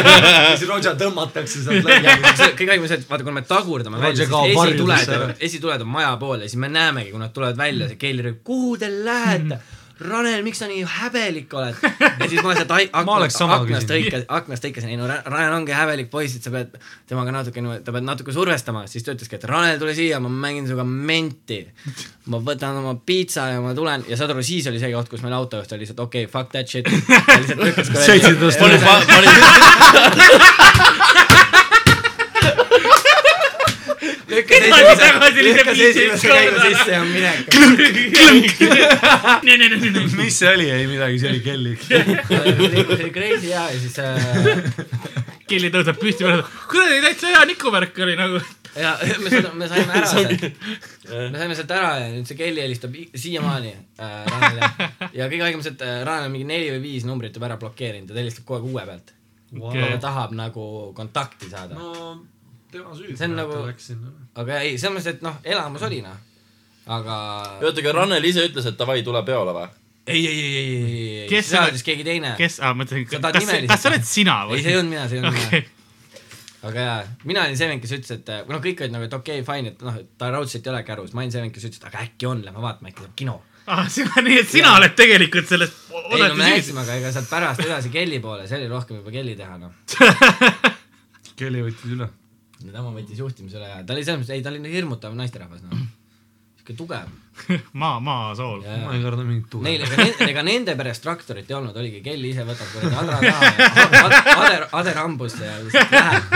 siis 0.58 0.68
Roger 0.68 0.96
tõmmatakse 0.98 1.62
sealt 1.64 1.86
läbi. 1.86 2.14
kõik 2.58 2.72
aeg 2.74 2.84
on 2.84 2.90
see, 2.90 3.00
et 3.00 3.08
vaata, 3.10 3.26
kui 3.26 3.36
me 3.36 3.44
tagurdame 3.46 4.02
välja, 4.02 4.26
siis 4.26 4.68
esituled 4.68 5.42
esituled 5.48 5.86
on 5.86 5.92
maja 5.96 6.14
pool 6.20 6.44
ja 6.44 6.50
siis 6.50 6.60
me 6.62 6.70
näemegi, 6.72 7.12
kui 7.14 7.22
nad 7.22 7.34
tulevad 7.34 7.58
välja, 7.60 7.90
see 7.90 8.00
Keili 8.00 8.26
rööb, 8.26 8.40
kuhu 8.46 8.76
te 8.80 8.90
lähete? 8.92 9.60
Ranel, 9.96 10.42
miks 10.44 10.58
sa 10.60 10.66
nii 10.68 10.82
häbelik 10.84 11.54
oled? 11.56 11.76
ja 12.20 12.26
siis 12.28 12.42
ma 12.44 12.50
oleks 12.52 12.66
aknast, 12.68 13.40
aknast 13.40 13.92
hõikasin, 13.94 14.26
aknast 14.28 14.66
hõikasin, 14.68 14.90
ei 14.92 14.98
no 15.00 15.06
Ra- 15.08 15.22
Ranel 15.24 15.54
ongi 15.56 15.72
häbelik 15.72 16.10
poiss, 16.12 16.36
et 16.36 16.44
sa 16.44 16.52
pead 16.52 16.74
temaga 17.08 17.32
natuke 17.32 17.64
ta 17.80 17.94
pead 17.94 18.04
natuke 18.04 18.34
survestama, 18.36 18.84
siis 18.92 19.06
ta 19.06 19.14
ütleski, 19.16 19.38
et 19.38 19.46
Ranel, 19.48 19.80
tule 19.80 19.94
siia, 19.96 20.20
ma 20.20 20.28
mängin 20.28 20.68
sinuga 20.68 20.84
menti. 20.84 21.62
ma 22.28 22.42
võtan 22.44 22.76
oma 22.82 22.92
piitsa 23.08 23.48
ja 23.54 23.62
ma 23.64 23.72
tulen 23.78 24.04
ja 24.10 24.18
saad 24.20 24.34
aru, 24.34 24.42
siis 24.44 24.66
oli 24.68 24.82
see 24.82 24.92
koht, 24.92 25.08
kus 25.08 25.22
meil 25.24 25.36
autojuht 25.38 25.72
oli 25.72 25.86
lihtsalt 25.86 26.04
okei 26.04 26.26
okay,, 26.26 26.32
fuck 26.32 26.52
that 26.52 26.68
shit. 26.68 26.84
lihtsalt 26.92 27.96
Sõitsid 27.96 28.36
tast 28.42 28.60
Tagasi, 34.70 35.00
tagasi, 35.02 35.44
lükkas 35.44 35.78
lihtsalt 35.78 35.96
esimese 35.96 36.26
käigu 36.28 36.58
sisse 36.64 36.92
ja 36.92 37.02
minek. 37.04 37.46
mis 40.20 40.38
see 40.38 40.50
oli, 40.52 40.68
ei 40.70 40.86
midagi, 40.90 41.18
see 41.22 41.30
oli 41.30 41.40
Kelly. 41.44 41.72
see 41.86 42.02
oli 42.98 43.10
crazy 43.14 43.48
hea 43.52 43.64
ja 43.72 43.80
siis 43.80 43.98
äh, 44.02 44.14
Kelly 45.46 45.70
tõuseb 45.74 45.98
püsti 46.00 46.26
kuradi 46.70 47.02
täitsa 47.04 47.32
hea 47.32 47.42
nikuvärk 47.50 47.98
oli 48.06 48.16
nagu. 48.18 48.40
ja 48.76 48.92
me 49.22 49.30
saime, 49.32 49.50
me 49.56 49.68
saime 49.70 49.92
ära 49.96 50.08
sealt, 50.10 50.46
me 51.08 51.38
saime 51.38 51.54
sealt 51.56 51.70
ära 51.78 51.92
ja 52.02 52.08
nüüd 52.12 52.28
see 52.28 52.38
Kelly 52.38 52.64
helistab 52.64 52.96
siiamaani 53.14 53.72
äh, 53.72 54.16
Ranele 54.32 54.70
ja 55.16 55.28
kõige 55.32 55.52
see, 55.64 55.72
et 55.76 55.84
äh, 55.86 56.00
Ranel 56.06 56.32
mingi 56.32 56.48
neli 56.50 56.72
või 56.74 56.82
viis 56.90 57.06
numbrit 57.08 57.36
juba 57.36 57.48
ära 57.50 57.60
blokeerinud 57.60 58.10
ja 58.10 58.16
ta 58.16 58.24
helistab 58.24 58.48
kogu 58.48 58.66
aeg 58.66 58.74
uue 58.74 58.88
pealt 58.90 59.14
Okei. 59.56 59.92
ta 59.94 60.00
tahab 60.08 60.34
nagu 60.36 60.66
kontakti 60.96 61.48
saada 61.52 61.78
no.. 61.78 62.16
Tema 62.78 62.96
süü. 62.98 63.16
See 63.16 63.28
on 63.28 63.36
nagu- 63.38 63.62
aga 64.42 64.60
ei, 64.60 64.76
selles 64.78 64.96
mõttes, 64.98 65.16
et 65.16 65.22
noh, 65.26 65.38
elamus 65.44 65.84
oli 65.88 66.02
noh, 66.04 66.16
aga 66.86 67.16
oota, 67.60 67.80
aga 67.82 67.94
Rannel 68.00 68.28
ise 68.30 68.46
ütles, 68.48 68.68
et 68.70 68.78
davai, 68.78 69.02
tule 69.06 69.22
peole 69.26 69.54
või? 69.56 69.68
ei, 70.06 70.26
ei, 70.26 70.40
ei, 70.40 70.56
ei, 70.56 70.74
ei, 70.74 71.16
ei, 71.22 71.28
Kes 71.30 71.48
seda 71.50 71.70
ütles 71.72 71.86
keegi 71.86 72.04
teine. 72.06 72.34
kes, 72.38 72.60
aa, 72.62 72.74
mõtlesin, 72.78 73.08
Sa 73.10 73.22
tahad 73.24 73.40
kas, 73.40 73.64
kas 73.72 73.82
sa 73.82 73.90
oled 73.90 74.06
sina 74.06 74.36
või? 74.46 74.60
ei, 74.60 74.66
see 74.66 74.76
ei 74.76 74.78
olnud 74.82 74.94
mina, 74.94 75.08
see 75.10 75.18
ei 75.18 75.24
olnud 75.24 75.40
okei 75.40 75.64
mina. 75.64 75.72
aga 76.70 76.84
jaa, 76.86 77.00
mina 77.24 77.42
olin 77.46 77.58
see 77.58 77.68
vend, 77.72 77.82
kes 77.82 77.96
ütles, 77.98 78.14
et 78.20 78.30
noh, 78.52 78.62
kõik 78.62 78.84
olid 78.84 78.94
nagu, 78.94 79.08
et 79.08 79.18
okei 79.18 79.42
okay,, 79.42 79.48
fine, 79.50 79.74
et 79.74 79.82
noh, 79.86 79.98
et 79.98 80.14
ta 80.18 80.30
raudselt 80.34 80.66
ei 80.66 80.74
ole 80.74 80.84
kärus, 80.86 81.12
ma 81.14 81.24
olin 81.24 81.34
see 81.34 81.42
vend, 81.42 81.54
kes 81.56 81.68
ütles, 81.70 81.82
et 81.82 81.90
aga 81.90 82.06
äkki 82.06 82.30
on, 82.30 82.46
lähme 82.46 82.62
vaatame, 82.62 82.94
äkki 82.94 83.06
saab 83.06 83.18
kino. 83.18 83.40
ah,. 83.66 83.82
nii, 84.28 84.38
et 84.44 84.50
sina 84.50 84.76
oled 84.78 84.94
tegelikult 84.98 85.50
selles 85.50 85.74
ei 86.12 86.22
no 86.22 86.34
me 86.34 86.50
läksime, 86.50 86.82
aga 86.82 86.96
ega 87.00 87.10
sealt 87.14 87.28
pärast 87.30 87.62
edasi 87.64 87.90
Kelly 87.90 88.20
poole, 88.22 88.46
see 88.48 88.60
oli 88.60 88.68
rohkem 88.70 89.00
juba 89.00 89.12
Kelly 89.14 89.34
teha 89.38 89.58
noh. 89.58 89.74
Kelly 91.38 91.64
võttis 91.66 91.96
üle. 91.96 92.08
Tema 92.64 92.90
võttis 92.94 93.18
juhtimise 93.20 93.56
üle 93.60 93.68
ja 93.68 93.78
ta 93.84 93.92
oli 93.94 94.04
selles 94.06 94.20
mõttes, 94.22 94.34
ei 94.36 94.42
ta 94.44 94.48
oli 94.52 94.60
nii 94.64 94.72
hirmutav 94.76 95.12
naisterahvas 95.18 95.60
noh. 95.66 95.72
siuke 96.60 96.74
tugev. 96.78 97.06
maa, 97.82 97.96
maasool. 98.00 98.60
ma 98.64 98.92
ei 98.96 99.02
karda 99.04 99.22
mingit 99.26 99.48
tuge 99.52 99.64
Neil, 99.68 99.80
ega 99.84 99.96
ne-, 100.00 100.16
ega 100.30 100.42
nende 100.46 100.72
peres 100.78 100.98
traktorit 101.04 101.46
ei 101.50 101.56
olnud, 101.58 101.76
oligi 101.76 102.00
Kelly 102.04 102.28
ise 102.32 102.42
võtab 102.48 102.68
kuradi 102.72 102.94
adra 103.02 103.16
taha 103.20 103.40
ja 103.50 103.54
ad- 104.06 104.30
ader, 104.36 104.62
ader 104.80 104.96
hambusse 105.02 105.44
ja 105.44 105.54
lihtsalt 105.66 105.92
läheb. 105.96 106.24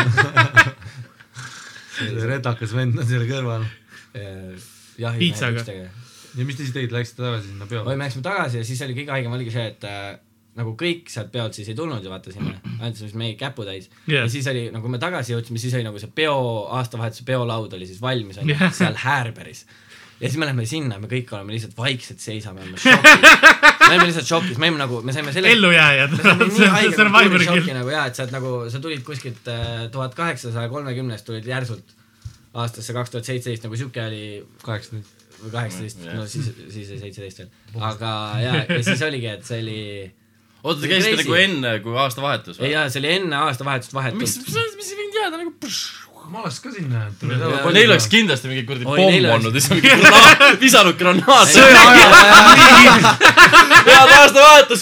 see 2.01 2.27
retakas 2.29 2.73
vend 2.77 2.97
on 3.01 3.07
selle 3.09 3.27
kõrval. 3.29 3.63
Piitsaga. 5.21 5.63
ja 5.65 6.45
mis 6.47 6.57
te 6.59 6.63
siis 6.65 6.75
tegite, 6.75 6.93
läksite 6.97 7.23
tagasi 7.23 7.47
sinna 7.49 7.65
oi, 7.65 7.69
peole? 7.73 7.95
me 7.97 8.05
läksime 8.05 8.25
tagasi 8.27 8.55
ja 8.61 8.65
siis 8.67 8.81
oli 8.85 8.95
kõige 8.99 9.13
haigem 9.15 9.33
oligi 9.37 9.53
see, 9.55 9.67
et 9.73 9.83
äh, 9.89 10.11
nagu 10.59 10.73
kõik 10.79 11.11
sealt 11.13 11.31
peolt 11.33 11.55
siis 11.55 11.69
ei 11.71 11.77
tulnud 11.79 12.03
ju 12.05 12.11
vaatasime, 12.11 12.57
andsime 12.81 13.07
siis 13.07 13.19
meie 13.19 13.37
käputäis 13.39 13.87
Jah. 14.07 14.25
ja 14.25 14.31
siis 14.33 14.49
oli 14.51 14.67
nagu 14.75 14.83
kui 14.87 14.97
me 14.97 14.99
tagasi 15.03 15.35
jõudsime, 15.35 15.61
siis 15.63 15.77
oli 15.79 15.87
nagu 15.87 16.01
see 16.03 16.11
peo, 16.15 16.41
aastavahetuse 16.79 17.27
peolaud 17.29 17.77
oli 17.79 17.87
siis 17.87 18.03
valmis 18.03 18.41
onju 18.43 18.57
Jah. 18.57 18.75
seal 18.75 18.99
Häärberis. 18.99 19.63
ja 20.21 20.27
siis 20.29 20.41
me 20.43 20.49
lähme 20.51 20.67
sinna, 20.67 20.99
me 20.99 21.11
kõik 21.13 21.31
oleme 21.37 21.55
lihtsalt 21.55 21.77
vaikselt 21.79 22.21
seisame, 22.25 22.65
me 22.65 22.67
oleme 22.67 22.83
šokis. 22.83 23.29
me 23.79 23.93
oleme 23.93 24.09
lihtsalt 24.11 24.33
šokis, 24.33 24.59
me 24.59 24.69
olime 24.69 24.83
nagu, 24.83 25.01
me 25.07 25.15
saime 25.15 25.33
selle. 25.37 25.55
ellujääjad. 25.55 26.19
see 26.59 27.07
on 27.07 27.15
šoki 27.47 27.63
kill. 27.63 27.79
nagu 27.79 27.95
jaa, 27.95 28.05
et 28.11 28.19
sa 28.19 28.27
oled 28.27 28.35
nagu, 28.35 28.53
sa 28.75 28.83
tulid 28.83 29.07
kuskilt 29.07 29.55
tuhat 29.95 30.19
kaheksasaja 30.19 30.69
kolmekümnest 30.73 31.31
tulid 31.31 31.47
järsult 31.47 31.97
aastasse 32.55 32.93
kaks 32.93 33.11
tuhat 33.15 33.29
seitseteist, 33.29 33.65
nagu 33.67 33.79
siuke 33.79 34.03
oli 34.03 34.23
kaheksateist. 34.65 35.19
või 35.41 35.53
kaheksateist 35.55 36.03
no 36.11 36.27
siis, 36.29 36.51
siis 36.69 36.91
oli 36.91 36.99
seitseteist 37.05 37.39
veel. 37.45 37.53
aga 37.87 38.15
jaa, 38.43 38.65
ja 38.67 38.83
siis 38.85 39.03
oligi, 39.07 39.31
et 39.31 39.47
see 39.47 39.61
oli, 39.63 39.83
oota, 40.63 40.81
te 40.83 40.89
käisite 40.91 41.17
nagu 41.23 41.35
enne, 41.41 41.71
kui 41.85 41.97
aastavahetus 42.05 42.59
ei 42.61 42.65
või? 42.67 42.71
jaa, 42.75 42.85
see 42.93 43.01
oli 43.03 43.11
enne 43.17 43.37
aastavahetust 43.49 43.95
vahetult. 43.97 44.21
mis, 44.23 44.39
mis 44.77 44.93
ei 44.93 44.97
võinud 45.01 45.17
jääda 45.21 45.37
nagu 45.41 45.53
pšš, 45.65 45.81
ma 46.31 46.37
oleks 46.45 46.59
ka 46.63 46.69
sinna 46.75 46.99
Ja- 47.07 47.73
Neil 47.75 47.91
oleks 47.91 48.09
kindlasti 48.13 48.47
mingi 48.51 48.65
kuradi 48.69 48.85
pomm 48.87 49.31
olnud 49.35 49.53
ja 49.55 49.61
siis 49.61 49.71
mingi 49.75 49.89
granaat, 49.89 50.61
visanud 50.65 50.97
granaat. 51.01 51.49
head 53.91 54.11
aastavahetus. 54.19 54.81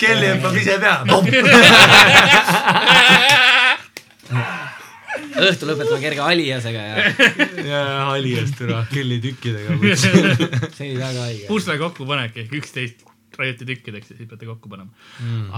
Kelly 0.00 0.26
hüppab 0.34 0.54
ise 0.60 0.74
peale. 0.80 1.04
õhtu 5.40 5.66
lõpetame 5.68 6.00
kerge 6.02 6.22
aliasega 6.24 6.82
ja 6.84 6.96
ja 7.66 7.80
Alias 8.12 8.52
türa 8.58 8.82
Kelly 8.90 9.20
tükkidega. 9.24 9.76
see 9.96 10.90
oli 10.90 10.98
väga 11.00 11.24
haige. 11.24 11.46
pusle 11.48 11.76
kokkupanek 11.80 12.36
ehk 12.44 12.52
üksteist 12.60 13.06
raiuti 13.40 13.66
tükkideks 13.68 14.12
ja 14.12 14.18
siis 14.18 14.28
peate 14.30 14.48
kokku 14.48 14.70
panema 14.72 14.90
mm.. 15.20 15.50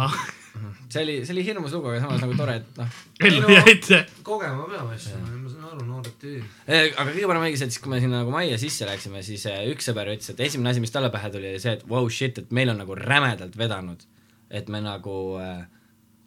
see 0.93 1.03
oli, 1.03 1.17
see 1.27 1.35
oli 1.35 1.45
hirmus 1.47 1.75
lugu, 1.77 1.91
aga 1.91 2.05
samas 2.05 2.23
nagu 2.25 2.37
tore, 2.39 2.57
et 2.61 2.81
noh. 2.81 2.97
ellu 3.29 3.53
jäite. 3.53 4.01
kogema 4.27 4.69
peame 4.71 4.97
asju, 4.97 5.19
ma 5.27 5.53
saan 5.53 5.69
aru, 5.73 5.87
noored 5.89 6.17
tüüd. 6.23 6.47
aga 6.71 7.09
kõige 7.11 7.29
parem 7.31 7.47
oligi 7.47 7.61
see, 7.61 7.71
et 7.71 7.77
siis, 7.77 7.83
kui 7.85 7.93
me 7.93 8.01
sinna 8.03 8.23
nagu 8.23 8.35
majja 8.35 8.59
sisse 8.63 8.89
läksime, 8.89 9.25
siis 9.27 9.47
eh, 9.51 9.61
üks 9.73 9.91
sõber 9.91 10.13
ütles, 10.15 10.33
et 10.33 10.43
esimene 10.49 10.73
asi, 10.73 10.85
mis 10.85 10.95
talle 10.95 11.13
pähe 11.15 11.31
tuli, 11.35 11.53
oli 11.53 11.63
see, 11.63 11.77
et 11.79 11.87
wow 11.91 12.09
shit, 12.13 12.41
et 12.43 12.55
meil 12.55 12.73
on 12.73 12.83
nagu 12.83 12.99
rämedalt 12.99 13.59
vedanud. 13.59 14.09
et 14.53 14.69
me 14.69 14.83
nagu 14.85 15.19
eh, 15.41 15.63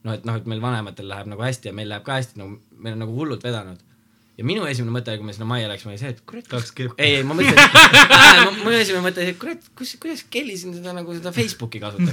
noh, 0.05 0.15
et 0.15 0.25
noh, 0.25 0.37
et 0.39 0.47
meil 0.49 0.61
vanematel 0.63 1.09
läheb 1.09 1.29
nagu 1.29 1.45
hästi 1.45 1.69
ja 1.69 1.75
meil 1.77 1.91
läheb 1.91 2.05
ka 2.05 2.19
hästi, 2.19 2.39
nagu 2.41 2.57
meil 2.77 2.97
on 2.97 3.05
nagu 3.05 3.17
hullult 3.17 3.45
vedanud. 3.45 3.81
Ja 4.35 4.43
minu 4.47 4.65
esimene 4.67 4.91
mõte, 4.91 5.13
kui 5.15 5.27
me 5.27 5.33
sinna 5.35 5.47
majja 5.47 5.69
läksime, 5.71 5.93
oli 5.93 6.01
see, 6.01 6.11
et 6.11 6.21
kurat, 6.27 6.47
tahaks 6.51 6.73
keppi. 6.75 6.97
ei, 6.99 7.19
ei 7.21 7.27
ma 7.27 7.37
mõtlesin, 7.37 8.57
mu 8.65 8.73
esimene 8.75 9.03
mõte 9.05 9.23
oli, 9.23 9.31
et 9.31 9.39
kurat, 9.39 9.69
kus, 9.79 9.93
kuidas 10.01 10.25
Kelly 10.31 10.57
siin 10.59 10.75
seda 10.75 10.91
nagu 10.95 11.15
seda 11.15 11.31
Facebooki 11.35 11.79
kasutab. 11.83 12.11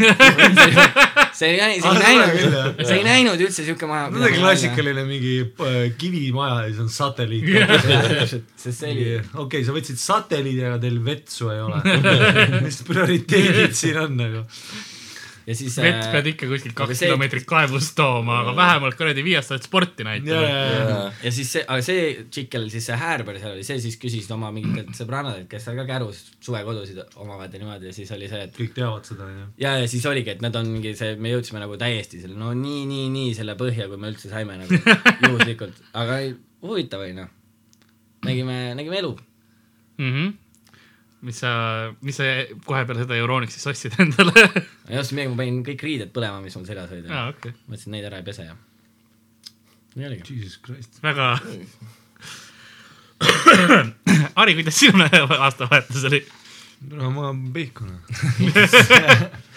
see 1.38 1.54
ei 1.54 1.58
näinud, 1.58 1.82
see 1.82 1.90
Ah, 1.92 2.08
ei 2.08 2.20
näinud 2.20 2.86
see 2.86 2.98
ei 3.00 3.04
näinud 3.06 3.42
üldse 3.42 3.66
siuke 3.66 3.88
maja. 3.90 4.08
no 4.12 4.22
see 4.22 4.30
on 4.30 4.38
klassikaline 4.38 5.04
mingi 5.08 5.34
äh, 5.42 5.80
kivimaja 5.98 6.62
ja 6.62 6.70
siis 6.70 6.80
on 6.84 6.92
satelliit. 6.92 7.50
sest 8.62 8.78
see 8.78 8.94
oli 8.94 9.06
okei, 9.46 9.64
sa 9.66 9.74
võtsid 9.76 10.00
satelliidi, 10.02 10.64
aga 10.68 10.80
teil 10.82 10.98
vetsu 11.04 11.50
ei 11.52 11.62
ole. 11.64 11.82
mis 12.66 12.82
prioriteedid 12.86 13.76
siin 13.78 13.98
on 14.04 14.18
nagu? 14.20 14.46
Ja 15.46 15.54
siis 15.58 15.76
vett 15.82 15.98
äh, 16.04 16.10
pead 16.12 16.28
ikka 16.32 16.46
kuskilt 16.50 16.74
aga 16.76 16.86
kaks 16.86 16.98
see- 17.00 17.08
kilomeetrit 17.10 17.46
kaevust 17.48 17.94
tooma, 17.98 18.40
aga 18.44 18.54
vähemalt 18.56 18.96
kuradi 18.98 19.24
viiest 19.26 19.50
saad 19.52 19.64
sporti 19.66 20.04
ja, 20.04 20.08
näitama. 20.10 20.40
ja, 20.42 20.60
ja. 20.90 20.98
ja 21.24 21.32
siis 21.34 21.52
see, 21.56 21.64
aga 21.66 21.84
see 21.86 22.04
tšikk, 22.28 22.50
kellel 22.54 22.70
siis 22.74 22.86
see 22.90 22.98
häärber 23.00 23.38
seal 23.42 23.56
oli, 23.56 23.64
see 23.66 23.78
siis 23.82 23.98
küsis 24.02 24.28
oma 24.34 24.52
mingitelt 24.54 24.94
sõbrannadelt, 25.00 25.48
kes 25.50 25.66
seal 25.68 25.78
ka 25.80 25.86
Kärus 25.88 26.22
suvekodusid 26.44 27.02
omavad 27.24 27.52
ja 27.54 27.62
niimoodi 27.62 27.90
ja 27.90 27.96
siis 27.96 28.12
oli 28.16 28.30
see, 28.30 28.44
et 28.48 28.54
kõik 28.58 28.76
teavad 28.78 29.08
seda, 29.08 29.26
onju. 29.30 29.48
ja, 29.64 29.74
ja 29.82 29.90
siis 29.90 30.06
oligi, 30.10 30.34
et 30.36 30.44
nad 30.44 30.56
on 30.60 30.70
mingi 30.72 30.94
see, 30.98 31.16
me 31.18 31.34
jõudsime 31.34 31.62
nagu 31.62 31.78
täiesti 31.80 32.22
selle, 32.22 32.38
no 32.38 32.52
nii, 32.56 32.84
nii, 32.90 33.08
nii 33.16 33.34
selle 33.38 33.56
põhja, 33.60 33.88
kui 33.90 33.98
me 34.00 34.12
üldse 34.12 34.30
saime 34.32 34.56
nagu 34.62 34.78
juhuslikult, 35.26 35.82
aga 35.98 36.20
huvitav 36.62 37.02
oli 37.04 37.16
noh. 37.18 37.28
nägime, 38.26 38.60
nägime 38.78 39.00
elu. 39.02 39.16
Mhm. 39.98 40.30
Mis 41.22 41.38
sa, 41.42 41.52
mis 42.02 42.18
sa 42.18 42.26
kohe 42.66 42.82
peale 42.88 43.04
seda 43.04 43.18
Euronixis 43.20 43.66
ostsid 43.70 43.96
endale? 44.02 44.44
ei 44.88 44.98
ostnud 44.98 45.18
midagi, 45.18 45.32
ma 45.32 45.40
panin 45.42 45.62
kõik 45.66 45.86
riided 45.86 46.12
põlema, 46.14 46.42
mis 46.44 46.56
mul 46.58 46.66
seljas 46.68 46.92
olid 46.94 47.08
ja 47.08 47.20
aa, 47.20 47.32
okei. 47.34 47.54
mõtlesin, 47.68 47.94
neid 47.94 48.08
ära 48.10 48.20
ei 48.22 48.26
pese 48.26 48.46
ja. 48.48 48.58
nii 49.94 50.08
oligi. 50.10 50.36
Jesus 50.36 50.58
Christ. 50.64 51.02
väga. 51.04 51.34
Ari, 54.42 54.56
kuidas 54.58 54.78
sinu 54.78 55.06
aastavahetus 55.46 56.08
oli? 56.10 56.24
no 56.90 57.10
ma 57.14 57.30
pihkun. 57.54 57.92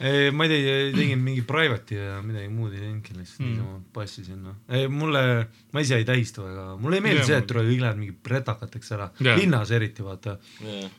ei, 0.00 0.30
ma 0.30 0.44
ei 0.44 0.50
tea, 0.50 0.72
tegin 0.96 1.20
mingi 1.24 1.42
private'i 1.46 1.96
ja 1.96 2.18
midagi 2.24 2.48
muud 2.52 2.72
ei 2.74 2.80
teinudki, 2.82 3.14
lihtsalt 3.16 3.40
Mm. 3.40 3.52
niisama 3.54 3.78
passisin 3.96 4.42
noh. 4.44 4.54
ei 4.68 4.88
mulle, 4.92 5.22
ma 5.72 5.80
ise 5.80 5.96
ei 5.96 6.04
tähista 6.04 6.42
väga, 6.44 6.64
mulle 6.80 6.96
ei 6.98 7.04
meeldi 7.06 7.20
Jaa, 7.22 7.26
see, 7.26 7.34
mul- 7.36 7.42
et 7.42 7.48
tuleb 7.52 7.66
kõik 7.70 7.80
lähevad 7.84 8.00
mingi 8.02 8.14
pretakateks 8.28 8.92
ära 8.96 9.10
Jaa., 9.20 9.36
linnas 9.40 9.70
eriti 9.70 10.04
vaata. 10.04 10.36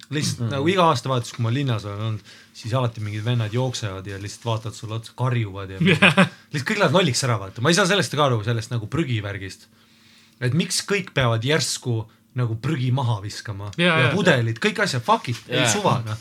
lihtsalt 0.09 0.49
nagu 0.51 0.67
iga 0.71 0.87
aastavahetus, 0.91 1.33
kui 1.35 1.43
ma 1.45 1.51
linnas 1.53 1.85
olen 1.85 2.01
olnud, 2.09 2.31
siis 2.57 2.73
alati 2.73 3.01
mingid 3.05 3.25
vennad 3.25 3.53
jooksevad 3.53 4.07
ja 4.07 4.17
lihtsalt 4.21 4.45
vaatavad 4.49 4.75
sulle 4.79 4.97
otsa, 4.97 5.13
karjuvad 5.17 5.75
ja 5.75 5.79
lihtsalt 5.81 6.67
kõik 6.71 6.79
lähevad 6.81 6.97
lolliks 6.97 7.23
ära, 7.27 7.37
vaata, 7.41 7.61
ma 7.61 7.69
ei 7.73 7.77
saa 7.77 7.85
sellest 7.89 8.15
ka 8.17 8.25
aru, 8.25 8.41
sellest 8.47 8.71
nagu 8.73 8.87
prügivärgist. 8.89 9.67
et 10.41 10.53
miks 10.53 10.81
kõik 10.85 11.13
peavad 11.13 11.41
järsku 11.45 12.05
nagu 12.37 12.55
prügi 12.61 12.91
maha 12.93 13.19
viskama 13.23 13.71
Jaa, 13.77 13.99
ja, 13.99 14.07
ja 14.07 14.09
pudelid, 14.13 14.59
kõik 14.61 14.79
asjad, 14.83 15.01
fuck 15.05 15.29
it, 15.29 15.39
ei 15.49 15.65
suva 15.71 16.01
noh. 16.05 16.17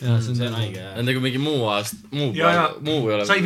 Ja 0.00 0.18
see 0.20 0.32
on, 0.32 0.36
see 0.36 0.48
on 0.50 0.56
haige 0.58 0.80
jah. 0.82 0.98
nagu 1.06 1.20
mingi 1.24 1.38
muu 1.40 1.62
aast-, 1.72 2.02
muu, 2.12 2.28
muu 2.84 2.98
ei 3.08 3.14
ole, 3.16 3.24
sa 3.28 3.36
ei 3.38 3.44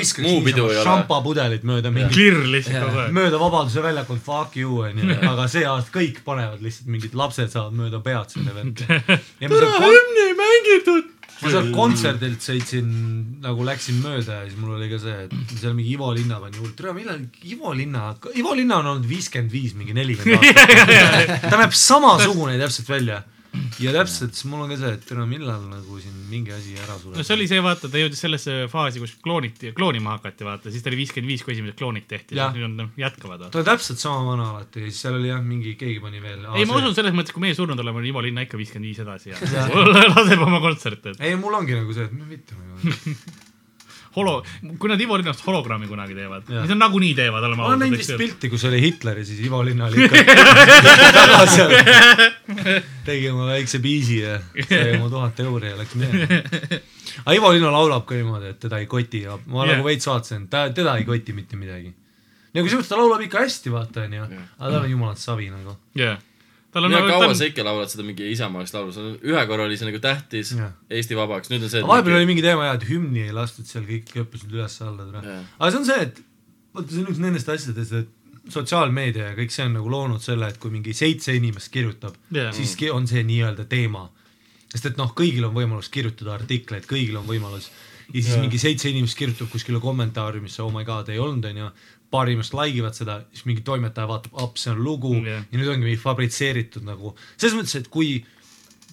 ei 0.72 0.80
ole. 0.80 0.86
šampapudelit 0.88 1.62
mööda 1.68 1.92
mingi, 1.94 2.10
klirr 2.16 2.42
lihtsalt 2.56 2.88
kogu 2.88 3.04
aeg. 3.04 3.14
mööda 3.14 3.38
Vabaduse 3.38 3.84
väljakut, 3.84 4.18
fuck 4.26 4.56
you 4.58 4.80
onju, 4.88 5.14
aga 5.30 5.46
see 5.52 5.62
aasta 5.68 5.94
kõik 5.94 6.20
panevad 6.26 6.58
lihtsalt 6.64 6.90
mingid 6.90 7.14
lapsed 7.18 7.54
saavad 7.54 7.78
mööda 7.78 8.02
pead 8.02 8.34
selle 8.34 8.56
vend. 8.56 8.82
kon- 9.46 9.86
hümni 9.86 10.26
ei 10.26 10.36
mängitud. 10.42 11.16
ma 11.40 11.48
seal 11.54 11.70
kontserdilt 11.72 12.42
sõitsin, 12.44 12.88
nagu 13.46 13.64
läksin 13.64 14.02
mööda 14.02 14.42
ja 14.42 14.48
siis 14.50 14.58
mul 14.60 14.74
oli 14.76 14.90
ka 14.90 14.98
see, 15.00 15.14
et 15.28 15.54
seal 15.62 15.72
mingi 15.78 15.94
Ivo 15.94 16.10
Linna 16.12 16.36
pani 16.42 16.58
hull, 16.60 16.74
tere 16.76 16.92
millal 16.98 17.22
Ivo 17.48 17.72
Linna, 17.78 18.10
Ivo 18.36 18.52
Linna 18.58 18.82
on 18.82 18.90
olnud 18.96 19.06
viiskümmend 19.08 19.54
viis, 19.54 19.72
mingi 19.78 19.94
nelikümmend 19.96 20.50
aastat. 20.50 21.46
ta 21.50 21.60
näeb 21.62 21.72
samasugune 21.78 22.58
täpselt 22.60 22.90
välja. 22.92 23.22
Ja 23.82 23.92
täpselt, 23.94 24.36
siis 24.36 24.46
mul 24.50 24.62
on 24.64 24.70
ka 24.70 24.76
see, 24.78 24.92
et 24.94 25.04
tere 25.08 25.24
millal 25.28 25.62
nagu 25.70 25.98
siin 26.02 26.14
mingi 26.30 26.52
asi 26.54 26.76
ära 26.78 26.94
no 26.94 27.02
sureb. 27.02 27.26
see 27.26 27.36
oli 27.36 27.48
see, 27.50 27.62
vaata, 27.64 27.90
ta 27.90 28.02
jõudis 28.02 28.22
sellesse 28.22 28.56
faasi, 28.70 29.02
kus 29.02 29.16
klooniti, 29.24 29.72
kloonima 29.76 30.14
hakati, 30.16 30.46
vaata, 30.46 30.72
siis 30.72 30.84
ta 30.84 30.92
oli 30.92 31.00
viiskümmend 31.02 31.32
viis, 31.32 31.44
kui 31.46 31.56
esimesed 31.56 31.78
kloonid 31.80 32.06
tehti, 32.10 32.38
nüüd 32.38 32.76
nad 32.78 33.00
jätkavad. 33.00 33.48
ta 33.50 33.62
on 33.62 33.68
täpselt 33.72 34.02
sama 34.02 34.22
vana 34.32 34.50
alati 34.54 34.84
ja 34.84 34.90
siis 34.90 35.02
seal 35.06 35.18
oli 35.18 35.32
jah, 35.32 35.42
mingi 35.44 35.74
keegi 35.80 35.98
pani 36.04 36.22
veel. 36.22 36.46
ei, 36.54 36.66
ma 36.68 36.78
usun 36.78 36.96
selles 36.96 37.16
mõttes, 37.16 37.34
kui 37.34 37.44
meie 37.46 37.58
surnud 37.58 37.82
oleme, 37.82 38.02
on 38.02 38.10
Ivo 38.12 38.24
Linna 38.24 38.46
ikka 38.46 38.60
viiskümmend 38.60 38.92
viis 38.92 39.02
edasi 39.02 39.34
ja 39.34 39.68
laseb 40.14 40.46
oma 40.46 40.62
kontserte, 40.62 41.18
ei, 41.18 41.38
mul 41.40 41.58
ongi 41.58 41.78
nagu 41.78 41.96
see, 41.96 42.10
et 42.10 42.16
no 42.16 42.28
mitte 42.30 42.58
nagu. 42.58 43.16
holo, 44.16 44.32
kui 44.78 44.90
nad 44.90 45.00
Ivo 45.00 45.16
Linnast 45.20 45.44
hologrammi 45.46 45.86
kunagi 45.90 46.16
teevad, 46.16 46.48
mis 46.50 46.70
nad 46.72 46.80
nagunii 46.82 47.12
teevad, 47.18 47.44
ma 47.56 47.68
ausad, 47.68 47.94
vist 47.94 48.14
pilti, 48.18 48.50
kus 48.50 48.64
oli 48.66 48.80
Hitler 48.82 49.20
ja 49.22 49.26
siis 49.28 49.38
Ivo 49.46 49.60
Linna 49.66 49.86
oli 49.86 50.06
ikka 50.06 50.24
taga 51.14 51.38
seal. 51.50 51.74
tegi 53.06 53.28
oma 53.30 53.46
väikse 53.52 53.78
biisi 53.84 54.18
ja 54.22 54.38
sai 54.66 54.96
oma 54.98 55.10
tuhat 55.12 55.40
euri 55.46 55.70
ja 55.72 55.78
läks 55.78 55.94
minema. 56.00 56.40
aga 57.24 57.36
Ivo 57.38 57.52
Linna 57.54 57.70
laulab 57.74 58.06
ka 58.08 58.18
niimoodi, 58.18 58.54
et 58.54 58.60
teda 58.66 58.80
ei 58.82 58.88
koti 58.90 59.22
ja 59.28 59.38
ma 59.46 59.64
Jah. 59.64 59.74
nagu 59.76 59.86
veits 59.86 60.10
vaatasin, 60.10 60.48
ta, 60.50 60.66
teda 60.74 60.96
ei 60.98 61.06
koti 61.08 61.36
mitte 61.36 61.58
midagi. 61.60 61.92
nagu 62.54 62.66
selles 62.66 62.80
mõttes 62.82 62.90
ta 62.90 62.98
laulab 62.98 63.22
ikka 63.28 63.44
hästi, 63.46 63.70
vaata 63.74 64.08
onju, 64.08 64.26
aga 64.58 64.74
tal 64.74 64.82
on 64.82 64.90
jumalalt 64.90 65.22
savi 65.22 65.50
nagu. 65.52 65.76
jah, 65.98 66.18
tal 66.72 66.86
on 66.86 66.92
no 66.92 67.00
nagu, 67.00 67.08
kaua 67.10 67.26
ta 67.28 67.34
sa 67.34 67.44
on, 67.44 67.50
ikka 67.50 67.64
laulad 67.66 67.90
seda 67.90 68.04
mingi 68.06 68.28
isamaalist 68.30 68.74
laulu, 68.76 68.92
see 68.94 69.02
on 69.02 69.16
ühe 69.32 69.42
korra 69.50 69.64
oli 69.66 69.76
see 69.80 69.88
nagu 69.88 69.98
tähtis 70.04 70.52
Eesti 70.90 71.18
vabaks, 71.18 71.50
nüüd 71.50 71.66
on 71.66 71.72
see. 71.72 71.82
aga 71.82 71.90
vahepeal 71.92 72.20
oli 72.20 72.28
mingi 72.30 72.44
teema 72.46 72.68
jah, 72.68 72.78
et 72.78 72.86
hümni 72.90 73.26
ei 73.26 73.34
lastud 73.34 73.66
seal, 73.66 73.84
kõik 73.88 74.12
hüppasid 74.20 74.54
üles-alla. 74.54 75.08
Jah. 75.18 75.44
aga 75.58 75.70
see 75.74 75.80
on 75.82 75.88
see, 75.90 76.00
et 76.06 76.22
vaata, 76.74 76.88
see 76.94 77.02
on 77.02 77.10
üks 77.14 77.20
nendest 77.26 77.50
asjadest, 77.56 77.92
et 78.04 78.16
sotsiaalmeedia 78.54 79.30
ja 79.32 79.36
kõik 79.38 79.52
see 79.54 79.66
on 79.66 79.76
nagu 79.78 79.90
loonud 79.92 80.22
selle, 80.24 80.48
et 80.50 80.58
kui 80.62 80.72
mingi 80.72 80.94
seitse 80.96 81.34
inimest 81.36 81.70
kirjutab 81.74 82.16
Jah. 82.34 82.52
siis 82.56 82.76
ki- 82.78 82.90
on 82.94 83.06
see 83.10 83.22
nii-öelda 83.26 83.66
teema. 83.70 84.08
sest 84.70 84.86
et 84.86 84.96
noh, 85.00 85.10
kõigil 85.18 85.42
on 85.48 85.54
võimalus 85.54 85.88
kirjutada 85.90 86.36
artikleid, 86.38 86.86
kõigil 86.86 87.16
on 87.18 87.26
võimalus 87.26 87.70
ja 88.12 88.20
siis 88.22 88.34
Jah. 88.34 88.40
mingi 88.44 88.58
seitse 88.58 88.90
inimest 88.90 89.18
kirjutab 89.18 89.50
kuskile 89.50 89.80
kommentaariumisse, 89.82 90.62
oh 90.62 90.70
my 90.74 90.84
god, 90.84 91.08
ei 91.08 91.18
olnud, 91.18 91.44
onju. 91.50 91.70
Paar 92.10 92.28
inimest 92.30 92.54
like 92.58 92.76
ivad 92.78 92.96
seda, 92.96 93.20
siis 93.32 93.46
mingi 93.46 93.62
toimetaja 93.66 94.08
vaatab, 94.10 94.36
aps, 94.42 94.66
see 94.66 94.74
on 94.74 94.82
lugu 94.84 95.14
Jah. 95.18 95.44
ja 95.46 95.58
nüüd 95.60 95.72
ongi 95.72 95.86
mingi 95.86 96.00
fabritseeritud 96.00 96.86
nagu, 96.86 97.14
selles 97.36 97.56
mõttes, 97.58 97.76
et 97.78 97.90
kui 97.92 98.18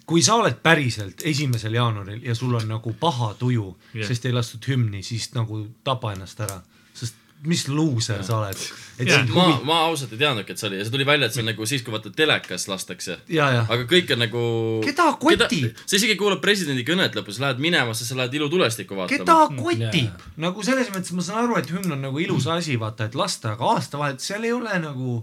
kui 0.08 0.21
sa 0.23 0.38
oled 0.39 0.62
päriselt 0.63 1.23
esimesel 1.27 1.75
jaanuaril 1.75 2.23
ja 2.23 2.36
sul 2.38 2.53
on 2.56 2.67
nagu 2.69 2.93
paha 2.99 3.34
tuju 3.39 3.65
yeah., 3.91 4.08
sest 4.08 4.25
ei 4.25 4.36
lastud 4.36 4.63
hümni, 4.69 5.03
siis 5.03 5.27
nagu 5.36 5.65
tapa 5.84 6.13
ennast 6.15 6.39
ära, 6.45 6.62
sest 6.95 7.17
mis 7.45 7.67
luuser 7.69 8.23
sa 8.26 8.39
oled. 8.39 8.58
sind 8.97 9.30
ma 9.30 9.43
huvi-, 9.45 9.65
ma 9.67 9.78
ausalt 9.86 10.13
ei 10.15 10.21
teadnudki, 10.21 10.56
et 10.56 10.62
see 10.62 10.69
oli 10.69 10.80
ja 10.80 10.86
see 10.88 10.93
tuli 10.95 11.06
välja, 11.06 11.30
et 11.30 11.36
see 11.36 11.43
on 11.43 11.50
nagu 11.52 11.67
siis, 11.69 11.84
kui 11.86 11.93
vaata 11.93 12.12
telekas 12.15 12.67
lastakse. 12.71 13.19
aga 13.38 13.84
kõik 13.89 14.13
on 14.15 14.23
nagu. 14.26 14.43
Keda 14.86 15.08
kotib? 15.21 15.82
sa 15.86 16.00
isegi 16.00 16.17
kuulad 16.19 16.41
presidendi 16.43 16.86
kõnet 16.88 17.17
lõpus, 17.17 17.41
lähed 17.43 17.62
minema, 17.63 17.93
sest 17.97 18.13
sa 18.13 18.19
lähed 18.21 18.38
ilutulestikku 18.39 18.97
vaatama. 18.97 19.21
keda 19.21 19.38
kotib, 19.54 20.30
nagu 20.41 20.65
selles 20.65 20.89
mõttes 20.93 21.13
ma 21.17 21.26
saan 21.26 21.43
aru, 21.45 21.60
et 21.62 21.69
hümn 21.73 21.97
on 21.97 22.08
nagu 22.10 22.23
ilus 22.23 22.50
asi, 22.52 22.80
vaata, 22.82 23.12
et 23.12 23.17
lasta, 23.17 23.54
aga 23.54 23.76
aastavahet 23.78 24.23
seal 24.23 24.47
ei 24.47 24.56
ole 24.58 24.82
nagu. 24.82 25.21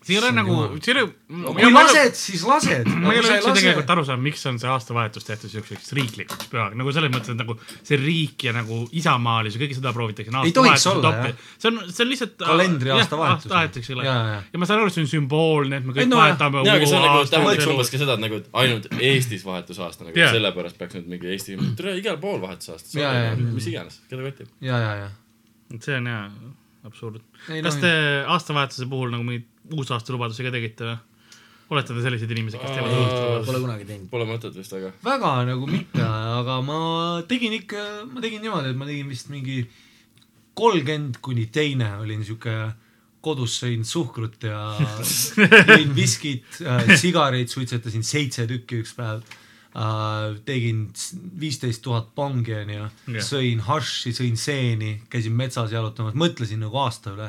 See 0.00 0.16
ei 0.16 0.20
ole 0.22 0.30
nagu, 0.32 0.54
see 0.80 0.94
ei 0.94 1.02
ole, 1.02 1.12
kui 1.28 1.72
lased, 1.74 2.14
siis 2.16 2.42
lased. 2.48 2.88
ma 2.88 3.12
ei 3.12 3.20
ole 3.20 3.34
üldse 3.36 3.52
tegelikult 3.58 3.90
aru 3.92 4.04
saanud, 4.08 4.24
miks 4.24 4.44
on 4.48 4.56
see 4.62 4.70
aastavahetus 4.72 5.26
tehtud 5.28 5.52
siukseks 5.52 5.92
riiklikuks 5.98 6.48
pühaks, 6.52 6.76
nagu 6.80 6.94
selles 6.96 7.12
mõttes, 7.12 7.34
et 7.34 7.40
nagu 7.40 7.56
see 7.76 7.98
riik 8.00 8.46
ja 8.48 8.54
nagu 8.56 8.78
isamaalisus 8.96 9.58
ja 9.58 9.62
kõike 9.64 9.76
seda 9.76 9.92
proovitakse. 9.96 10.32
Ei 10.48 10.54
tohiks 10.56 10.86
olla, 10.88 11.12
jah. 11.18 11.42
see 11.60 11.72
on, 11.72 11.82
see 11.90 12.04
on 12.06 12.12
lihtsalt. 12.14 12.36
Kalendri 12.40 12.94
aastavahetus. 12.96 13.90
ole. 13.92 14.06
Jaa, 14.06 14.22
jaa. 14.32 14.42
ja 14.54 14.62
ma 14.62 14.68
saan 14.70 14.80
aru, 14.80 14.92
et 14.92 14.96
see 14.96 15.04
on 15.04 15.10
sümboolne, 15.12 15.82
et 15.82 15.88
me 15.90 15.96
kõik 15.98 16.08
no 16.08 16.22
vahetame. 16.22 16.64
jaa, 16.64 16.78
aga 16.80 16.88
see 16.88 17.00
on 17.00 17.06
nagu, 17.06 17.28
tähendaks 17.34 17.64
nagu 17.66 17.76
umbes 17.76 17.92
ka 17.92 18.00
seda, 18.00 18.16
et 18.16 18.24
nagu 18.24 18.40
et 18.40 18.48
ainult 18.62 18.88
Eestis 18.96 19.44
vahetusaasta 19.44 20.08
nagu 20.08 20.16
Jaa. 20.16 20.30
yeah. 20.30 20.36
sellepärast 20.38 20.80
peaks 20.80 20.96
nüüd 20.96 21.12
mingi 21.12 21.34
Eesti, 21.34 21.58
tere 21.76 21.98
igal 22.00 22.16
pool 22.22 22.40
vahetusaasta 22.40 22.96
Jaa, 22.96 23.12
jaa., 23.18 23.36
mis 23.42 23.68
iganes, 23.68 24.00
keda 24.08 24.24
kotib. 24.24 24.48
ja, 24.64 24.80
ja, 24.80 24.96
ja. 25.04 25.12
see 25.76 26.00
on 26.00 26.08
hea. 26.08 26.24
absurd. 26.88 27.20
Kas 27.60 27.76
te 27.82 27.92
aastavahetuse 28.24 28.88
puhul 28.88 29.12
nagu 29.12 29.26
mingeid 29.26 29.48
uusaastalubadusi 29.76 30.46
ka 30.46 30.52
tegite 30.54 30.90
või? 30.90 30.98
olete 31.70 31.94
te 31.94 32.02
sellised 32.02 32.32
inimesed, 32.34 32.58
kes 32.58 32.72
teevad 32.74 32.90
uusaastalubadusi? 32.90 33.46
Pole 33.46 33.60
kunagi 33.62 33.84
teinud. 33.86 34.08
Pole 34.10 34.24
mõtet 34.26 34.56
vist 34.58 34.72
väga. 34.74 34.90
väga 35.06 35.34
nagu 35.52 35.68
mitte, 35.70 36.02
aga 36.40 36.56
ma 36.66 36.80
tegin 37.30 37.54
ikka, 37.60 37.84
ma 38.10 38.24
tegin 38.24 38.42
niimoodi, 38.42 38.72
et 38.72 38.80
ma 38.80 38.88
tegin 38.88 39.10
vist 39.12 39.30
mingi 39.30 39.62
kolmkümmend 40.58 41.20
kuni 41.22 41.46
teine 41.54 41.92
olin 42.02 42.24
sihuke, 42.26 42.56
kodus 43.20 43.58
sõin 43.60 43.84
suhkrut 43.84 44.48
ja 44.48 44.60
jõin 45.70 45.94
viskit, 45.96 46.46
sigareid 46.98 47.52
suitsetasin 47.52 48.04
seitse 48.06 48.46
tükki 48.48 48.80
üks 48.80 48.94
päev 48.96 49.20
uh,. 49.20 50.38
tegin 50.46 50.86
viisteist 51.40 51.82
tuhat 51.84 52.10
pongi 52.16 52.56
onju 52.56 52.88
sõin 53.24 53.60
hašši, 53.66 54.14
sõin 54.16 54.40
seeni, 54.40 54.94
käisin 55.12 55.36
metsas 55.36 55.74
jalutamas, 55.74 56.16
mõtlesin 56.18 56.64
nagu 56.64 56.80
aasta 56.80 57.14
üle. 57.14 57.28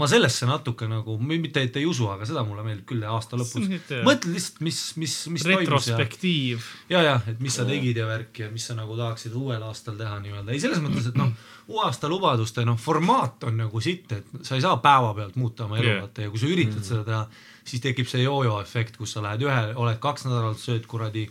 Ma 0.00 0.08
sellesse 0.08 0.46
natuke 0.48 0.86
nagu, 0.88 1.18
mitte 1.20 1.62
et 1.66 1.76
ei 1.76 1.84
usu, 1.88 2.06
aga 2.08 2.24
seda 2.28 2.44
mulle 2.46 2.64
meeldib 2.64 2.86
küll 2.88 3.04
aasta 3.04 3.36
lõpus 3.36 3.66
mõtled 4.08 4.32
lihtsalt, 4.32 4.62
mis, 4.64 4.80
mis, 5.00 5.16
mis 5.34 5.44
retrospektiiv. 5.50 6.64
ja, 6.92 7.02
ja, 7.04 7.16
et 7.28 7.42
mis 7.44 7.56
sa 7.58 7.66
tegid 7.68 8.00
ja 8.00 8.06
värki 8.08 8.46
ja 8.46 8.50
mis 8.52 8.64
sa 8.68 8.76
nagu 8.78 8.96
tahaksid 8.96 9.36
uuel 9.36 9.62
aastal 9.68 9.98
teha 10.00 10.16
nii-öelda, 10.24 10.54
ei 10.54 10.62
selles 10.62 10.80
mõttes, 10.84 11.10
et 11.12 11.18
noh, 11.20 11.32
uue 11.68 11.84
aasta 11.84 12.08
lubaduste 12.10 12.64
noh, 12.68 12.78
formaat 12.80 13.44
on 13.50 13.60
nagu 13.64 13.84
sitt, 13.84 14.14
et 14.16 14.46
sa 14.46 14.56
ei 14.56 14.64
saa 14.64 14.78
päevapealt 14.82 15.36
muuta 15.40 15.68
oma 15.68 15.80
elu 15.80 15.90
Jah. 15.92 16.04
vaata 16.06 16.24
ja 16.24 16.32
kui 16.32 16.40
sa 16.40 16.48
üritad 16.48 16.80
mm. 16.80 16.88
seda 16.88 17.04
teha, 17.08 17.24
siis 17.68 17.84
tekib 17.84 18.08
see 18.08 18.24
jojo 18.24 18.60
efekt, 18.62 18.96
kus 19.00 19.12
sa 19.16 19.24
lähed 19.24 19.44
ühe, 19.44 19.64
oled 19.76 20.00
kaks 20.02 20.28
nädalat, 20.28 20.60
sööd 20.62 20.88
kuradi 20.88 21.28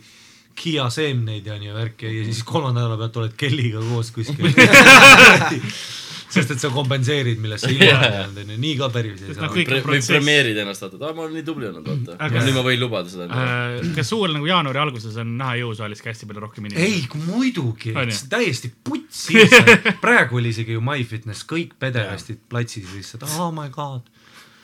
Kiia 0.52 0.84
seemneid 0.92 1.46
ja 1.48 1.54
nii 1.56 1.70
värki 1.72 2.10
ja 2.12 2.24
siis 2.26 2.42
kolmanda 2.44 2.82
nädala 2.82 2.98
pealt 3.00 3.14
oled 3.22 3.36
Kelliga 3.40 3.80
koos 3.88 4.10
kuskil 4.12 4.52
sest 6.32 6.52
et 6.54 6.62
sa 6.62 6.70
kompenseerid, 6.72 7.40
millest 7.42 7.66
sa 7.66 7.70
ilma 7.72 7.88
Jaa. 7.88 8.10
jäänud 8.16 8.40
onju, 8.42 8.56
nii 8.62 8.72
ka 8.80 8.88
päris 8.94 9.24
ei 9.26 9.36
saa 9.36 9.50
või 9.52 9.64
premeerid 10.06 10.60
ennast, 10.62 10.84
vaata, 10.84 11.00
aa, 11.00 11.16
ma 11.16 11.24
olen 11.26 11.36
nii 11.38 11.46
tubli 11.46 11.68
olnud, 11.68 11.88
vaata. 11.88 12.30
Nüüd 12.32 12.56
ma 12.56 12.64
võin 12.66 12.80
lubada 12.80 13.12
seda. 13.12 13.28
Äh, 13.28 13.90
kas 13.96 14.12
uuel 14.16 14.36
nagu 14.36 14.48
jaanuari 14.48 14.82
alguses 14.82 15.18
on 15.20 15.34
näha 15.40 15.58
jõusaalis 15.62 16.04
ka 16.04 16.10
hästi 16.12 16.28
palju 16.30 16.44
rohkem 16.46 16.68
inimesi? 16.68 16.86
ei, 16.88 17.24
muidugi 17.28 17.94
täiesti 18.32 18.72
putsis. 18.84 19.56
praegu 20.04 20.40
oli 20.40 20.54
isegi 20.54 20.78
ju 20.78 20.84
MyFitness, 20.84 21.44
kõik 21.48 21.76
pederastid 21.82 22.40
platsis 22.52 22.88
lihtsalt, 22.96 23.28
oh 23.36 23.52
my 23.54 23.68
god. 23.74 24.08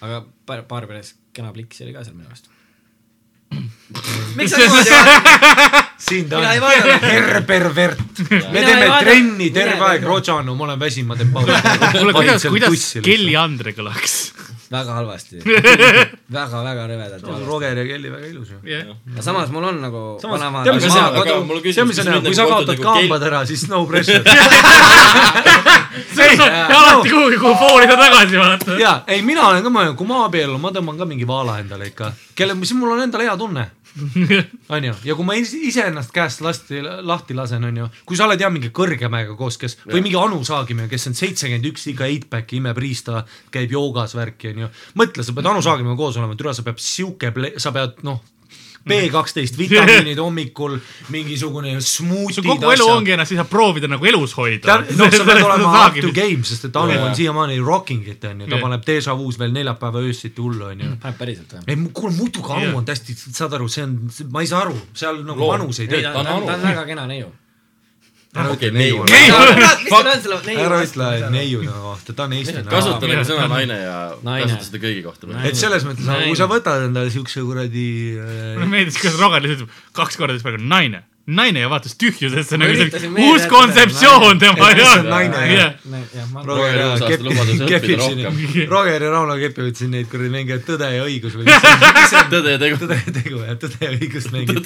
aga 0.01 0.25
paar, 0.49 0.65
paar 0.71 0.89
pärast 0.91 1.21
kena 1.37 1.53
pliksi 1.55 1.85
oli 1.87 1.95
ka 1.97 2.07
seal 2.07 2.17
minu 2.17 2.31
arust. 2.33 2.51
miks 4.39 4.57
sa 4.57 4.65
niimoodi? 4.65 5.85
siin 5.99 6.29
ta 6.31 6.39
Mina 6.39 6.53
ei 6.55 6.61
on 6.61 7.01
herpervert. 7.03 7.99
me 8.31 8.59
ei 8.59 8.65
teeme 8.65 8.87
trenni 9.01 9.51
terve 9.51 9.75
ei 9.75 9.81
aeg. 9.91 10.05
Rodžanu, 10.07 10.55
ma 10.55 10.69
olen 10.69 10.81
väsinud, 10.81 11.09
ma 11.11 11.17
teen 11.19 11.33
pausi. 11.37 11.53
kuule, 11.99 12.13
kuidas, 12.13 12.47
kuidas 12.47 12.87
Kelly 13.05 13.35
Andre 13.37 13.75
kõlaks? 13.77 14.19
väga 14.69 14.93
halvasti. 14.99 15.41
väga-väga 16.37 16.83
rõvedalt. 16.91 17.29
Roger 17.47 17.79
ja 17.81 17.85
Kelly 17.89 18.11
väga 18.13 18.27
ilus 18.29 18.51
ju. 18.53 18.59
aga 19.15 19.23
samas 19.25 19.49
mul 19.55 19.65
on 19.71 19.81
nagu 19.81 20.03
Samas, 20.23 20.43
vanaema 20.43 20.65
tead, 20.67 20.75
mis 20.77 20.99
mul 21.49 21.57
on 21.57 21.63
küsimus, 21.65 21.95
mis 21.95 22.03
on 22.05 22.13
hea, 22.13 22.21
kui 22.27 22.37
sa 22.37 22.45
nagu 22.45 22.53
kaotad 22.53 22.77
nagu 22.77 22.85
kambad 22.85 23.23
ära, 23.31 23.41
siis 23.49 23.65
no 23.71 23.81
pressure. 23.89 24.23
ja 26.29 26.67
alati 26.79 27.11
kuhugi, 27.11 27.39
kuhu 27.41 27.55
pooli 27.57 27.89
ta 27.89 27.97
tagasi 27.97 28.39
vaata. 28.39 28.77
ja, 28.81 29.03
ei, 29.07 29.23
mina 29.23 29.49
olen 29.49 29.65
ka 29.65 29.73
mõelnud, 29.73 29.97
kui 29.99 30.09
ma 30.09 30.25
abiellun, 30.27 30.61
ma 30.61 30.73
tõmban 30.75 30.99
ka 31.01 31.09
mingi 31.09 31.27
vaala 31.29 31.59
endale 31.63 31.89
ikka, 31.91 32.13
kelle, 32.39 32.57
siis 32.63 32.77
mul 32.79 32.93
on 32.97 33.03
endal 33.07 33.25
hea 33.25 33.37
tunne. 33.41 33.65
onju, 34.75 34.95
ja 35.05 35.17
kui 35.19 35.27
ma 35.27 35.35
is- 35.39 35.55
iseennast 35.55 36.13
käest 36.15 36.43
lasti, 36.45 36.81
lahti 36.83 37.37
lasen, 37.37 37.65
onju, 37.71 37.89
kui 38.09 38.19
sa 38.19 38.29
oled 38.29 38.41
jah 38.41 38.53
mingi 38.53 38.71
kõrgemega 38.75 39.37
koos, 39.39 39.59
kes 39.61 39.79
või 39.87 40.03
mingi 40.07 40.19
Anu 40.21 40.41
Saagimäe, 40.47 40.89
kes 40.91 41.09
on 41.11 41.19
seitsekümmend 41.19 41.69
üks, 41.73 41.87
iga 41.93 42.09
eight-pack'i 42.09 42.61
imeb 42.63 42.79
riista, 42.79 43.25
käib 43.55 43.73
joogas 43.75 44.15
värki, 44.19 44.53
onju. 44.55 44.71
mõtle, 45.01 45.25
sa 45.27 45.35
pead 45.37 45.51
Anu 45.51 45.63
Saagimäega 45.65 45.99
koos 46.01 46.19
olema, 46.21 46.37
türa, 46.39 46.55
sa 46.57 46.67
pead 46.67 46.83
sihuke, 46.83 47.33
sa 47.59 47.73
pead 47.75 48.03
noh, 48.07 48.21
B 48.89 49.09
kaksteist 49.13 49.57
vitamiinid 49.59 50.19
hommikul, 50.23 50.79
mingisugune 51.13 51.75
smuutid. 51.81 52.35
su 52.39 52.43
kogu 52.47 52.71
elu 52.73 52.87
ongi 52.89 53.13
ennast, 53.17 53.33
siis 53.33 53.41
saab 53.41 53.51
proovida 53.51 53.89
nagu 53.91 54.07
elus 54.07 54.33
hoida. 54.39 54.79
noh, 54.97 55.11
sa 55.13 55.25
pead 55.27 55.43
olema 55.49 55.87
up 55.87 55.99
to 56.01 56.13
game, 56.17 56.45
sest 56.45 56.69
et 56.71 56.77
Anu 56.77 56.95
on 57.05 57.17
siiamaani 57.19 57.59
rocking 57.65 58.07
it 58.09 58.25
onju, 58.25 58.47
ta 58.49 58.61
paneb 58.63 58.87
Deja 58.87 59.17
Vu's 59.19 59.39
veel 59.39 59.53
neljapäeva 59.57 60.05
öösiti 60.05 60.41
hullu 60.41 60.71
onju. 60.71 60.95
paneb 61.03 61.19
päriselt 61.19 61.53
või? 61.59 61.67
ei, 61.75 61.77
kuule 61.93 62.15
muidugi 62.17 62.55
Anu 62.61 62.79
on 62.79 62.87
täiesti, 62.89 63.17
saad 63.19 63.53
aru, 63.59 63.69
see 63.69 63.85
on, 63.85 63.99
ma 64.33 64.41
ei 64.47 64.49
saa 64.51 64.63
aru, 64.69 64.79
seal 64.95 65.21
nagu 65.25 65.41
Loom. 65.43 65.53
vanus 65.57 65.83
ei 65.83 65.89
ei, 65.89 65.93
tööta. 65.99 66.15
ta 66.15 66.25
on, 66.25 66.33
Anu. 66.37 66.47
ta 66.47 66.57
on 66.57 66.67
väga 66.71 66.87
kena 66.89 67.07
neiu. 67.11 67.29
Ära 68.37 68.53
okei, 68.53 68.69
ütle 68.69 68.77
neiu, 68.77 69.05
ära. 70.61 70.81
Ütle 70.85 71.31
neiu 71.33 71.63
tema 71.65 71.81
kohta, 71.87 72.15
ta 72.15 72.27
on 72.27 72.35
eestlane. 72.37 72.69
kasuta 72.69 73.09
nagu 73.09 73.25
sõna 73.29 73.47
naine 73.55 73.79
ja 73.81 73.95
kasuta 74.21 74.67
seda 74.67 74.81
kõigi 74.83 75.05
kohta. 75.07 75.31
et 75.49 75.57
selles 75.59 75.87
mõttes, 75.89 76.09
kui 76.27 76.37
sa 76.39 76.49
võtad 76.51 76.89
endale 76.91 77.13
siukse 77.15 77.45
kuradi 77.47 77.87
mulle 78.19 78.67
äh, 78.67 78.73
meeldis, 78.75 79.01
kuidas 79.01 79.17
Roger 79.23 79.45
lihtsalt 79.45 79.65
ütleb 79.65 79.95
kaks 79.97 80.21
korda 80.21 80.37
siis 80.37 80.45
praegu 80.45 80.61
naine, 80.61 81.03
naine 81.29 81.61
ja 81.61 81.69
vaatas 81.69 81.93
tühjusesse 82.01 82.57
nagu 82.57 82.73
see 82.73 83.09
uus 83.29 83.43
kontseptsioon 83.51 84.39
tema 84.41 84.71
jaoks. 84.73 85.05
Roger 88.71 89.03
ja 89.03 89.11
Rauno 89.13 89.37
kepivad 89.41 89.77
siin 89.77 89.91
neid 89.93 90.09
kuradi 90.11 90.31
mänge 90.33 90.59
Tõde 90.65 90.89
ja 90.95 91.05
õigus 91.05 91.37
või 91.37 91.45
mis 91.49 91.59
see- 92.11 92.23
on? 92.23 92.31
tõde 92.33 92.55
ja 92.55 92.61
tegu. 92.63 92.79
tõde 92.81 92.97
ja 93.01 93.13
tegu 93.19 93.43
jah, 93.45 93.59
Tõde 93.61 93.77
ja 93.85 93.91
õigust 93.97 94.33
mängib. 94.33 94.65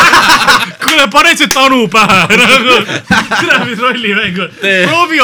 kuule 0.84 1.06
pane 1.12 1.34
see 1.38 1.50
tanu 1.52 1.84
pähe 1.92 2.38
nagu, 2.40 2.78
seda 3.40 3.60
mis 3.68 3.78
rollimäng 3.84 4.40
on, 4.46 4.56
proovi, 4.62 5.20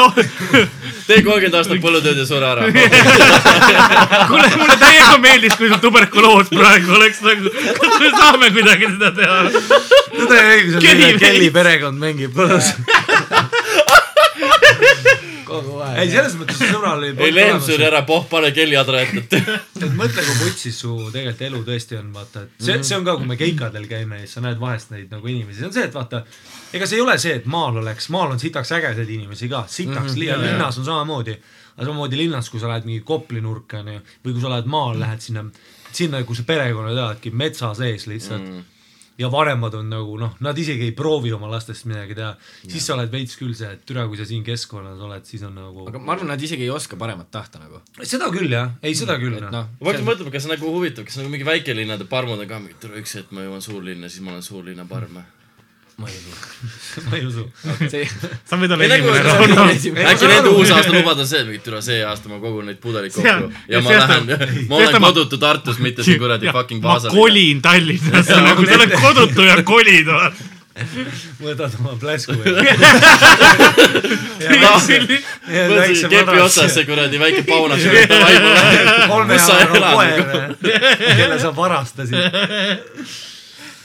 tee 1.07 1.21
kolmkümmend 1.25 1.57
aastat 1.59 1.81
põllutööd 1.83 2.21
ja 2.21 2.25
sure 2.29 2.47
ära. 2.47 2.67
kuule 4.31 4.49
mulle 4.57 4.77
täiega 4.81 5.17
meeldis, 5.23 5.55
kui 5.59 5.71
sul 5.71 5.81
tuberkuloos 5.83 6.51
praegu 6.53 6.97
oleks 6.99 7.23
nagu, 7.25 7.53
kas 7.79 7.97
me 8.01 8.11
saame 8.17 8.51
kuidagi 8.57 8.91
seda 8.95 9.13
teha? 9.17 9.39
Tõde 10.11 10.39
ja 10.39 10.45
õigus 10.57 10.79
on 10.81 11.23
Kelly 11.25 11.49
perekond 11.55 12.01
mängib 12.01 12.37
kodus. 12.37 12.73
kogu 15.51 15.77
ei, 15.83 15.97
aeg. 16.01 16.11
selles 16.13 16.35
mõttes 16.39 16.59
sõbral 16.61 16.97
oli 16.99 17.11
ei, 17.11 17.33
Lehm 17.35 17.61
suri 17.63 17.85
ära, 17.87 18.01
poh, 18.07 18.25
pane 18.31 18.51
Kelly 18.55 18.77
Adra 18.79 19.03
ette, 19.05 19.41
et 19.81 19.95
mõtle, 19.97 20.23
kui 20.25 20.37
putsis 20.41 20.79
su 20.83 20.95
tegelikult 21.13 21.43
elu 21.47 21.61
tõesti 21.67 21.99
on, 21.99 22.09
vaata, 22.15 22.45
et 22.47 22.65
see, 22.65 22.77
see 22.87 22.97
on 22.97 23.07
ka, 23.07 23.15
kui 23.19 23.29
me 23.29 23.37
keikadel 23.39 23.87
käime 23.91 24.21
ja 24.21 24.25
siis 24.25 24.37
sa 24.37 24.45
näed 24.45 24.61
vahest 24.61 24.93
neid 24.95 25.13
nagu 25.13 25.31
inimesi, 25.33 25.59
see 25.59 25.69
on 25.69 25.75
see, 25.75 25.85
et 25.89 25.97
vaata, 25.97 26.23
ega 26.77 26.89
see 26.89 26.99
ei 26.99 27.05
ole 27.05 27.17
see, 27.21 27.37
et 27.41 27.47
maal 27.51 27.81
oleks, 27.83 28.09
maal 28.15 28.35
on 28.35 28.41
sitaks 28.41 28.73
ägedaid 28.79 29.15
inimesi 29.17 29.51
ka, 29.51 29.65
sitaks 29.67 29.99
mm, 29.99 30.15
-hmm, 30.15 30.27
jaa, 30.29 30.41
linnas 30.45 30.81
on 30.81 30.87
samamoodi. 30.87 31.37
aga 31.75 31.85
samamoodi 31.85 32.23
linnas, 32.23 32.49
kui 32.49 32.59
sa 32.59 32.71
lähed 32.71 32.89
mingi 32.89 33.05
Kopli 33.05 33.41
nurka 33.41 33.79
onju, 33.79 34.01
või 34.25 34.33
kui 34.35 34.41
sa 34.41 34.55
lähed 34.55 34.67
maal, 34.71 34.99
lähed 34.99 35.21
sinna, 35.21 35.45
sinna, 35.91 36.23
kus 36.23 36.41
sa 36.41 36.47
perekonnad 36.47 36.97
elavadki 36.97 37.31
metsa 37.31 37.73
sees 37.77 38.07
lihtsalt 38.07 38.47
mm.. 38.47 38.70
Ja 39.21 39.29
vanemad 39.33 39.75
on 39.79 39.89
nagu 39.91 40.17
noh, 40.21 40.35
nad 40.43 40.57
isegi 40.57 40.89
ei 40.89 40.95
proovi 40.97 41.33
oma 41.35 41.49
lastest 41.51 41.87
midagi 41.89 42.17
teha, 42.17 42.31
siis 42.65 42.85
sa 42.87 42.95
oled 42.97 43.11
veits 43.13 43.37
küll 43.39 43.55
see, 43.57 43.69
et 43.77 43.85
türa, 43.87 44.07
kui 44.09 44.19
sa 44.19 44.27
siin 44.27 44.45
keskkonnas 44.47 45.01
oled, 45.07 45.27
siis 45.29 45.43
on 45.47 45.55
nagu 45.57 45.87
aga 45.89 46.01
ma 46.01 46.15
arvan, 46.15 46.31
nad 46.33 46.41
isegi 46.41 46.67
ei 46.67 46.73
oska 46.73 46.99
paremat 47.01 47.31
tahta 47.33 47.61
nagu. 47.61 47.83
seda 48.01 48.31
küll 48.33 48.51
jah, 48.51 48.73
ei 48.85 48.97
seda 48.97 49.17
küll 49.21 49.37
et 49.39 49.47
noh 49.47 49.69
ma 49.79 49.91
hakkasin 49.91 50.07
mõtlema, 50.07 50.33
kas 50.33 50.49
nagu 50.51 50.73
huvitav, 50.75 51.07
kas 51.07 51.19
nagu 51.21 51.31
mingi 51.33 51.47
väikelinnade 51.47 52.09
parmud 52.11 52.41
on 52.41 52.49
ka 52.49 52.59
mingi, 52.63 52.79
tule 52.81 53.01
üks 53.01 53.15
hetk 53.19 53.35
ma 53.35 53.45
jõuan 53.45 53.63
suurlinna, 53.63 54.09
siis 54.11 54.25
ma 54.25 54.35
olen 54.35 54.45
suurlinna 54.45 54.87
parm. 54.89 55.21
Ma 56.01 57.17
ei 57.17 57.23
usu. 57.25 57.47
see, 57.91 58.03
sa 58.49 58.57
võid 58.61 58.73
olla 58.75 58.85
ei 58.85 58.91
esimene 58.99 59.23
Rauno. 59.25 59.63
Ei, 59.71 59.77
ma 59.95 60.11
äkki 60.13 60.25
nende 60.29 60.49
uusaasta 60.53 60.91
lubadus 60.93 61.23
on 61.25 61.29
see, 61.31 61.41
et 61.57 61.63
türa 61.65 61.79
see 61.85 62.01
aasta 62.05 62.29
ma 62.29 62.37
kogun 62.43 62.65
neid 62.69 62.79
on- 62.83 63.15
kokku 63.15 63.49
ja 63.71 63.81
ma 63.81 63.89
lähen, 63.97 64.29
ma 64.69 64.75
olen 64.81 64.95
on- 64.99 65.05
kodutu 65.09 65.39
Tartus, 65.41 65.79
mitte 65.81 66.03
siin 66.05 66.19
kuradi 66.21 66.51
fucking 66.53 66.81
ma 66.83 66.87
Vaasal. 66.95 67.11
kolin 67.15 67.61
Tallinnasse 67.65 68.37
nagu 68.45 68.65
sa 68.67 68.77
oled 68.79 68.93
kodutu 69.01 69.41
ja 69.47 69.55
kolid. 69.63 70.07
võtad 71.41 71.73
oma 71.81 71.97
pläsku 71.99 72.31
mõtlesin 74.47 76.09
kepi 76.13 76.39
otsas 76.41 76.71
see 76.77 76.85
kuradi 76.87 77.19
väike 77.21 77.43
paunas, 77.47 77.83
kolme 79.11 79.35
elad 79.35 79.75
koer, 79.75 80.55
kelle 81.17 81.37
sa 81.43 81.49
varastasid. 81.55 82.15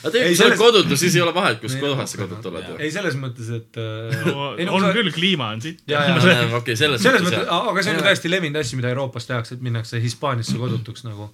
Aga 0.06 0.12
Ei, 0.12 0.12
tegelikult, 0.12 0.30
kui 0.30 0.38
sa 0.38 0.46
oled 0.46 0.60
kodutu, 0.60 0.96
siis 1.00 1.16
ei 1.18 1.22
ole 1.24 1.32
vahet, 1.34 1.58
kus 1.62 1.74
kohas 1.80 2.12
sa 2.14 2.20
kodutu 2.20 2.50
oled 2.52 2.68
ei, 2.78 2.90
selles 2.94 3.16
mõttes, 3.20 3.48
et 3.56 3.78
äh, 3.80 4.18
ei, 4.60 4.66
no 4.68 4.76
on 4.78 4.86
sa- 4.86 4.92
küll, 4.96 5.10
kliima 5.14 5.48
on 5.56 5.62
siit. 5.64 5.82
okei, 6.60 6.76
selles 6.78 7.02
mõttes 7.04 7.50
aga 7.50 7.84
see 7.84 7.94
on 7.94 8.00
ju 8.00 8.06
täiesti 8.06 8.32
levinud 8.32 8.60
asi, 8.62 8.78
mida 8.78 8.92
Euroopas 8.94 9.28
tehakse, 9.28 9.58
et 9.58 9.64
minnakse 9.66 10.00
Hispaaniasse 10.02 10.56
kodutuks 10.60 11.06
nagu. 11.06 11.30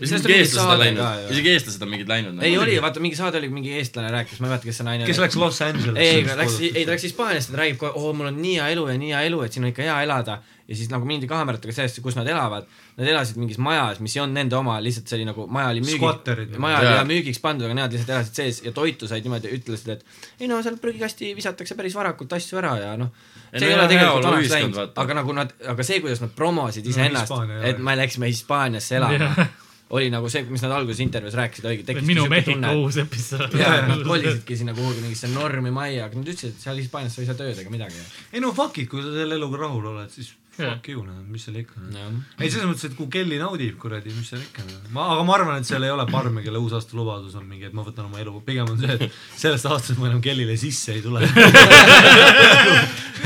isegi 0.00 0.36
eestlased 0.38 0.74
on 0.76 0.82
läinud, 0.84 1.30
isegi 1.34 1.54
eestlased 1.54 1.86
on 1.86 1.92
mingid 1.92 2.10
läinud. 2.10 2.42
ei 2.46 2.58
oli, 2.60 2.78
vaata 2.82 3.02
mingi 3.02 3.18
saade 3.18 3.40
oli, 3.42 3.50
mingi 3.52 3.74
eestlane 3.80 4.12
rääkis, 4.14 4.40
ma 4.40 4.48
ei 4.48 4.54
mäleta, 4.54 4.70
kes 4.70 4.80
see 4.82 4.88
naine 4.88 5.08
kes 5.08 5.22
läks 5.22 5.38
Los 5.40 5.62
Angelesse. 5.64 6.02
ei, 6.02 6.26
läks, 6.42 6.60
ei 6.72 6.84
ta 6.84 6.94
läks 6.94 7.08
Hispaaniasse, 7.08 7.54
ta 7.54 7.62
räägib 7.62 7.80
kohe, 7.82 7.92
oo, 7.96 8.12
mul 8.16 8.30
on 8.30 8.38
nii 8.42 8.58
hea 8.60 8.68
elu 8.76 8.88
ja 8.92 8.98
nii 9.00 9.14
hea 9.14 9.24
elu, 9.30 9.42
et 9.46 9.56
siin 9.56 9.66
on 9.66 9.72
ikka 9.72 9.86
hea 9.86 9.98
elada. 10.06 10.40
Ja 10.66 10.76
siis 10.76 10.90
nagu 10.90 11.06
mindi 11.06 11.28
kaameratega 11.30 11.74
sellesse, 11.74 12.02
kus 12.02 12.16
nad 12.18 12.26
elavad, 12.26 12.66
nad 12.98 13.10
elasid 13.10 13.38
mingis 13.38 13.58
majas, 13.62 14.00
mis 14.02 14.16
ei 14.16 14.22
olnud 14.24 14.38
nende 14.40 14.56
oma, 14.58 14.78
lihtsalt 14.82 15.10
see 15.10 15.20
oli 15.20 15.28
nagu 15.28 15.46
maja 15.52 15.70
oli 15.74 15.84
müügi, 15.86 16.56
maja 16.62 16.80
oli 16.82 16.94
müügiks 17.12 17.42
pandud, 17.42 17.68
aga 17.68 17.76
nemad 17.78 17.94
lihtsalt 17.94 18.14
elasid 18.16 18.40
sees 18.40 18.62
ja 18.66 18.72
toitu 18.76 19.10
said 19.10 19.26
niimoodi, 19.26 19.52
ütlesid, 19.60 19.92
et 19.94 20.42
ei 20.42 20.50
no 20.50 20.58
seal 20.66 20.80
prügikasti 20.82 21.30
visatakse 21.38 21.78
päris 21.78 21.94
varakult 21.98 22.34
asju 22.38 22.58
ära 22.62 22.74
ja 22.82 22.96
noh, 22.98 23.12
see 23.52 23.62
no 23.62 23.68
ei 23.68 23.76
ole 23.76 23.86
tegelikult 23.92 24.30
vanaks 24.30 24.56
läinud, 24.56 24.96
aga 25.04 25.20
nagu 25.20 25.38
nad, 25.38 25.54
aga 25.74 25.86
see, 25.86 26.02
kuidas 26.02 26.24
nad 26.24 26.34
promosid 26.34 26.90
iseennast 26.90 27.36
jah. 27.36 27.54
et 27.70 27.78
me 27.78 27.94
läksime 28.02 28.32
Hispaaniasse 28.32 28.98
elama, 28.98 29.46
oli 29.94 30.08
nagu 30.10 30.30
see, 30.30 30.42
mis 30.50 30.62
nad 30.66 30.74
alguses 30.74 31.00
intervjuus 31.04 31.36
rääkisid, 31.38 31.66
oligi, 31.68 31.84
tekkis 31.86 32.06
minu 32.08 32.24
Mehhiko 32.30 32.72
uus 32.80 32.98
episood. 33.02 33.54
jaa, 33.60 33.84
nad 33.86 34.02
kolisidki 34.06 34.58
sinna 34.58 34.74
kuhugi 34.74 35.04
mingisse 35.04 35.30
normi 35.30 35.70
majja, 35.74 36.08
aga 36.08 36.18
nad 36.18 36.32
ütlesid, 36.32 36.56
et 36.56 36.66
seal 36.66 36.80
Hispaanias 36.82 37.14
sa 37.14 37.22
ei 37.22 37.28
saa 37.28 37.38
tööd 37.38 37.60
ega 37.62 37.70
midagi. 37.70 38.02
ei 38.32 38.42
no 38.42 38.50
fuck 38.56 38.80
it, 38.82 38.90
kui 38.90 39.04
sa 39.04 39.14
selle 39.14 39.38
eluga 39.38 39.62
rahul 39.62 39.86
oled, 39.92 40.10
siis. 40.10 40.34
Fuck 40.56 40.88
you, 40.88 41.04
noh, 41.04 41.18
mis 41.30 41.44
seal 41.46 41.58
ikka. 41.60 41.80
jah, 41.92 42.08
ei, 42.40 42.48
selles 42.48 42.66
mõttes, 42.70 42.86
et 42.88 42.96
kui 42.98 43.08
Kelly 43.12 43.38
naudib, 43.40 43.76
kuradi, 43.80 44.12
mis 44.16 44.28
seal 44.32 44.42
ikka, 44.42 44.64
ma, 44.94 45.02
aga 45.14 45.26
ma 45.26 45.36
arvan, 45.36 45.60
et 45.60 45.68
seal 45.68 45.84
ei 45.86 45.92
ole 45.92 46.06
parme, 46.10 46.42
kelle 46.46 46.62
uusaasta 46.62 46.96
lubadus 46.98 47.36
on 47.38 47.46
mingi, 47.48 47.68
et 47.68 47.76
ma 47.76 47.84
võtan 47.86 48.08
oma 48.08 48.22
elu, 48.22 48.32
pigem 48.46 48.72
on 48.72 48.80
see, 48.80 48.96
et 48.96 49.20
sellest 49.36 49.68
aastast 49.70 50.00
ma 50.00 50.10
enam 50.10 50.22
Kellyle 50.24 50.56
sisse 50.60 50.96
ei 50.96 51.04
tule. 51.04 51.20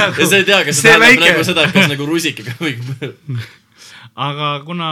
ja 0.01 0.11
sa 0.27 0.37
ei 0.37 0.47
tea, 0.49 0.61
kas 0.67 0.83
see 0.83 0.91
tähendab 0.91 1.27
nagu 1.27 1.49
seda, 1.53 1.67
et 1.67 1.75
kas 1.77 1.91
nagu 1.95 2.11
rusikaga 2.11 2.53
või 2.61 2.75
aga 4.15 4.49
kuna, 4.67 4.89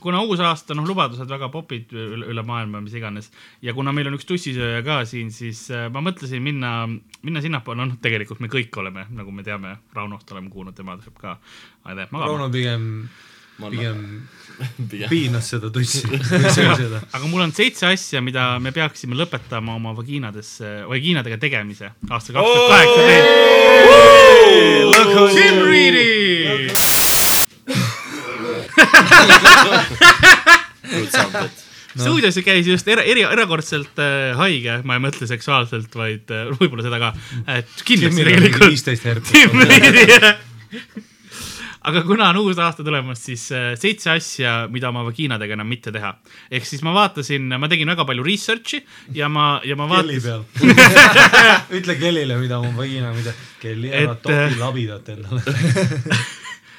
kuna 0.00 0.22
uus 0.26 0.40
aasta, 0.40 0.74
noh, 0.76 0.86
lubadused 0.88 1.28
väga 1.30 1.48
popid 1.52 1.92
üle, 1.92 2.26
üle 2.32 2.44
maailma, 2.46 2.80
mis 2.84 2.94
iganes, 2.98 3.30
ja 3.64 3.74
kuna 3.76 3.92
meil 3.94 4.08
on 4.10 4.16
üks 4.18 4.28
tussisööja 4.28 4.82
ka 4.86 5.02
siin, 5.08 5.32
siis 5.34 5.64
äh, 5.72 5.88
ma 5.92 6.00
mõtlesin 6.04 6.42
minna, 6.44 6.86
minna 7.22 7.42
sinnapoole, 7.44 7.82
noh, 7.84 7.98
tegelikult 8.02 8.40
me 8.42 8.50
kõik 8.52 8.80
oleme, 8.82 9.06
nagu 9.12 9.34
me 9.34 9.44
teame, 9.46 9.76
Raunost 9.96 10.30
oleme 10.32 10.50
kuulnud, 10.52 10.76
tema 10.76 10.96
läheb 10.96 11.18
ka. 11.20 11.38
Rauno 11.84 12.48
pigem, 12.52 13.08
pigem 13.60 14.00
pigem. 14.90 15.08
piinas 15.08 15.48
seda 15.52 15.70
tussi, 15.72 16.02
aga 17.16 17.24
mul 17.26 17.40
on 17.44 17.52
seitse 17.56 17.86
asja, 17.88 18.20
mida 18.24 18.58
me 18.62 18.72
peaksime 18.74 19.16
lõpetama 19.18 19.76
oma 19.78 19.92
vagiinadesse, 19.96 20.84
vagiinadega 20.90 21.38
tegemise 21.42 21.92
aastal 22.10 22.34
kaks 22.38 22.48
tuhat 22.48 22.68
kaheksateist. 22.72 24.32
Jim 25.32 25.56
Reedy. 25.66 26.22
stuudios 32.02 32.38
käis 32.44 32.66
just 32.68 32.88
era, 32.88 33.04
eri, 33.04 33.24
erakordselt 33.28 34.00
äh, 34.00 34.32
haige, 34.38 34.80
ma 34.88 34.96
ei 34.96 35.04
mõtle 35.04 35.28
seksuaalselt, 35.28 35.94
vaid 35.98 36.32
äh, 36.32 36.50
võib-olla 36.56 36.86
seda 36.86 37.00
ka, 37.02 37.12
et 37.58 37.86
kindlasti 37.86 38.26
tegelikult 38.28 38.68
viisteist 38.72 39.08
hertsi. 39.08 39.46
Aga 41.82 42.04
kuna 42.06 42.28
on 42.30 42.36
uus 42.44 42.58
aasta 42.62 42.84
tulemas, 42.86 43.18
siis 43.26 43.48
äh, 43.50 43.72
seitse 43.78 44.12
asja, 44.12 44.52
mida 44.70 44.92
oma 44.92 45.02
vagiinadega 45.08 45.56
enam 45.56 45.66
mitte 45.66 45.90
teha. 45.94 46.12
ehk 46.50 46.66
siis 46.68 46.82
ma 46.86 46.92
vaatasin, 46.94 47.48
ma 47.58 47.68
tegin 47.68 47.90
väga 47.90 48.06
palju 48.06 48.22
research'i 48.22 48.78
ja 49.18 49.28
ma, 49.28 49.56
ja 49.66 49.74
ma 49.76 49.88
vaatasin, 49.90 50.22
peal. 50.22 50.44
ütle 51.80 51.98
Kellyle, 51.98 52.38
mida 52.38 52.60
oma 52.62 52.70
vagina, 52.76 53.10
mida. 53.16 53.34
Kelly, 53.62 53.90
ära 53.90 54.14
Et, 54.14 54.22
topi 54.22 54.54
äh, 54.54 54.58
labidat 54.60 55.10
endale. 55.16 55.42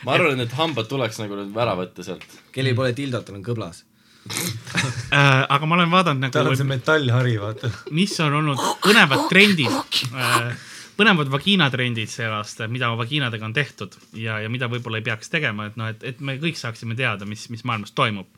ma 0.05 0.15
arvan, 0.15 0.37
et 0.37 0.45
need 0.45 0.55
hambad 0.55 0.87
tuleks 0.87 1.19
nagu 1.19 1.35
nüüd 1.35 1.59
ära 1.65 1.75
võtta 1.79 2.05
sealt. 2.07 2.39
kellel 2.55 2.79
pole 2.79 2.95
tildot, 2.95 3.27
tal 3.27 3.41
on 3.41 3.43
kõblas. 3.43 3.83
Äh, 4.29 5.45
aga 5.49 5.65
ma 5.67 5.79
olen 5.79 5.91
vaadanud 5.91 6.33
tal 6.33 6.51
on 6.51 6.57
see 6.57 6.65
nagu, 6.65 6.75
metallhari, 6.75 7.33
vaata. 7.41 7.71
mis 7.95 8.13
on 8.23 8.37
olnud 8.41 8.61
põnevad 8.83 9.25
trendid 9.31 9.73
äh,, 10.13 10.53
põnevad 10.97 11.31
vagiinatrendid 11.33 12.11
see 12.11 12.27
aasta, 12.29 12.67
mida 12.71 12.91
vagiinadega 12.97 13.45
on 13.45 13.55
tehtud 13.55 13.97
ja, 14.19 14.39
ja 14.43 14.51
mida 14.53 14.69
võib-olla 14.71 15.01
ei 15.01 15.07
peaks 15.07 15.33
tegema, 15.33 15.67
et 15.69 15.79
noh, 15.79 15.89
et, 15.89 16.05
et 16.13 16.21
me 16.21 16.37
kõik 16.41 16.59
saaksime 16.59 16.97
teada, 16.99 17.27
mis, 17.29 17.47
mis 17.53 17.65
maailmas 17.67 17.95
toimub. 17.97 18.29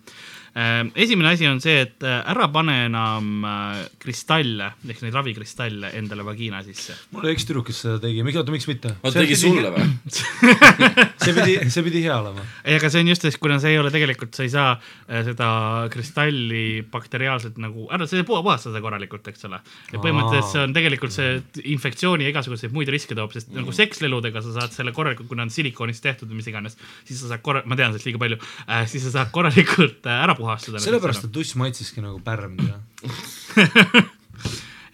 Esimene 0.55 1.33
asi 1.33 1.47
on 1.49 1.59
see, 1.59 1.81
et 1.83 2.03
äh, 2.07 2.21
ära 2.31 2.47
pane 2.47 2.77
enam 2.85 3.43
äh, 3.43 3.79
kristalle 3.99 4.69
ehk 4.87 5.01
neid 5.03 5.15
ravikristalle 5.17 5.89
endale 5.99 6.23
vagiina 6.23 6.61
sisse. 6.63 6.95
mul 7.11 7.25
oli 7.25 7.33
üks 7.35 7.43
tüdruk, 7.49 7.65
kes 7.67 7.81
seda 7.83 7.97
tegi, 7.99 8.23
miks, 8.23 8.37
oota, 8.39 8.53
miks 8.55 8.67
mitte? 8.69 8.93
oota, 9.01 9.19
tegi 9.19 9.35
sulle 9.35 9.73
või? 9.75 9.87
see 11.25 11.33
pidi, 11.35 11.57
see 11.73 11.83
pidi 11.83 12.03
hea 12.05 12.15
olema. 12.21 12.45
ei, 12.63 12.77
aga 12.77 12.91
see 12.93 13.03
on 13.03 13.11
just 13.11 13.25
see, 13.27 13.35
kuna 13.41 13.57
see 13.59 13.73
ei 13.75 13.81
ole 13.81 13.91
tegelikult, 13.91 14.31
sa 14.37 14.45
ei 14.45 14.53
saa 14.53 14.69
äh, 14.77 15.25
seda 15.27 15.49
kristalli 15.91 16.85
bakteriaalselt 16.93 17.59
nagu 17.59 17.89
ära, 17.91 18.07
see 18.07 18.23
ei 18.23 18.27
puha- 18.29 18.39
puhastada 18.45 18.79
korralikult, 18.85 19.27
eks 19.33 19.49
ole. 19.49 19.59
ja 19.91 19.99
põhimõtteliselt 19.99 20.53
see 20.53 20.63
on 20.69 20.77
tegelikult 20.79 21.17
see 21.17 21.35
infektsiooni 21.75 22.29
ja 22.29 22.31
igasuguseid 22.31 22.71
muid 22.75 22.93
riske 22.95 23.17
toob, 23.17 23.35
sest 23.35 23.51
nagu 23.55 23.75
seksleludega 23.75 24.45
sa 24.47 24.55
saad 24.61 24.77
selle 24.77 24.95
korralikult, 24.95 25.27
kui 25.27 25.35
nad 25.35 25.49
on 25.49 25.53
silikoonist 25.57 26.05
tehtud 26.07 26.31
või 26.31 26.39
mis 26.39 26.47
iganes, 26.53 26.79
siis 27.03 27.19
sa 27.19 27.33
saad 27.33 27.43
korra-, 27.43 27.65
ma 27.67 27.75
tean 27.75 27.91
sellest 27.91 28.07
liiga 28.07 28.23
palju 28.23 28.39
äh,, 28.39 28.87
siis 28.87 29.03
sa 29.09 29.17
saad 29.19 29.35
korralikult 29.35 30.07
ära 30.07 30.31
puhastada. 30.31 30.44
sellepärast, 30.57 31.27
et 31.27 31.33
tuss 31.35 31.55
maitseski 31.59 32.03
nagu 32.03 32.19
pärm, 32.25 32.57
tead. 32.59 34.03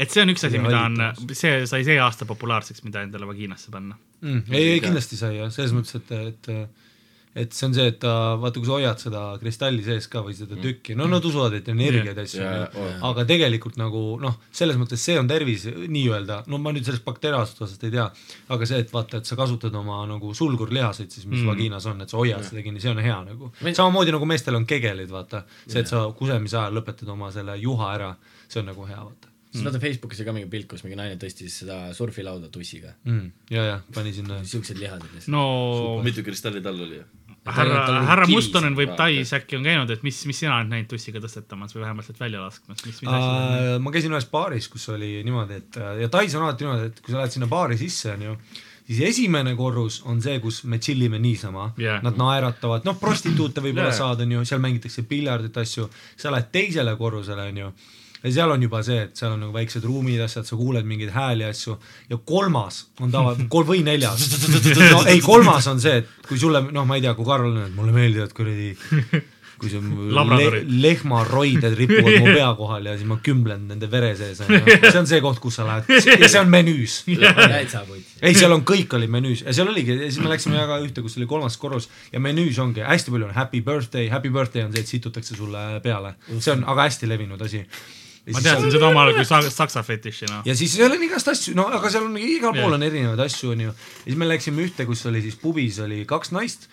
et 0.02 0.10
see 0.14 0.24
on 0.24 0.34
üks 0.34 0.45
asi, 0.47 0.62
mida 0.62 0.86
on 0.88 0.97
see 1.38 1.66
sai 1.70 1.84
see 1.88 1.97
aasta 2.02 2.28
populaarseks, 2.30 2.84
mida 2.88 3.04
endale 3.06 3.30
vagiinasse 3.30 3.74
panna. 3.74 3.97
mm.. 4.22 4.47
ei, 4.52 4.78
ei 4.78 4.84
kindlasti 4.84 5.20
sai 5.20 5.38
jah, 5.38 5.52
selles 5.54 5.76
mõttes, 5.78 5.99
et, 6.02 6.16
et 6.32 6.80
et 7.36 7.53
see 7.55 7.67
on 7.67 7.75
see, 7.75 7.86
et 7.88 7.99
ta, 8.01 8.13
vaata, 8.41 8.59
kui 8.59 8.67
sa 8.67 8.75
hoiad 8.75 8.99
seda 8.99 9.21
kristalli 9.39 9.86
sees 9.86 10.07
ka 10.11 10.23
või 10.25 10.36
seda 10.36 10.57
tükki, 10.59 10.97
no 10.99 11.07
nad 11.07 11.23
usuvad, 11.27 11.55
et 11.55 11.69
energiaid 11.71 12.11
ja 12.11 12.25
asju 12.27 12.41
on 12.43 12.49
ju 12.49 12.84
jaa., 12.84 12.97
aga 13.11 13.25
tegelikult 13.29 13.79
nagu 13.79 14.01
noh, 14.21 14.36
selles 14.51 14.79
mõttes 14.79 15.05
see 15.07 15.15
on 15.19 15.29
tervis 15.32 15.63
nii-öelda, 15.71 16.41
no 16.51 16.59
ma 16.59 16.75
nüüd 16.75 16.88
sellest 16.88 17.07
bakteriaalsest 17.07 17.63
osast 17.63 17.88
ei 17.88 17.95
tea, 17.95 18.09
aga 18.51 18.67
see, 18.67 18.84
et 18.84 18.91
vaata, 18.91 19.23
et 19.23 19.32
sa 19.32 19.39
kasutad 19.39 19.75
oma 19.79 20.03
nagu 20.11 20.36
sulgurlihaseid 20.36 21.11
siis, 21.15 21.25
mis 21.29 21.39
mm. 21.39 21.53
vagiinas 21.53 21.88
on, 21.91 22.03
et 22.03 22.11
sa 22.11 22.19
hoiad 22.19 22.43
seda 22.47 22.65
kinni, 22.67 22.84
see 22.84 22.91
on 22.91 22.99
hea 22.99 23.17
nagu. 23.32 23.51
samamoodi 23.63 24.15
nagu 24.17 24.27
meestel 24.27 24.59
on 24.59 24.67
kegelid, 24.67 25.11
vaata, 25.11 25.45
see, 25.65 25.79
et 25.86 25.91
sa 25.91 26.09
kusemise 26.17 26.59
ajal 26.59 26.82
lõpetad 26.82 27.15
oma 27.15 27.32
selle 27.32 27.55
juha 27.63 27.95
ära, 27.95 28.15
see 28.51 28.59
on 28.59 28.73
nagu 28.73 28.91
hea, 28.91 28.99
vaata 28.99 29.32
siis 29.51 29.65
vaata 29.67 29.82
Facebookis 29.84 30.21
oli 30.21 30.27
ka 30.27 30.36
mingi 30.36 30.49
pilt, 30.51 30.67
kus 30.71 30.84
mingi 30.86 30.97
naine 30.99 31.17
tõstis 31.19 31.57
seda 31.63 31.77
surfilauda 31.95 32.49
tussiga. 32.53 32.93
mm.. 33.03 33.32
ja, 33.51 33.65
ja 33.67 33.77
pani 33.95 34.13
sinna 34.15 34.39
siuksed 34.47 34.79
lihased 34.79 35.07
lihtsalt. 35.11 35.34
no 35.34 35.99
mitu 36.05 36.23
kristalli 36.23 36.63
tal 36.63 36.79
oli? 36.88 37.01
Härra 37.46 38.02
härra. 38.06 38.28
Mustonen 38.30 38.76
võib 38.78 38.94
Tais 38.98 39.32
äkki 39.34 39.58
on 39.58 39.64
käinud, 39.66 39.89
et 39.94 40.04
mis, 40.06 40.20
mis 40.30 40.42
sina 40.44 40.60
oled 40.60 40.70
näinud 40.70 40.89
tussiga 40.92 41.22
tõstetamas 41.24 41.74
või 41.76 41.86
vähemalt 41.86 42.06
sealt 42.06 42.20
välja 42.22 42.42
laskmas, 42.44 42.84
mis, 42.86 43.00
mis 43.02 43.08
asja? 43.10 43.30
Uh, 43.32 43.78
ma 43.82 43.94
käisin 43.94 44.14
ühes 44.14 44.28
baaris, 44.30 44.68
kus 44.72 44.86
oli 44.94 45.14
niimoodi, 45.26 45.62
et 45.64 45.80
äh, 45.82 45.96
ja 46.04 46.10
Tais 46.14 46.36
on 46.38 46.46
alati 46.46 46.68
niimoodi, 46.68 46.92
et 46.92 47.02
kui 47.02 47.14
sa 47.14 47.22
lähed 47.22 47.34
sinna 47.34 47.50
baari 47.50 47.80
sisse, 47.82 48.14
onju, 48.14 48.36
siis 48.86 49.02
esimene 49.10 49.56
korrus 49.58 50.02
on 50.06 50.22
see, 50.22 50.38
kus 50.44 50.62
me 50.70 50.78
chill 50.84 51.02
ime 51.08 51.18
niisama 51.24 51.72
yeah., 51.82 52.04
nad 52.06 52.20
naeratavad, 52.20 52.86
noh, 52.86 53.00
prostituute 53.02 53.64
võib-olla 53.64 53.89
yeah. 53.89 54.00
saad, 54.04 54.22
onju, 54.28 54.46
seal 54.46 54.62
mängitakse 54.62 55.08
piljardit, 55.10 55.58
asju, 55.64 55.89
sa 56.22 56.36
lähed 56.36 56.54
teisele 56.54 56.94
korrusele, 57.00 57.50
onju, 57.56 57.74
ja 58.24 58.34
seal 58.38 58.53
on 58.53 58.63
juba 58.63 58.84
see, 58.86 59.07
et 59.07 59.17
seal 59.17 59.36
on 59.36 59.41
nagu 59.45 59.55
väiksed 59.55 59.86
ruumid, 59.88 60.22
asjad, 60.26 60.47
sa 60.47 60.59
kuuled 60.59 60.88
mingeid 60.88 61.13
hääli, 61.15 61.47
asju. 61.49 61.78
Ja 62.11 62.19
kolmas 62.26 62.86
on 63.01 63.11
tava, 63.13 63.36
kolm 63.53 63.72
või 63.74 63.84
neljas. 63.88 64.28
no 64.93 65.03
ei, 65.09 65.22
kolmas 65.26 65.67
on 65.72 65.82
see, 65.84 66.01
et 66.03 66.28
kui 66.28 66.39
sulle, 66.41 66.63
noh, 66.72 66.88
ma 66.88 66.99
ei 66.99 67.05
tea, 67.05 67.15
kui 67.17 67.28
Karl 67.28 67.51
on, 67.51 67.61
et 67.65 67.78
mulle 67.78 67.95
meeldivad 67.95 68.36
kuradi 68.38 68.74
kui 69.61 69.69
see 69.69 69.82
le 69.82 70.61
lehmaroided 70.82 71.76
ripuvad 71.78 72.15
mu 72.24 72.32
pea 72.34 72.49
kohal 72.57 72.88
ja 72.89 72.95
siis 72.97 73.07
ma 73.09 73.19
kümblen 73.22 73.67
nende 73.69 73.89
vere 73.91 74.09
sees 74.17 74.41
onju, 74.41 74.61
see 74.82 75.01
on 75.03 75.09
see 75.11 75.22
koht, 75.22 75.38
kus 75.43 75.59
sa 75.59 75.67
lähed. 75.67 75.91
Ja 76.17 76.30
see 76.32 76.41
on 76.41 76.49
menüüs. 76.49 77.01
ei, 78.26 78.34
seal 78.38 78.57
on, 78.57 78.65
kõik 78.67 78.97
oli 78.97 79.09
menüüs. 79.11 79.45
Ja 79.45 79.53
seal 79.59 79.69
oligi 79.69 79.93
ja 79.93 80.09
siis 80.09 80.22
me 80.24 80.34
läksime 80.34 80.57
väga 80.57 80.82
ühte, 80.82 81.05
kus 81.05 81.19
oli 81.22 81.30
kolmas 81.30 81.59
korrus. 81.61 81.91
Ja 82.13 82.22
menüüs 82.24 82.57
ongi 82.63 82.82
hästi 82.86 83.13
palju 83.13 83.30
on 83.30 83.38
happy 83.38 83.61
birthday, 83.65 84.09
happy 84.13 84.34
birthday 84.34 84.65
on 84.65 84.74
see, 84.74 84.82
et 84.82 84.95
situtakse 84.97 85.38
sulle 85.38 85.65
peale, 85.86 86.15
see 86.39 86.55
on 86.55 86.65
aga 86.74 86.89
hästi 86.89 87.11
levinud 87.11 87.45
asi. 87.45 87.61
Ma 88.30 88.41
teadsin 88.45 88.69
seda 88.72 88.88
omal 88.91 89.07
ajal 89.09 89.17
kui 89.17 89.26
sa- 89.26 89.41
saksa 89.49 89.82
fetiši, 89.84 90.28
noh. 90.30 90.43
ja 90.45 90.53
siis 90.55 90.76
seal 90.78 90.91
on 90.93 91.03
igast 91.03 91.28
asju, 91.32 91.55
no 91.57 91.65
aga 91.74 91.89
seal 91.89 92.05
on 92.05 92.17
igal 92.22 92.53
pool 92.53 92.78
on 92.78 92.84
erinevaid 92.86 93.19
asju, 93.26 93.51
onju. 93.55 93.72
ja 93.74 94.03
siis 94.05 94.17
me 94.17 94.28
läksime 94.30 94.61
ühte, 94.67 94.86
kus 94.86 95.05
oli 95.09 95.22
siis 95.26 95.36
pubis 95.41 95.80
oli 95.82 96.03
kaks 96.05 96.32
naist. 96.32 96.67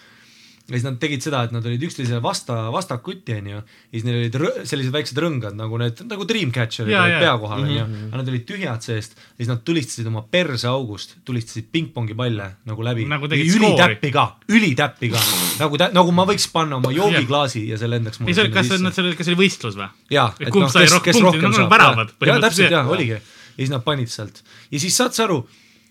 Ja 0.69 0.77
siis 0.77 0.85
nad 0.85 0.99
tegid 1.01 1.25
seda, 1.25 1.41
et 1.47 1.53
nad 1.55 1.65
olid 1.65 1.85
üksteisele 1.87 2.21
vasta, 2.21 2.57
vastakuti, 2.73 3.39
onju. 3.39 3.61
ja 3.63 3.95
siis 3.95 4.05
neil 4.05 4.19
olid 4.19 4.67
sellised 4.69 4.93
väiksed 4.93 5.21
rõngad 5.25 5.57
nagu 5.57 5.79
need, 5.81 6.03
nagu 6.11 6.27
Dreamcatcherid 6.29 6.93
olid 6.93 7.15
jaa. 7.15 7.23
pea 7.23 7.33
kohal, 7.41 7.65
onju. 7.65 7.87
aga 8.11 8.21
nad 8.21 8.29
olid 8.35 8.45
tühjad 8.51 8.85
seest 8.85 9.17
ja 9.17 9.39
siis 9.41 9.49
nad 9.49 9.63
tulistasid 9.65 10.11
oma 10.11 10.27
perseaugust, 10.29 11.17
tulistasid 11.25 11.71
pingpongi 11.73 12.17
palle 12.19 12.51
nagu 12.69 12.85
läbi. 12.85 13.09
Nagu 13.09 13.33
ülitäppi 13.33 14.13
ka, 14.13 14.27
ülitäppi 14.53 15.13
ka. 15.15 15.25
nagu, 15.63 15.81
nagu 15.97 16.17
ma 16.21 16.29
võiks 16.29 16.51
panna 16.53 16.83
oma 16.83 16.93
joogiklaasi 16.93 17.65
ja 17.73 17.81
see 17.81 17.89
lendaks 17.89 18.21
ei, 18.21 18.27
mulle 18.27 18.37
see 18.37 18.45
oli, 18.45 18.57
kas 18.61 18.69
see, 18.69 18.85
see 18.85 19.07
oli, 19.07 19.17
kas 19.17 19.31
see 19.31 19.35
oli 19.35 19.43
võistlus 19.47 19.81
või? 19.81 19.91
jaa, 20.13 20.31
Et 20.37 20.53
kumb 20.53 20.69
sai 20.73 20.85
rohkem 20.93 21.17
punkte, 21.17 21.49
nagu 21.49 21.69
väravad 21.73 22.17
jaa, 22.29 22.41
täpselt 22.45 22.77
jaa, 22.77 22.85
oligi. 22.93 23.17
ja 23.17 23.57
siis 23.57 23.73
nad 23.73 23.89
panid 23.89 24.13
sealt 24.13 24.45
ja 24.69 24.85
siis 24.85 25.01
saad 25.01 25.17
sa 25.17 25.25
aru. 25.25 25.47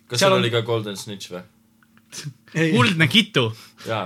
kas 0.06 0.22
seal 0.22 0.38
oli 0.38 0.54
ka 0.54 0.62
Golden 0.68 1.00
Snitch 1.00 1.34
või? 1.34 1.42
kuldne 2.74 3.08
kitu 3.12 3.44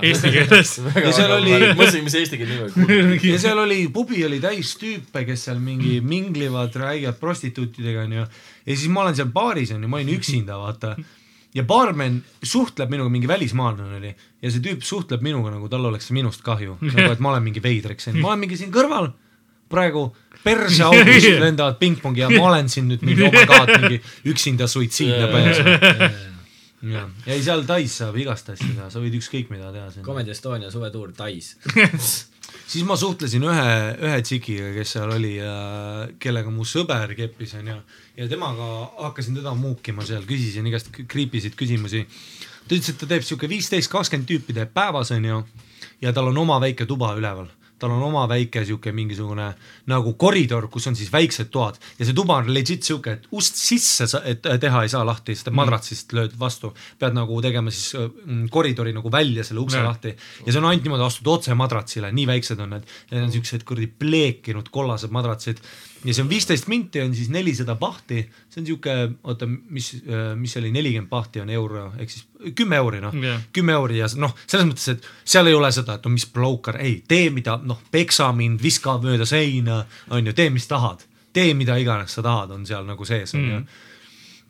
eesti 0.01 0.31
keeles. 0.33 0.73
Ja 0.95 1.11
seal 1.15 1.31
oli- 1.37 1.55
mõtlesin, 1.77 2.03
mis 2.05 2.15
eesti 2.19 2.37
keele 2.41 2.57
nimi 2.75 2.99
on. 2.99 3.15
ja 3.31 3.39
seal 3.39 3.57
oli, 3.63 3.79
pubi 3.93 4.19
oli 4.27 4.39
täis 4.43 4.73
tüüpe, 4.81 5.23
kes 5.25 5.47
seal 5.47 5.59
mingi 5.63 5.99
minglivad, 6.03 6.75
räägivad 6.75 7.17
prostituutidega 7.21 8.03
onju. 8.07 8.25
ja 8.65 8.75
siis 8.75 8.87
ma 8.91 9.05
olen 9.05 9.15
seal 9.15 9.31
baaris 9.33 9.71
onju, 9.75 9.87
ma 9.87 10.01
olin 10.01 10.13
üksinda, 10.17 10.57
vaata. 10.59 10.95
ja 11.55 11.63
baarmen 11.67 12.21
suhtleb 12.43 12.89
minuga, 12.93 13.09
mingi 13.11 13.27
välismaalane 13.27 13.97
oli 13.97 14.11
ja 14.41 14.51
see 14.51 14.61
tüüp 14.63 14.83
suhtleb 14.87 15.21
minuga 15.25 15.51
nagu 15.51 15.67
tal 15.69 15.85
oleks 15.89 16.11
minust 16.15 16.43
kahju, 16.45 16.77
nagu 16.81 17.11
et 17.11 17.19
ma 17.19 17.33
olen 17.33 17.43
mingi 17.43 17.63
veidriks 17.63 18.07
läinud, 18.07 18.21
ma 18.23 18.33
olen 18.33 18.39
mingi 18.45 18.57
siin 18.59 18.71
kõrval 18.71 19.11
praegu 19.71 20.09
perseaugust 20.43 21.27
lendavad 21.45 21.77
pingpongi 21.79 22.23
ja 22.23 22.29
ma 22.31 22.47
olen 22.49 22.69
siin 22.71 22.87
nüüd 22.91 23.03
mingi 23.07 23.23
oh 23.27 23.31
my 23.33 23.45
god, 23.47 23.71
mingi 23.83 24.01
üksinda 24.31 24.67
suitsiidne 24.67 25.27
päev. 25.31 26.11
ja, 26.83 27.05
ja 27.25 27.35
ei 27.35 27.43
seal 27.45 27.63
Tais 27.67 27.93
saab 28.01 28.17
igast 28.21 28.49
asju 28.53 28.73
teha, 28.73 28.89
sa 28.93 29.01
võid 29.03 29.15
ükskõik 29.19 29.51
mida 29.53 29.71
teha 29.73 29.87
siin. 29.93 30.05
Comedy 30.05 30.33
Estonia 30.33 30.71
suvetuur 30.73 31.13
Tais. 31.17 31.53
siis 32.71 32.85
ma 32.87 32.97
suhtlesin 32.99 33.45
ühe, 33.47 33.69
ühe 34.07 34.19
tsikiga, 34.25 34.71
kes 34.75 34.95
seal 34.97 35.13
oli 35.15 35.35
ja 35.37 35.53
kellega 36.21 36.53
mu 36.53 36.65
sõber 36.67 37.15
keppis 37.17 37.55
onju 37.59 37.77
ja 38.17 38.29
temaga 38.31 38.69
hakkasin 39.07 39.39
teda 39.39 39.55
muukima 39.57 40.05
seal, 40.07 40.25
küsisin 40.29 40.67
igast 40.69 40.91
creepy 41.01 41.43
sid 41.43 41.57
küsimusi. 41.59 42.05
ta 42.67 42.75
ütles, 42.75 42.93
et 42.93 43.01
ta 43.01 43.09
teeb 43.09 43.25
siuke 43.25 43.49
viisteist, 43.51 43.91
kakskümmend 43.91 44.29
tüüpi 44.29 44.57
teeb 44.57 44.73
päevas 44.73 45.13
onju 45.15 45.43
ja 46.01 46.13
tal 46.13 46.31
on 46.33 46.43
oma 46.43 46.59
väike 46.63 46.89
tuba 46.89 47.13
üleval 47.17 47.49
tal 47.81 47.95
on 47.95 48.03
oma 48.05 48.27
väike 48.29 48.63
siuke 48.67 48.93
mingisugune 48.95 49.47
nagu 49.91 50.13
koridor, 50.21 50.67
kus 50.71 50.87
on 50.91 50.97
siis 50.97 51.11
väiksed 51.13 51.51
toad 51.53 51.79
ja 51.99 52.07
see 52.07 52.17
tuba 52.17 52.37
on 52.41 52.51
legit 52.53 52.85
siuke, 52.87 53.17
et 53.17 53.27
ust 53.37 53.59
sisse 53.59 54.07
sa, 54.09 54.23
et 54.27 54.45
äh, 54.45 54.59
teha 54.61 54.85
ei 54.85 54.91
saa 54.93 55.03
lahti, 55.07 55.35
sest 55.35 55.51
et 55.51 55.57
madratsist 55.57 56.15
lööd 56.17 56.37
vastu. 56.39 56.73
pead 56.99 57.17
nagu 57.17 57.41
tegema 57.41 57.73
siis 57.73 57.95
äh, 57.99 58.09
koridori 58.51 58.93
nagu 58.95 59.11
välja 59.11 59.45
selle 59.47 59.63
ukse 59.63 59.81
Jah. 59.81 59.89
lahti 59.89 60.13
ja 60.13 60.51
see 60.51 60.61
on 60.61 60.69
ainult 60.69 60.87
niimoodi, 60.87 61.07
astud 61.07 61.31
otse 61.33 61.57
madratsile, 61.57 62.11
nii 62.11 62.27
väiksed 62.29 62.59
on 62.61 62.75
need. 62.75 62.91
Need 63.11 63.23
on 63.25 63.31
siuksed 63.33 63.65
kuradi 63.67 63.89
pleekinud 63.99 64.69
kollased 64.71 65.11
madratsid 65.13 65.61
ja 66.05 66.13
see 66.13 66.23
on 66.23 66.29
viisteist 66.31 66.67
minti 66.71 67.01
on 67.03 67.11
siis 67.15 67.29
nelisada 67.29 67.75
pahti, 67.77 68.23
see 68.49 68.61
on 68.61 68.65
siuke, 68.71 68.95
oota, 69.23 69.45
mis, 69.47 69.91
mis 70.39 70.53
see 70.55 70.61
oli, 70.63 70.71
nelikümmend 70.73 71.09
pahti 71.11 71.41
on 71.43 71.49
euro 71.53 71.91
ehk 71.99 72.09
siis 72.09 72.25
kümme 72.57 72.75
euri 72.81 73.01
noh 73.03 73.13
Jah. 73.21 73.41
kümme 73.53 73.75
euri 73.77 73.99
ja 73.99 74.07
noh, 74.17 74.33
selles 74.47 74.65
mõttes, 74.71 74.87
et 74.95 75.05
seal 75.25 75.47
ei 75.51 75.53
ole 75.53 75.69
seda, 75.71 75.99
et 75.99 76.05
no 76.07 76.11
mis 76.15 76.25
bloukar, 76.33 76.79
ei, 76.81 77.03
tee 77.07 77.29
mida, 77.29 77.59
noh, 77.63 77.79
peksa 77.93 78.31
mind, 78.33 78.61
viska 78.63 78.97
mööda 79.03 79.25
seina, 79.29 79.83
on 80.09 80.25
ju, 80.25 80.33
tee, 80.33 80.49
mis 80.49 80.65
tahad. 80.67 81.05
tee 81.33 81.53
mida 81.55 81.77
iganes 81.79 82.11
sa 82.17 82.21
tahad, 82.25 82.49
on 82.51 82.65
seal 82.67 82.83
nagu 82.85 83.05
sees, 83.05 83.33
on 83.37 83.41
ju 83.45 83.59
Mhm. 83.61 83.67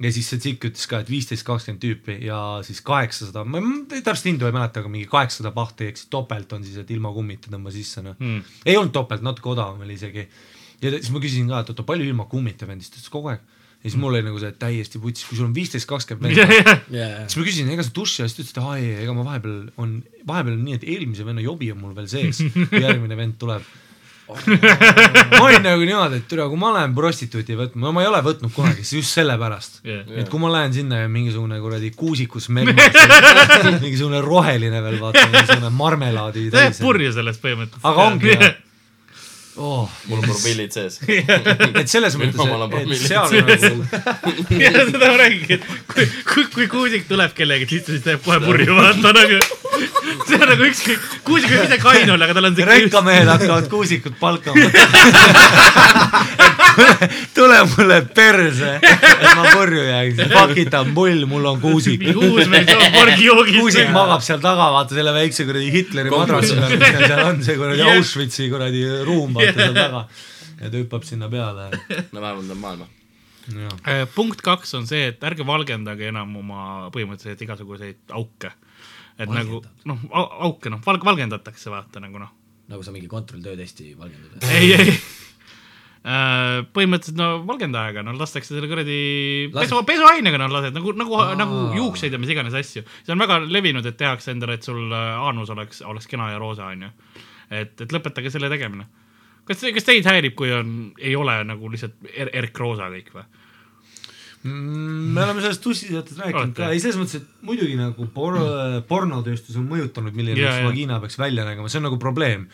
ja 0.01 0.09
siis 0.11 0.29
see 0.31 0.39
tsikk 0.41 0.63
ütles 0.65 0.87
ka, 0.89 0.99
et 1.03 1.09
viisteist, 1.13 1.43
kakskümmend 1.45 1.81
tüüpi 1.83 2.15
ja 2.25 2.37
siis 2.65 2.79
kaheksasada, 2.81 3.43
ma 3.45 3.59
täpselt 3.89 4.25
hindu 4.31 4.47
ei 4.47 4.51
mäleta, 4.55 4.79
aga 4.81 4.89
mingi 4.89 5.05
kaheksasada 5.05 5.51
pahti 5.53 5.85
ehk 5.91 5.97
siis 5.99 6.07
topelt 6.09 6.53
on 6.53 6.63
siis, 6.65 6.77
et 6.81 6.89
ilma 6.95 7.11
kummita 7.13 7.51
tõmba 7.53 7.69
sisse 7.75 8.01
noh 8.01 8.15
Mm. 8.19 8.41
ei 8.65 8.77
olnud 8.77 8.93
topelt, 8.95 9.21
natuke 9.21 9.49
odavam 9.49 9.81
oli 9.81 9.93
isegi. 9.99 10.27
Ja 10.81 10.93
siis 10.97 11.11
ma 11.13 11.21
küsisin 11.23 11.49
ka, 11.51 11.63
et 11.63 11.73
oota, 11.73 11.85
palju 11.87 12.07
ilma 12.09 12.25
kummita 12.31 12.69
vendist, 12.69 12.95
ta 12.95 13.01
ütles 13.01 13.13
kogu 13.13 13.33
aeg. 13.33 13.43
ja 13.81 13.89
siis 13.89 13.97
mul 14.01 14.13
oli 14.13 14.25
nagu 14.25 14.39
see 14.41 14.49
et 14.53 14.59
täiesti 14.61 14.99
putsis, 15.01 15.25
kui 15.29 15.37
sul 15.39 15.47
on 15.49 15.53
viisteist, 15.55 15.87
kakskümmend 15.89 16.35
venda, 16.37 16.75
siis 17.25 17.37
ma 17.39 17.45
küsisin, 17.47 17.69
ega 17.73 17.85
sa 17.85 17.93
duši 17.95 18.21
ja 18.21 18.27
siis 18.29 18.37
ta 18.37 18.43
ütles, 18.43 18.55
et 18.55 18.63
aa 18.63 18.75
ei, 18.81 18.91
ega 19.05 19.15
ma 19.17 19.25
vahepeal 19.25 19.55
on, 19.81 19.95
vahepeal 20.27 20.57
on 20.57 20.65
nii, 20.67 20.79
et 20.81 20.89
eelmise 20.95 21.25
venna 21.25 21.41
jobi 21.45 21.71
on 21.73 21.79
mul 21.81 21.95
veel 21.97 22.09
sees, 22.11 22.43
kui 22.53 22.83
järgmine 22.83 23.17
vend 23.17 23.39
tuleb. 23.41 23.65
ma 24.31 25.41
olin 25.43 25.65
nagu 25.65 25.83
niimoodi, 25.83 26.21
et 26.21 26.27
türa, 26.29 26.45
kui 26.47 26.59
ma 26.61 26.69
lähen 26.71 26.93
prostituuti 26.95 27.57
võtma, 27.59 27.81
no 27.83 27.91
ma 27.95 28.03
ei 28.05 28.07
ole 28.07 28.21
võtnud 28.23 28.53
kunagi, 28.55 28.85
siis 28.87 29.01
just 29.01 29.17
sellepärast 29.17 29.81
Jah. 29.83 30.05
et 30.21 30.29
kui 30.31 30.39
ma 30.39 30.51
lähen 30.53 30.71
sinna 30.77 31.01
ja 31.01 31.09
mingisugune 31.11 31.57
kuradi 31.59 31.89
kuusikus 31.97 32.47
memmas, 32.53 32.95
mingisugune 33.83 34.21
roheline 34.23 34.79
veel 34.85 34.99
vaata, 35.01 35.25
mingisugune 35.33 35.73
marmelaadi 35.75 36.45
täis. 36.53 36.79
purju 36.79 37.11
sellest 37.17 37.43
põhimõtteliselt. 37.43 37.87
aga 37.91 38.07
ongi 38.07 38.31
jah. 38.37 38.53
oh, 39.61 39.89
mul 40.09 40.19
on 40.19 40.25
promillid 40.25 40.73
sees. 40.75 40.97
et 41.81 41.91
selles 41.91 42.17
mõttes 42.19 42.41
on, 42.41 42.65
et 42.65 42.73
promillid 42.73 43.03
seal 43.05 43.27
sees. 43.31 43.61
nagu 43.67 43.81
ja 44.63 44.71
seda 44.77 45.01
ma 45.03 45.17
räägingi, 45.21 45.57
et 45.57 45.63
kui, 45.93 46.07
kui, 46.33 46.45
kui 46.55 46.67
kuusik 46.71 47.07
tuleb 47.09 47.35
kellegi 47.37 47.69
sisse, 47.69 47.95
siis 47.95 48.05
ta 48.05 48.15
jääb 48.15 48.25
kohe 48.25 48.39
purju, 48.43 48.77
vaata 48.77 49.13
nagu. 49.17 49.41
see 50.27 50.39
on 50.39 50.47
nagu 50.53 50.63
ükskõik, 50.69 51.01
kuusik 51.27 51.53
võib 51.53 51.67
ise 51.69 51.79
kain 51.83 52.15
olla, 52.15 52.27
aga 52.27 52.37
tal 52.39 52.49
on 52.51 52.57
see. 52.57 52.67
rekkamehed 52.71 53.31
hakkavad 53.35 53.69
kuusikut 53.71 54.19
palkama. 54.21 54.65
tule 57.35 57.57
mulle 57.71 57.97
perse, 58.15 58.69
et 58.81 59.27
ma 59.37 59.43
purju 59.53 59.83
jääksin, 59.85 60.31
pakitan 60.37 60.93
mull, 60.95 61.25
mul 61.29 61.49
on 61.51 61.61
kuusik. 61.63 61.99
mingi 62.01 62.15
uus 62.29 62.49
meil 62.51 62.67
toob 62.69 62.85
porgijoogist. 62.95 63.59
kuusik 63.59 63.91
magab 63.95 64.23
seal 64.25 64.41
taga, 64.43 64.69
vaata 64.75 64.97
selle 64.97 65.13
väikse 65.15 65.45
kuradi 65.49 65.71
Hitleri 65.73 66.13
madratsi 66.13 66.57
peal, 66.57 66.77
mis 66.77 66.95
neil 66.95 67.05
seal 67.07 67.23
on, 67.25 67.43
see 67.45 67.59
kuradi 67.59 67.83
Jah. 67.83 67.99
Auschwitzi 67.99 68.49
kuradi 68.53 68.81
ruum, 69.07 69.35
vaata 69.37 69.53
seal 69.59 69.77
taga. 69.77 70.03
ja 70.61 70.71
ta 70.71 70.75
hüppab 70.77 71.07
sinna 71.07 71.29
peale. 71.31 71.69
no 72.11 72.21
vähemalt 72.21 72.57
on 72.57 72.65
maailma. 72.65 72.89
Äh, 73.89 74.03
punkt 74.15 74.43
kaks 74.45 74.75
on 74.77 74.85
see, 74.87 75.07
et 75.11 75.23
ärge 75.25 75.45
valgendage 75.47 76.11
enam 76.11 76.35
oma 76.43 76.91
põhimõtteliselt 76.93 77.41
igasuguseid 77.47 78.13
auke. 78.17 78.53
et 79.21 79.29
nagu 79.29 79.59
noh, 79.85 80.05
auke 80.47 80.71
noh, 80.73 80.79
valg-, 80.85 81.03
valgendatakse 81.05 81.69
vaata 81.73 82.01
nagu 82.01 82.21
noh, 82.21 82.31
nagu 82.71 82.85
sa 82.85 82.93
mingi 82.93 83.09
kontrolltöö 83.11 83.57
testi 83.59 83.91
valgendad. 83.97 84.45
ei, 84.49 84.73
ei. 84.73 84.95
Põhimõtteliselt 86.01 87.17
no 87.19 87.27
valgendajaga, 87.45 88.01
no 88.01 88.15
lastakse 88.17 88.55
selle 88.55 88.65
kuradi 88.69 88.95
pesu, 89.53 89.77
pesuainega 89.85 90.39
noh 90.41 90.49
lased 90.49 90.73
nagu, 90.73 90.95
nagu, 90.97 91.19
nagu 91.37 91.59
juukseid 91.77 92.15
ja 92.15 92.19
mis 92.21 92.31
iganes 92.33 92.57
asju. 92.57 92.81
see 93.03 93.13
on 93.13 93.21
väga 93.21 93.37
levinud, 93.45 93.85
et 93.85 93.99
tehakse 93.99 94.33
endale, 94.33 94.57
et 94.57 94.65
sul 94.65 94.81
äh, 94.89 95.11
aanus 95.21 95.53
oleks, 95.53 95.83
oleks 95.85 96.09
kena 96.09 96.31
ja 96.31 96.41
roosa, 96.41 96.71
onju. 96.73 96.89
et, 97.53 97.75
et 97.85 97.93
lõpetage 97.93 98.33
selle 98.33 98.49
tegemine. 98.49 98.87
kas, 99.45 99.61
kas 99.61 99.85
teid 99.85 100.09
häirib, 100.09 100.33
kui 100.39 100.49
on, 100.57 100.73
ei 100.97 101.13
ole 101.15 101.37
nagu 101.45 101.69
lihtsalt 101.69 102.09
er, 102.09 102.33
erkroosa 102.41 102.89
kõik 102.95 103.13
või? 103.19 103.27
Mm, 104.43 105.13
me 105.13 105.21
oleme 105.21 105.41
sellest 105.43 105.61
tussiseotest 105.61 106.17
rääkinud 106.17 106.55
ka, 106.57 106.71
ei 106.73 106.79
selles 106.81 106.97
mõttes, 106.97 107.21
et 107.21 107.45
muidugi 107.45 107.75
nagu 107.77 108.07
por-, 108.15 108.39
pornotööstus 108.89 109.57
on 109.61 109.67
mõjutanud, 109.69 110.15
milline 110.17 110.39
üks 110.39 110.47
jaa. 110.47 110.63
vagina 110.65 110.97
peaks 111.03 111.19
välja 111.21 111.45
nägema, 111.45 111.69
see 111.69 111.77
on 111.77 111.85
nagu 111.85 111.99
probleem. 112.01 112.47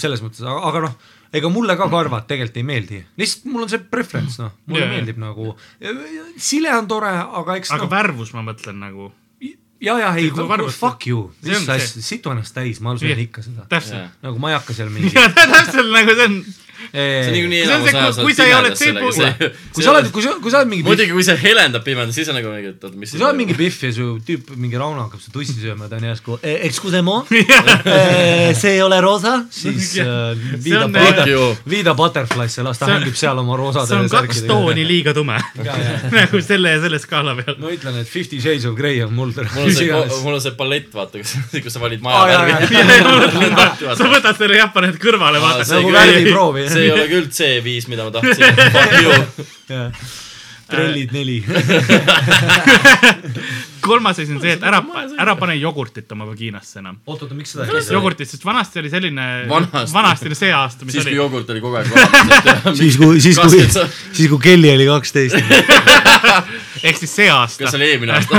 selles 0.00 0.22
mõttes, 0.24 0.40
aga, 0.48 0.86
noh, 0.86 0.94
ega 1.36 1.50
mulle 1.52 1.76
ka 1.76 1.90
karvad 1.92 2.24
tegelikult 2.30 2.56
ei 2.62 2.66
meeldi, 2.70 3.02
lihtsalt 3.20 3.50
mul 3.52 3.66
on 3.66 3.72
see 3.72 3.84
preference 3.92 4.40
noh, 4.40 4.54
mulle 4.70 4.86
jaa. 4.86 4.94
meeldib 4.94 5.20
nagu, 5.20 5.52
sile 6.40 6.72
on 6.78 6.88
tore, 6.88 7.12
aga 7.42 7.58
eks 7.60 7.74
aga 7.76 7.84
noh, 7.84 7.92
värvus 7.92 8.32
ma 8.38 8.46
mõtlen 8.48 8.80
nagu, 8.80 9.12
ja, 9.44 9.98
ja 10.00 10.14
ei 10.16 10.32
fuck 10.72 11.04
you, 11.10 11.28
mis 11.44 11.68
asja, 11.68 12.00
situ 12.04 12.32
ennast 12.32 12.56
täis, 12.56 12.80
ma 12.80 12.96
söön 12.96 13.26
ikka 13.26 13.44
seda. 13.44 13.68
nagu 14.24 14.40
ma 14.40 14.54
ei 14.54 14.56
hakka 14.56 14.76
seal 14.80 14.88
mingi 14.96 15.12
ja 15.12 15.28
täpselt 15.36 15.92
nagu 15.92 16.16
see 16.16 16.32
on, 16.32 16.40
see 16.92 17.32
niikuinii 17.34 17.60
enamus 17.64 17.90
see, 17.90 18.00
ajas 18.00 18.20
kui 18.20 18.34
sa 18.34 18.46
ei 18.48 18.54
ole 18.56 18.72
see- 18.76 18.94
kui 19.74 19.84
sa 19.84 19.92
oled, 19.94 20.10
kui 20.14 20.24
sa, 20.24 20.34
kui 20.42 20.52
sa 20.52 20.60
oled 20.60 20.70
mingi 20.72 20.86
muidugi, 20.86 21.12
kui 21.14 21.24
see 21.26 21.38
helendab 21.40 21.84
pimedas, 21.86 22.14
siis 22.16 22.30
on 22.32 22.38
nagu 22.38 22.52
mingi, 22.52 22.72
et 22.74 22.84
oota, 22.84 22.98
mis 22.98 23.14
kui 23.14 23.20
sa 23.22 23.28
oled 23.30 23.38
mingi 23.40 23.56
pihv 23.58 23.86
ja 23.86 23.92
su 23.96 24.08
tüüp, 24.26 24.52
mingi 24.60 24.80
Rauno 24.80 25.06
hakkab 25.06 25.22
su 25.22 25.32
tussi 25.34 25.56
sööma 25.60 25.86
ja 25.86 25.92
ta 25.92 26.00
on 26.00 26.08
järsku 26.10 26.38
eh,, 26.42 26.58
excusez-moi, 26.68 27.24
see 28.60 28.74
ei 28.76 28.82
ole 28.84 29.00
roosa, 29.04 29.36
siis 29.54 29.92
äh, 30.02 30.34
viida 30.64 30.86
Fuck 30.90 31.30
you. 31.30 31.50
viida 31.68 31.94
Butterfly'sse, 31.98 32.64
las 32.66 32.80
ta 32.80 32.90
hängib 32.90 33.16
seal 33.18 33.38
oma 33.40 33.56
roosade 33.60 33.88
see 33.90 34.00
on 34.04 34.10
kaks 34.10 34.44
tooni. 34.50 34.84
liiga 34.86 35.14
tume. 35.16 35.38
nagu 36.10 36.42
selle 36.44 36.74
ja 36.76 36.82
selle 36.82 37.00
skaala 37.02 37.36
peal. 37.38 37.56
ma 37.62 37.72
ütlen, 37.74 38.00
et 38.02 38.10
Fifty 38.10 38.40
Shades 38.42 38.66
of 38.68 38.76
Grey 38.78 39.00
on 39.04 39.14
mul 39.14 39.30
mul 39.30 40.34
on 40.34 40.40
see, 40.42 40.52
palett, 40.58 40.90
vaata, 40.94 41.20
kus, 41.22 41.36
kus 41.62 41.74
sa 41.74 41.82
valid 41.82 42.02
maja 42.04 42.40
värvi. 42.44 42.82
sa 43.98 44.08
võtad 44.10 44.38
selle 44.38 44.58
Jaapani 44.58 44.92
kõrvale, 45.00 45.40
vaatad 45.42 45.68
see 45.68 45.80
nagu 45.80 45.92
värviproovi, 45.94 46.64
jah. 46.66 46.79
See 46.80 46.88
ei 46.88 46.96
ole 46.96 47.06
küll 47.12 47.28
C5, 47.36 47.88
mida 47.92 48.08
ma 48.08 48.10
tahtsin. 48.16 48.44
Trellid 50.70 51.10
neli. 51.12 51.44
kolmas 53.80 54.18
asi 54.18 54.32
on 54.32 54.40
see, 54.42 54.52
et 54.54 54.62
ära, 54.66 54.78
ära 55.18 55.34
pane 55.40 55.56
jogurtit 55.58 56.10
oma 56.14 56.26
vagiinasse 56.28 56.78
enam. 56.82 56.98
oot, 57.06 57.24
oota, 57.24 57.34
miks 57.34 57.54
seda 57.54 57.66
ei 57.66 57.72
tee? 57.72 57.94
jogurtit, 57.96 58.30
sest 58.30 58.44
vanasti 58.46 58.78
oli 58.82 58.92
selline, 58.92 59.26
Vanasti. 59.50 60.28
oli 60.30 60.38
see 60.38 60.52
aasta, 60.54 60.86
mis 60.86 60.94
siis, 60.94 61.04
kui 61.08 61.14
oli, 61.14 61.18
jogurt 61.18 61.50
oli 61.54 61.62
kogu 61.64 61.80
aeg 61.80 61.92
olemas. 61.96 62.78
siis 62.80 62.98
kui, 63.00 63.20
siis 63.24 63.40
kui, 63.40 63.66
siis 63.66 64.28
kui 64.30 64.40
Kelly 64.44 64.74
oli 64.76 64.86
kaksteist. 64.90 65.36
ehk 66.86 67.00
siis 67.02 67.14
see 67.22 67.30
aasta 67.32 67.64
kas 67.64 67.74
see 67.74 67.80
oli 67.80 67.90
eelmine 67.94 68.18
aasta? 68.18 68.36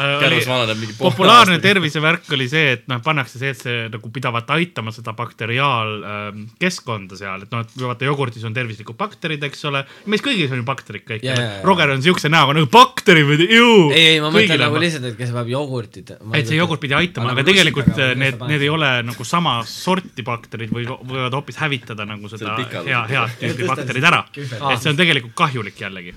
Äh, 0.00 0.14
Kärus 0.22 0.48
vananeb 0.48 0.80
mingi 0.80 0.94
populaarne 0.98 1.58
tervisevärk 1.62 2.28
oli 2.36 2.48
see, 2.50 2.74
et 2.76 2.86
noh, 2.90 3.00
pannakse 3.04 3.40
see, 3.40 3.52
et 3.54 3.60
see 3.60 3.76
nagu 3.92 4.12
pidavat 4.14 4.50
aitama 4.56 4.90
seda 4.94 5.14
bakteriaalkeskkonda 5.18 7.18
seal, 7.20 7.46
et 7.46 7.54
noh, 7.54 7.64
et 7.66 7.84
vaata 7.84 8.08
jogurtis 8.08 8.46
on 8.48 8.56
tervislikud 8.56 8.98
bakterid, 9.00 9.44
eks 9.50 9.64
ole, 9.70 9.80
meis 10.10 10.24
kõigis 10.24 10.52
on 10.54 10.62
ju 10.62 10.66
bakterid 10.68 11.06
kõik 11.06 11.26
jaa, 11.26 11.36
jaa. 11.36 11.60
Roger 11.66 11.88
on 11.94 12.04
siukse 12.04 12.32
näoga 12.32 12.56
nagu 12.58 12.70
bakterid 12.72 13.28
või 13.28 13.46
ju. 13.46 13.70
ei, 13.94 14.04
ei, 14.14 14.18
ma 14.24 14.32
mõtlen 14.34 14.64
nagu 14.64 14.76
lihtsalt, 14.82 15.10
et 15.12 15.20
kes 15.20 15.34
peab 15.36 15.48
jogurtit. 15.52 16.14
et 16.16 16.48
see 16.48 16.58
jogurt 16.58 16.82
pidi 16.82 16.94
aitama, 16.98 17.34
aga 17.34 17.42
tegelikult 17.46 17.94
äh, 17.98 18.14
need, 18.18 18.40
need 18.50 18.62
ei 18.66 18.72
ole 18.72 18.90
nagu 19.06 19.28
sama 19.28 19.60
sorti 19.68 20.24
bakterid 20.26 20.72
või 20.74 20.88
võivad 20.88 21.36
hoopis 21.36 21.60
hävitada 21.60 22.06
nagu 22.08 22.30
seda 22.32 22.56
hea, 22.60 23.02
head 23.10 23.36
tüüpi 23.40 23.68
bakterid 23.68 24.08
ära. 24.10 24.24
et 24.34 24.82
see 24.82 24.92
on 24.92 24.98
tegelikult 24.98 25.36
kahjulik 25.38 25.80
jällegi. 25.80 26.14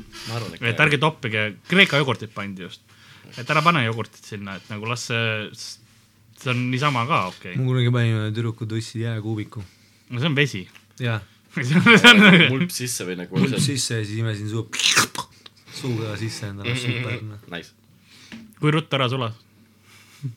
et 0.61 0.83
ärge 0.85 0.99
toppige, 1.01 1.47
Kreeka 1.67 1.99
jogurtit 2.01 2.33
pandi 2.33 2.67
just. 2.67 2.81
Et 3.37 3.49
ära 3.49 3.63
pane 3.65 3.83
jogurtit 3.85 4.25
sinna, 4.33 4.57
et 4.59 4.69
nagu 4.71 4.89
las 4.89 5.07
see, 5.09 5.49
see 6.39 6.51
on 6.53 6.65
niisama 6.71 7.05
ka 7.09 7.25
okei 7.31 7.53
okay.. 7.53 7.59
ma 7.59 7.69
kunagi 7.69 7.93
panin 7.95 8.19
ühe 8.19 8.33
tüdruku 8.35 8.67
tussi 8.69 9.03
jääkuubiku. 9.03 9.63
no 10.09 10.19
see 10.19 10.29
on 10.29 10.37
vesi. 10.37 10.65
jah, 11.01 11.23
mulp 12.53 12.73
sisse 12.73 13.07
või 13.07 13.19
nagu 13.23 13.37
pulp 13.37 13.57
sisse 13.61 14.01
ja 14.01 14.05
siis 14.05 14.19
imesin 14.19 14.51
suu. 14.51 14.67
suuga 15.79 16.13
sisse 16.19 16.51
endale, 16.51 16.75
super. 16.77 17.17
Nice. 17.49 17.73
kui 18.59 18.73
ruttu 18.73 18.99
ära 18.99 19.09
sulas. 19.09 19.35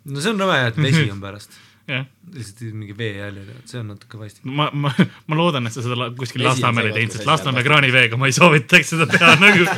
no 0.04 0.20
see 0.20 0.32
on 0.32 0.40
nõme, 0.40 0.60
et 0.70 0.80
vesi 0.80 1.08
on 1.12 1.22
pärast. 1.22 1.56
lihtsalt 1.86 2.74
mingi 2.74 2.96
veejäljed, 2.98 3.52
see 3.70 3.78
on 3.80 3.92
natuke 3.92 4.18
vastik. 4.18 4.42
ma, 4.44 4.66
ma, 4.74 4.90
ma 5.30 5.38
loodan, 5.38 5.68
et 5.68 5.76
sa 5.76 5.84
seda 5.84 6.10
kuskil 6.18 6.42
Lasnamäel 6.46 6.90
ei 6.90 6.98
teinud, 6.98 7.14
sest 7.14 7.28
Lasnamäe 7.28 7.62
kraaniveega 7.66 8.18
ma 8.18 8.26
ei 8.30 8.34
soovitaks 8.34 8.90
seda 8.96 9.06
teha 9.10 9.36
nagu. 9.44 9.68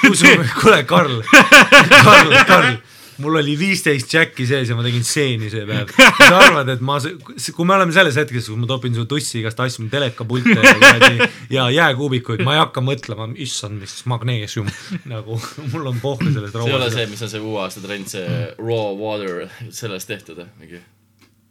kuule, 0.00 0.80
Karl, 0.88 1.20
Karl, 1.28 2.32
Karl, 2.48 2.78
mul 3.22 3.36
oli 3.42 3.58
viisteist 3.58 4.08
džäkki 4.10 4.46
sees 4.48 4.72
ja 4.72 4.76
ma 4.78 4.86
tegin 4.86 5.04
seeni 5.06 5.50
see 5.52 5.66
päev. 5.68 5.92
sa 6.16 6.30
arvad, 6.38 6.72
et 6.72 6.82
ma, 6.84 6.96
kui 6.96 7.68
me 7.68 7.76
oleme 7.76 7.94
selles 7.94 8.16
hetkes, 8.18 8.48
kus 8.48 8.62
ma 8.62 8.70
topin 8.70 8.96
su 8.96 9.04
tussi 9.10 9.42
igast 9.42 9.60
asju, 9.60 9.86
telekapulte 9.92 10.56
ja 10.56 10.74
kuradi 10.80 11.28
ja 11.52 11.68
jääkuubikuid, 11.76 12.42
ma 12.46 12.56
ei 12.56 12.62
hakka 12.62 12.82
mõtlema, 12.84 13.28
issand, 13.44 13.84
mis 13.84 14.00
magneesium, 14.10 14.72
nagu 15.12 15.38
mul 15.74 15.92
on 15.92 16.00
pohhu 16.02 16.32
sellest 16.32 16.56
see 16.56 16.64
ei 16.64 16.72
ole 16.72 16.88
rauast. 16.88 16.98
see, 16.98 17.12
mis 17.12 17.28
on 17.28 17.32
see 17.36 17.44
uue 17.44 17.62
aasta 17.66 17.84
trend, 17.84 18.10
see 18.16 18.42
raw 18.58 18.90
water, 18.98 19.44
sellest 19.68 20.08
tehtud, 20.10 20.40
mingi. 20.56 20.80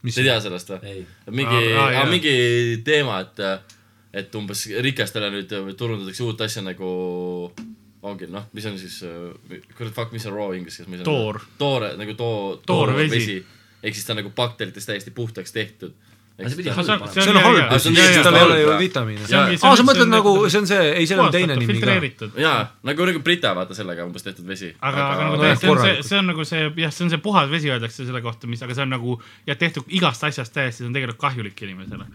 Sa 0.04 0.20
ei 0.20 0.28
tea 0.28 0.40
sellest 0.44 0.74
või? 0.74 0.98
mingi 1.32 1.60
jaa. 1.70 2.04
mingi 2.10 2.34
teema, 2.84 3.22
et, 3.24 3.40
et 4.24 4.36
umbes 4.36 4.66
rikastele 4.84 5.30
nüüd 5.32 5.54
turundatakse 5.80 6.26
uut 6.26 6.44
asja 6.44 6.64
nagu 6.66 6.90
ongi 8.04 8.28
noh, 8.28 8.50
mis 8.52 8.66
on 8.68 8.76
siis, 8.80 8.98
kurat 9.78 9.94
fuck, 9.96 10.12
mis 10.16 10.26
on 10.28 10.36
raw 10.36 10.52
inglise 10.56 10.82
keeles, 10.82 10.92
mis 10.92 11.04
on 11.04 11.08
Toor. 11.08 11.40
toore 11.58 11.94
nagu 12.00 12.16
too, 12.20 12.58
Toorvesi. 12.68 13.38
ehk 13.84 13.96
siis 13.96 14.08
ta 14.08 14.12
on 14.16 14.20
nagu 14.20 14.34
bakteritest 14.36 14.92
täiesti 14.92 15.16
puhtaks 15.16 15.56
tehtud. 15.56 15.96
See 16.34 16.50
see 16.66 16.72
on, 16.74 16.86
see 17.14 17.30
halb, 17.30 17.74
see 17.78 18.22
tal 18.26 18.34
ei 18.34 18.42
ole 18.42 18.56
ju 18.64 18.70
vitamiine. 18.80 19.26
See 19.30 19.38
aa, 19.38 19.76
sa 19.78 19.84
mõtled 19.86 20.10
nagu, 20.10 20.32
see 20.50 20.64
on 20.64 20.66
see, 20.66 20.80
ei, 20.98 21.06
sellel 21.06 21.28
on 21.28 21.34
teine 21.36 21.54
nimi 21.60 21.76
ka. 21.78 22.30
jaa, 22.42 22.56
nagu, 22.90 23.06
nagu 23.06 23.20
Brita 23.22 23.52
vaata 23.54 23.76
sellega 23.78 24.02
umbes 24.08 24.26
tehtud 24.26 24.48
vesi. 24.50 24.72
aga, 24.82 25.04
aga 25.14 25.28
nagu 25.28 25.38
nojah, 25.38 25.60
tõesti 25.62 25.70
on 25.70 25.82
see, 25.84 26.00
see 26.10 26.18
on 26.18 26.32
nagu 26.32 26.46
see, 26.50 26.64
jah, 26.82 26.94
see 26.96 27.06
on 27.06 27.12
see 27.14 27.22
puhas 27.22 27.52
vesi 27.54 27.70
öeldakse 27.70 28.08
selle 28.08 28.24
kohta, 28.26 28.50
mis, 28.50 28.64
aga 28.66 28.74
see 28.74 28.82
on 28.88 28.90
nagu 28.96 29.14
jah, 29.46 29.60
tehtud 29.62 29.86
igast 29.94 30.26
asjast 30.26 30.56
täiesti, 30.58 30.82
see 30.82 30.90
on 30.90 30.98
tegelikult 30.98 31.22
kahjulik 31.22 31.62
inimesele. 31.68 32.10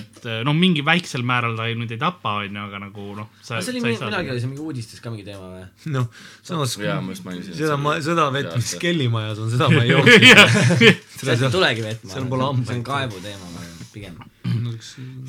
et 0.00 0.28
no 0.48 0.56
mingi 0.56 0.80
väiksel 0.88 1.20
määral 1.28 1.52
ta 1.60 1.68
ei- 1.68 1.76
nüüd 1.76 1.92
ei 1.92 2.00
tapa, 2.00 2.38
onju, 2.46 2.64
aga 2.64 2.80
nagu 2.86 3.10
noh, 3.20 3.28
sa, 3.42 3.60
see 3.60 3.74
oli 3.76 3.82
ei 3.82 3.86
mingi, 3.90 3.98
saa 4.00 4.08
millalgi. 4.08 4.30
oli 4.38 4.40
see 4.46 4.52
mingi 4.54 4.64
uudistes 4.64 5.04
ka 5.04 5.12
mingi 5.12 5.26
teema 5.28 5.52
või? 5.52 5.68
noh, 5.98 6.08
samas 6.40 6.78
seda 6.80 7.76
ma, 7.76 7.98
seda 8.00 8.30
vett, 8.32 8.56
mis. 8.56 8.72
Kellimajas 8.80 9.38
on, 9.44 9.52
seda 9.52 9.68
ma 9.68 9.84
ei 9.84 9.92
jah, 9.92 10.00
jooks. 10.00 11.12
sealt 11.20 11.44
ei 11.44 11.52
tulegi 11.52 11.84
vett, 11.84 12.02
seal 12.08 12.24
pole 12.32 12.48
hambaid. 12.48 12.68
see 12.70 12.78
on 12.80 12.84
kaevu 12.86 13.20
teema, 13.24 13.33
ma 13.40 13.48
arvan, 13.60 13.86
pigem. 13.92 14.16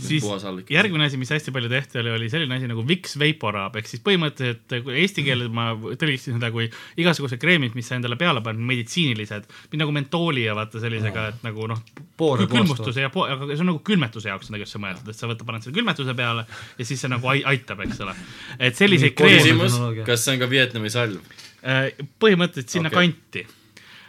siis 0.07 0.23
puhas 0.23 0.43
hallik. 0.47 0.69
järgmine 0.71 1.07
asi, 1.07 1.17
mis 1.21 1.31
hästi 1.33 1.53
palju 1.55 1.69
tehti, 1.71 1.99
oli, 2.01 2.11
oli 2.15 2.29
selline 2.31 2.57
asi 2.57 2.69
nagu 2.69 2.83
Vicks 2.87 3.17
Vaporub 3.21 3.77
ehk 3.79 3.89
siis 3.89 4.03
põhimõtteliselt 4.05 4.93
eesti 4.93 5.25
keeles 5.25 5.51
ma 5.53 5.71
tõlgistasin 5.75 6.37
seda 6.37 6.51
kui 6.55 6.67
igasugused 7.01 7.41
kreemid, 7.41 7.75
mis 7.77 7.89
sa 7.89 7.99
endale 7.99 8.17
peale 8.19 8.43
paned, 8.45 8.63
meditsiinilised, 8.69 9.49
nagu 9.81 9.95
mentooli 9.95 10.45
ja 10.47 10.55
vaata 10.57 10.81
sellisega, 10.83 11.27
et 11.33 11.43
nagu 11.47 11.67
noh, 11.71 11.81
külmustuse 12.17 13.05
ja, 13.05 13.11
aga 13.11 13.51
see 13.51 13.65
on 13.65 13.71
nagu 13.73 13.83
külmetuse 13.85 14.31
jaoks 14.31 14.49
on 14.49 14.57
tegelikult 14.57 14.75
see 14.75 14.85
mõeldud, 14.85 15.11
et 15.11 15.19
sa 15.19 15.31
võtad, 15.31 15.49
paned 15.49 15.65
selle 15.65 15.77
külmetuse 15.79 16.17
peale 16.17 16.47
ja 16.79 16.87
siis 16.87 17.03
see 17.03 17.11
nagu 17.11 17.33
ai- 17.33 17.43
aitab, 17.55 17.83
eks 17.85 18.01
ole. 18.05 18.15
et 18.59 18.79
selliseid 18.79 19.17
kreeme 19.17 19.69
kas 20.07 20.25
see 20.25 20.35
on 20.35 20.41
ka 20.45 20.49
Vietnami 20.51 20.93
salv? 20.93 21.37
äh, 21.65 21.91
põhimõtteliselt 22.21 22.77
sinna 22.77 22.93
okay. 22.93 23.11
kanti 23.11 23.47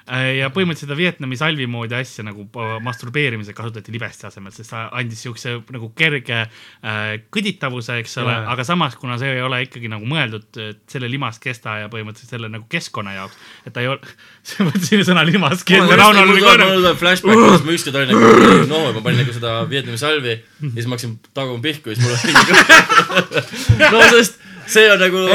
ja 0.07 0.51
põhimõtteliselt 0.55 0.87
seda 0.87 0.97
Vietnami 0.99 1.39
salvi 1.39 1.67
moodi 1.71 1.97
asja 1.99 2.25
nagu 2.27 2.47
äh, 2.47 2.77
masturbeerimisel 2.85 3.57
kasutati 3.57 3.95
libesti 3.95 4.29
asemel, 4.29 4.55
sest 4.55 4.71
ta 4.73 4.87
andis 4.95 5.25
siukse 5.27 5.57
nagu 5.75 5.91
kerge 5.99 6.43
äh, 6.45 7.03
kõditavuse, 7.35 7.99
eks 8.03 8.19
ole, 8.23 8.37
aga 8.55 8.67
samas, 8.67 8.95
kuna 9.01 9.19
see 9.21 9.35
ei 9.35 9.43
ole 9.43 9.63
ikkagi 9.67 9.91
nagu 9.93 10.07
mõeldud 10.09 10.61
et 10.63 10.83
selle 10.91 11.11
limaskesta 11.11 11.81
ja 11.83 11.91
põhimõtteliselt 11.93 12.37
selle 12.37 12.51
nagu 12.53 12.67
keskkonna 12.71 13.17
jaoks, 13.17 13.39
et 13.67 13.75
ta 13.75 13.85
ei 13.85 13.91
ole, 13.91 14.17
sa 14.47 14.67
mõtlesin 14.69 15.05
sõna 15.11 15.27
limaskesta, 15.27 15.83
mul 15.83 16.81
tuleb 16.81 17.03
flashback, 17.03 17.43
kuidas 17.43 17.67
ma 17.67 17.77
ükskord 17.77 18.01
olin 18.03 18.15
nagu 18.15 18.67
noor, 18.73 18.91
ma 18.97 19.05
panin 19.05 19.23
nagu 19.25 19.37
seda 19.37 19.59
Vietnami 19.71 20.01
salvi 20.01 20.37
ja 20.37 20.75
siis 20.77 20.87
ma 20.87 20.97
hakkasin 20.97 21.19
taguma 21.37 21.63
pihku 21.65 21.93
ja 21.93 21.99
siis 21.99 22.07
mul 22.07 22.17
oli 22.17 22.37
nagu 22.39 22.57
no 23.93 24.05
sest 24.15 24.41
see 24.71 24.87
on 24.91 25.01
nagu, 25.01 25.27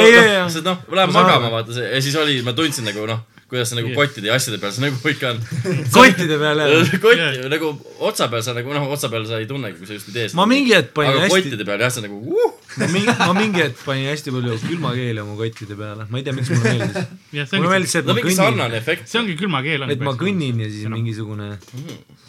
sest 0.51 0.65
noh, 0.65 0.81
lähen 0.91 1.11
Ma 1.11 1.23
magama 1.23 1.51
vaata 1.53 1.75
see 1.75 1.87
ja 1.87 2.01
siis 2.03 2.15
oli, 2.19 2.39
ma 2.45 2.53
tundsin 2.57 2.87
nagu 2.87 3.05
noh, 3.09 3.23
kuidas 3.51 3.67
see 3.67 3.77
nagu 3.81 3.91
kottide 3.95 4.29
ja 4.29 4.37
asjade 4.39 4.57
peal, 4.61 4.71
see 4.71 4.85
nagu 4.85 5.11
ikka 5.11 5.33
on. 5.33 5.39
kottide 5.95 6.37
peale. 6.39 6.67
kott 7.03 7.49
nagu 7.51 7.71
otsa 8.07 8.29
peal 8.31 8.45
sa 8.45 8.55
nagu 8.55 8.71
noh, 8.71 8.85
otsa 8.95 9.09
peal 9.11 9.25
sa 9.27 9.41
ei 9.43 9.47
tunnegi, 9.49 9.75
kui 9.81 9.89
sa 9.89 9.97
just 9.97 10.07
ei 10.07 10.15
tee 10.15 10.29
seda. 10.29 10.39
ma 10.39 10.45
mingi 10.47 10.71
hetk 10.71 10.93
panin 10.95 11.11
aga 11.17 11.25
hästi, 11.25 11.35
kottide 11.35 11.67
peal 11.67 11.83
jah, 11.83 11.97
on 11.99 12.07
nagu 12.07 12.21
uh,. 12.21 12.53
ma 12.79 12.87
mingi, 12.95 13.17
ma 13.19 13.33
mingi 13.35 13.63
hetk 13.65 13.83
panin 13.83 14.07
hästi 14.07 14.35
palju 14.37 14.55
külmakeeli 14.63 15.23
oma 15.25 15.35
kottide 15.41 15.77
peale, 15.81 16.07
ma 16.07 16.21
ei 16.21 16.25
tea, 16.27 16.37
miks 16.37 16.53
mulle 16.53 16.73
meeldis. 16.77 17.11
jah, 17.35 17.49
see 17.51 17.59
mulle 17.59 17.73
meeldis 17.75 17.97
see, 17.97 18.03
et 18.05 18.07
no 18.07 18.15
ma 18.15 18.23
kõnnin, 18.23 18.39
sarnane 18.39 18.79
efekt. 18.79 19.11
see 19.11 19.19
ongi 19.19 19.35
külmakeel 19.43 19.85
on. 19.87 19.93
et 19.97 20.07
ma 20.07 20.15
kõnnin 20.23 20.63
ja 20.63 20.71
siis 20.71 20.87
mingisugune 20.95 21.51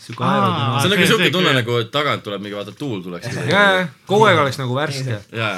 siuke 0.03 0.27
Aa, 0.27 0.35
aerodünaamika. 0.35 0.83
see 0.83 0.91
on 0.91 0.97
nagu 0.97 1.09
siuke 1.13 1.31
tunne 1.39 1.55
nagu, 1.61 1.79
et 1.85 1.95
tagant 1.95 2.27
tuleb 2.27 2.43
mingi 2.43 2.59
vaata 2.59 2.75
tuul 2.75 3.07
tuleks. 3.07 3.31
kogu 4.11 4.27
aeg 4.27 4.43
oleks 4.43 4.59
nagu 4.59 4.75
värske, 4.83 5.23
jaa. 5.39 5.55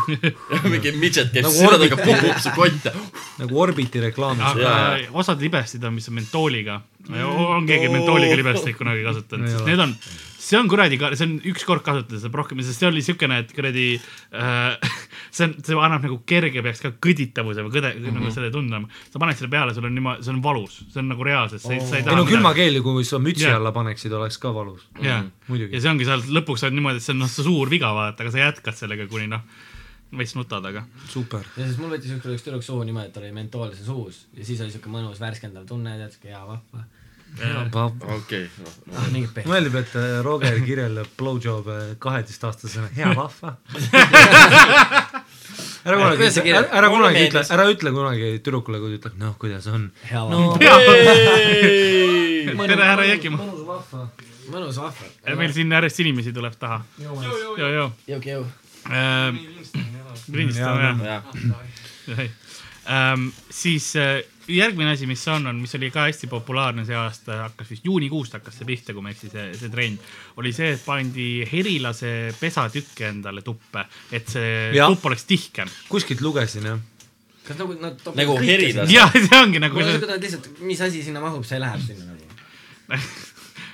mingi 0.72 0.94
midžet 0.96 1.32
käib 1.34 1.46
Nagu 1.46 1.68
orbit. 1.68 1.96
pupub 2.00 2.42
su 2.42 2.52
kotte. 2.56 2.92
nagu 3.42 3.62
Orbiti 3.64 4.02
reklaamis. 4.02 4.44
aga 4.52 4.74
osad 5.18 5.42
libestid 5.42 5.84
on, 5.84 5.96
mis 5.98 6.08
on 6.08 6.18
mentooliga. 6.20 6.80
on 7.12 7.66
keegi 7.66 7.88
mentooliga 7.92 8.36
libestit 8.38 8.76
kunagi 8.78 9.04
kasutanud, 9.06 9.48
Ei 9.48 9.56
sest 9.56 9.66
need 9.68 9.82
on, 9.82 9.96
see 10.42 10.58
on 10.58 10.68
kuradi, 10.70 10.98
see 11.16 11.26
on 11.26 11.34
ükskord 11.52 11.84
kasutada, 11.86 12.20
saab 12.22 12.36
rohkem, 12.40 12.62
sest 12.66 12.82
see 12.82 12.88
oli 12.90 13.02
siukene, 13.04 13.42
et 13.44 13.52
kuradi 13.56 13.86
äh. 13.96 14.92
see 15.34 15.46
on, 15.48 15.54
see 15.64 15.78
annab 15.78 16.04
nagu 16.04 16.18
kerge 16.28 16.62
peaks 16.64 16.82
ka 16.84 16.92
kõditavuse 17.02 17.64
või 17.64 17.74
kõde 17.78 17.92
mm, 17.94 18.04
-hmm. 18.04 18.18
nagu 18.20 18.34
selle 18.34 18.50
tundma. 18.54 18.82
sa 19.10 19.22
paned 19.22 19.38
selle 19.38 19.50
peale, 19.52 19.74
sul 19.74 19.88
on 19.88 19.94
niimoodi, 19.96 20.26
see 20.26 20.34
on 20.34 20.42
valus, 20.44 20.78
see 20.92 21.02
on 21.02 21.10
nagu 21.12 21.26
reaalselt, 21.26 21.64
sa 21.64 21.72
ei, 21.72 21.80
sa 21.80 21.96
ei 21.96 22.02
ei 22.02 22.08
taha 22.08 22.20
no. 22.20 22.28
külmakeeli, 22.28 22.82
kui 22.84 23.04
sa 23.08 23.20
mütsi 23.22 23.46
Jaa. 23.46 23.58
alla 23.60 23.72
paneksid, 23.72 24.12
oleks 24.18 24.38
ka 24.42 24.54
valus. 24.54 24.86
jah, 25.02 25.24
muidugi 25.48 25.78
ja. 25.78 25.84
see 25.84 25.92
ongi 25.94 26.08
seal 26.08 26.24
lõpuks 26.38 26.66
on 26.68 26.76
niimoodi, 26.76 27.00
et 27.00 27.06
see 27.06 27.14
on 27.14 27.22
noh, 27.24 27.30
see 27.32 27.46
suur 27.46 27.70
viga 27.72 27.92
vaata, 27.96 28.24
aga 28.24 28.34
sa 28.34 28.42
jätkad 28.42 28.78
sellega, 28.78 29.08
kuni 29.10 29.30
noh, 29.32 29.46
veits 30.18 30.34
nutad, 30.36 30.64
aga. 30.68 30.82
super. 31.08 31.40
ja 31.56 31.64
siis 31.66 31.78
mul 31.80 31.90
võttis 31.94 32.12
ükskord 32.16 32.34
üks 32.36 32.44
tüdruk 32.46 32.64
suhu 32.66 32.80
niimoodi, 32.88 33.06
et 33.08 33.14
tal 33.16 33.24
oli 33.26 33.34
mentool 33.36 33.70
seal 33.72 33.86
suus 33.86 34.16
ja 34.36 34.42
siis 34.44 34.58
oli 34.64 34.72
siuke 34.74 34.88
mõnus 34.92 35.18
värskendav 35.22 35.64
tunne, 35.68 35.90
tead 36.00 36.12
siuke 36.14 36.28
hea 36.32 36.42
vahva. 36.48 36.80
okei, 38.18 38.44
pehmed. 39.32 39.48
meeldib, 39.48 39.74
et 39.80 39.92
äh, 39.96 40.02
Roger 40.26 40.56
kirjeldab 40.66 41.08
blowjob'e 41.16 41.76
kaheteistaastasena, 42.02 42.88
hea 42.96 43.10
vahva. 43.16 43.50
ära 45.88 45.96
kunagi 45.96 46.22
ütle, 46.28 46.42
ära 46.76 46.88
kunagi 46.92 47.18
ütle 47.28 47.40
ära 47.56 47.64
ütle 47.72 47.90
kunagi 47.96 48.26
tüdrukule, 48.44 48.78
kui 48.82 48.90
ta 48.92 48.96
ütleb, 49.00 49.14
noh, 49.24 49.34
kuidas 49.40 49.64
on. 49.72 49.82
hea 50.10 50.22
no 50.28 50.38
tere, 50.60 50.76
härra 52.90 53.04
Jekimaa. 53.14 53.40
mõnus 53.40 53.64
vahva. 53.66 54.00
mõnus 54.52 54.76
vahva. 54.84 55.04
meil 55.40 55.52
siin 55.56 55.68
järjest 55.72 55.98
inimesi 56.04 56.30
tuleb 56.36 56.54
taha. 56.60 56.78
joo, 57.00 57.16
joo. 57.24 57.56
jõu, 58.12 58.20
jõu. 58.28 58.44
Lindistame 60.28 60.92
jah. 61.06 61.24
jah. 62.08 62.28
Ähm, 62.92 63.28
siis 63.50 63.92
äh, 63.96 64.24
järgmine 64.50 64.90
asi, 64.96 65.06
mis 65.06 65.22
on, 65.30 65.44
on, 65.46 65.60
mis 65.62 65.70
oli 65.78 65.90
ka 65.94 66.08
hästi 66.08 66.26
populaarne 66.26 66.82
see 66.86 66.96
aasta, 66.98 67.36
hakkas 67.44 67.68
vist 67.70 67.84
juunikuust 67.86 68.34
hakkas 68.34 68.56
see 68.58 68.66
pihta, 68.66 68.90
kui 68.96 69.04
ma 69.04 69.12
ei 69.12 69.14
eksi, 69.14 69.30
see, 69.30 69.44
see 69.60 69.70
trend. 69.70 70.02
oli 70.42 70.50
see, 70.56 70.72
et 70.74 70.82
pandi 70.82 71.28
herilase 71.46 72.10
pesatükke 72.40 73.06
endale 73.12 73.44
tuppe, 73.46 73.84
et 74.10 74.26
see 74.34 74.72
Jah. 74.74 74.90
tupp 74.90 75.06
oleks 75.12 75.24
tihkem. 75.30 75.70
kuskilt 75.88 76.24
lugesin 76.26 76.66
jah. 76.72 76.80
kas 77.46 77.58
nagu 77.62 77.78
nad 77.78 77.94
topavad 78.02 78.18
Nagu 78.24 78.36
herilas. 78.42 78.88
sinna? 78.90 78.98
ja 78.98 79.28
see 79.28 79.38
ongi 79.44 79.62
nagu 79.62 79.78
siuke 79.78 80.02
tunne, 80.02 80.18
et 80.18 80.26
lihtsalt, 80.26 80.50
mis 80.66 80.82
asi 80.88 81.04
sinna 81.06 81.22
mahub, 81.22 81.46
see 81.46 81.62
läheb 81.62 81.86
sinna 81.86 82.10
nagu. 82.10 82.18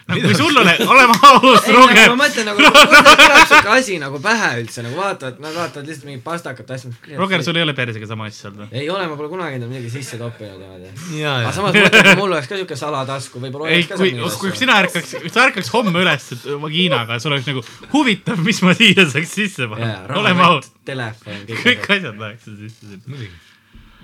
nagu 0.09 0.23
kui 0.25 0.37
sul 0.37 0.57
ole, 0.57 0.75
oleme 0.89 1.17
aus, 1.29 1.67
ei, 1.67 1.73
nagu 1.75 1.83
Roger 1.83 2.13
ma. 2.13 2.17
mõtlen 2.23 2.47
nagu, 2.49 2.63
kuidas 2.65 3.09
tuleb 3.21 3.49
siuke 3.51 3.73
asi 3.75 3.99
nagu 4.01 4.21
pähe 4.25 4.51
üldse 4.63 4.85
nagu 4.87 4.97
vaatavad, 4.97 5.41
nad 5.45 5.57
vaatavad 5.57 5.91
lihtsalt 5.91 6.09
mingit 6.09 6.25
pastakat 6.25 6.71
asja. 6.77 6.93
Roger, 7.19 7.45
sul 7.45 7.59
ei 7.61 7.67
ole 7.67 7.75
persega 7.77 8.09
sama 8.09 8.29
asja 8.31 8.49
olnud 8.49 8.65
või? 8.65 8.81
ei 8.81 8.89
ole, 8.93 9.05
ma 9.11 9.19
pole 9.21 9.31
kunagi 9.33 9.59
endale 9.59 9.73
midagi 9.75 9.93
sisse 9.99 10.21
toppinud 10.21 10.63
niimoodi. 10.63 10.93
ja, 11.21 11.35
aga 11.43 11.53
samas 11.57 11.77
ma 11.77 11.85
mõtlen, 11.85 12.13
et 12.15 12.23
mul 12.23 12.33
oleks 12.33 12.49
ka 12.49 12.61
siuke 12.61 12.79
salatasku, 12.81 13.43
võib-olla 13.45 13.69
ei, 13.69 13.83
oleks 13.83 13.91
ka 13.93 14.01
kui 14.01 14.15
seal, 14.15 14.39
kui 14.45 14.55
sina 14.63 14.79
ärkaks, 14.85 15.15
sa 15.35 15.45
ärkaks 15.45 15.73
homme 15.77 15.93
üles 16.01 16.31
et 16.39 16.49
vagiinaga, 16.65 17.21
sul 17.23 17.37
oleks 17.37 17.51
nagu 17.53 17.65
huvitav, 17.93 18.41
mis 18.49 18.63
ma 18.65 18.77
siia 18.79 19.05
saaks 19.13 19.37
sisse 19.43 19.69
panna. 19.69 19.93
oleme 20.17 20.49
aus, 20.49 20.73
telefon, 20.89 21.45
kõik 21.53 21.85
asjad. 21.85 22.09
asjad 22.09 22.25
läheksid 22.25 22.65
sisse 22.65 22.87
sinna. 22.87 23.05
muidugi. 23.07 23.48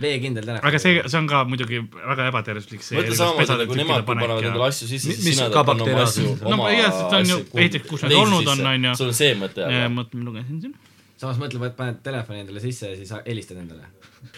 Veekindel 0.00 0.46
telefon. 0.46 0.68
aga 0.68 0.78
see, 0.82 1.02
see 1.06 1.18
on 1.18 1.28
ka 1.30 1.42
muidugi 1.48 1.80
väga 1.94 2.28
ebatervislik. 2.30 2.82
mõtle 2.98 3.18
samamoodi 3.18 3.58
nagu 3.60 3.76
nemad, 3.80 4.00
kui 4.02 4.08
panevad 4.10 4.48
endale 4.48 4.68
asju 4.70 4.88
sisse, 4.90 5.14
siis 5.18 5.38
sina 5.38 5.64
panna 5.68 5.86
oma 5.86 6.06
asju. 6.06 6.32
No 6.42 6.58
sest 6.70 7.04
see 7.04 7.20
on 7.20 7.30
ju- 7.32 7.44
esiteks, 7.54 7.86
kus 7.90 8.06
teise 8.06 8.22
olnud 8.22 8.42
sisse. 8.48 8.56
on, 8.60 8.72
on 8.72 8.88
ju. 8.88 8.96
sul 9.00 9.12
on 9.12 9.20
see 9.20 9.36
mõte, 9.38 9.68
aga 9.68 9.92
mõtle, 9.98 10.20
ma 10.22 10.30
lugesin 10.30 10.64
siin. 10.64 10.74
samas 11.20 11.38
mõtle, 11.42 11.70
paned 11.78 12.02
telefoni 12.06 12.42
endale 12.44 12.64
sisse 12.64 12.90
ja 12.90 12.98
siis 12.98 13.14
helistad 13.26 13.60
endale. 13.62 13.86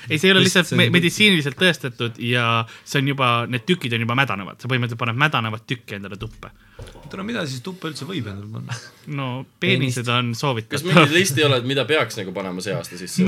ei, 0.09 0.18
see 0.18 0.28
ei 0.30 0.34
ole 0.34 0.43
Lihtsalt 0.45 0.70
me- 0.78 0.89
meditsiiniliselt 0.95 1.59
tõestatud 1.61 2.20
ja 2.22 2.64
see 2.84 3.01
on 3.03 3.11
juba, 3.12 3.30
need 3.51 3.66
tükid 3.68 3.95
on 3.97 4.05
juba 4.07 4.16
mädanevad, 4.18 4.61
sa 4.61 4.70
põhimõtteliselt 4.70 5.03
paned 5.03 5.18
mädanevat 5.20 5.66
tükki 5.66 5.99
endale 5.99 6.18
tuppe. 6.20 6.51
tule, 7.11 7.22
mida 7.26 7.47
siis 7.47 7.62
tuppa 7.66 7.91
üldse 7.91 8.07
võib 8.09 8.26
endale 8.30 8.51
panna? 8.53 8.76
no 9.18 9.28
peenised 9.61 10.09
on 10.12 10.32
kas 10.34 10.41
soovitatav 10.45 10.87
mingit. 10.91 11.16
listi 11.16 11.43
ei 11.43 11.49
ole, 11.49 11.61
et 11.62 11.68
mida 11.72 11.84
peaks 11.89 12.18
nagu 12.20 12.34
panema 12.37 12.64
see 12.64 12.74
aasta 12.76 12.99
sisse 12.99 13.24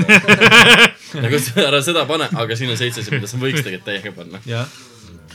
nagu 1.23 1.41
ära 1.65 1.81
seda 1.85 2.05
pane, 2.09 2.29
aga 2.35 2.55
siin 2.59 2.71
on 2.75 2.79
seitse 2.79 3.03
asja, 3.03 3.15
mida 3.17 3.27
sa 3.31 3.41
võiks 3.41 3.63
tegelikult 3.63 3.89
täiega 3.89 4.15
panna. 4.15 4.41
jah, 4.49 4.67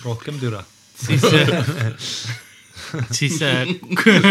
rohkem 0.05 0.39
türa. 0.41 0.65
siis, 0.95 1.25
siis 3.19 3.39
äh, 3.45 3.65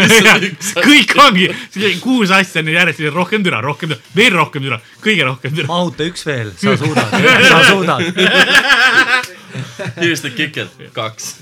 kõik 0.88 1.14
ongi, 1.20 1.48
kuus 2.02 2.32
asja 2.34 2.62
on 2.62 2.70
järjest, 2.72 3.02
rohkem 3.14 3.44
türa, 3.46 3.62
rohkem 3.64 3.92
türa, 3.92 4.00
veel 4.16 4.36
rohkem 4.36 4.66
türa, 4.66 4.80
kõige 5.04 5.26
rohkem 5.28 5.56
türa. 5.56 5.70
mahuta 5.70 6.06
üks 6.08 6.26
veel, 6.28 6.52
sa 6.60 6.76
suudad, 6.80 7.16
sa 7.48 7.62
suudad. 7.70 8.04
Here's 10.00 10.24
the 10.24 10.32
kicker, 10.34 10.70
kaks. 10.96 11.34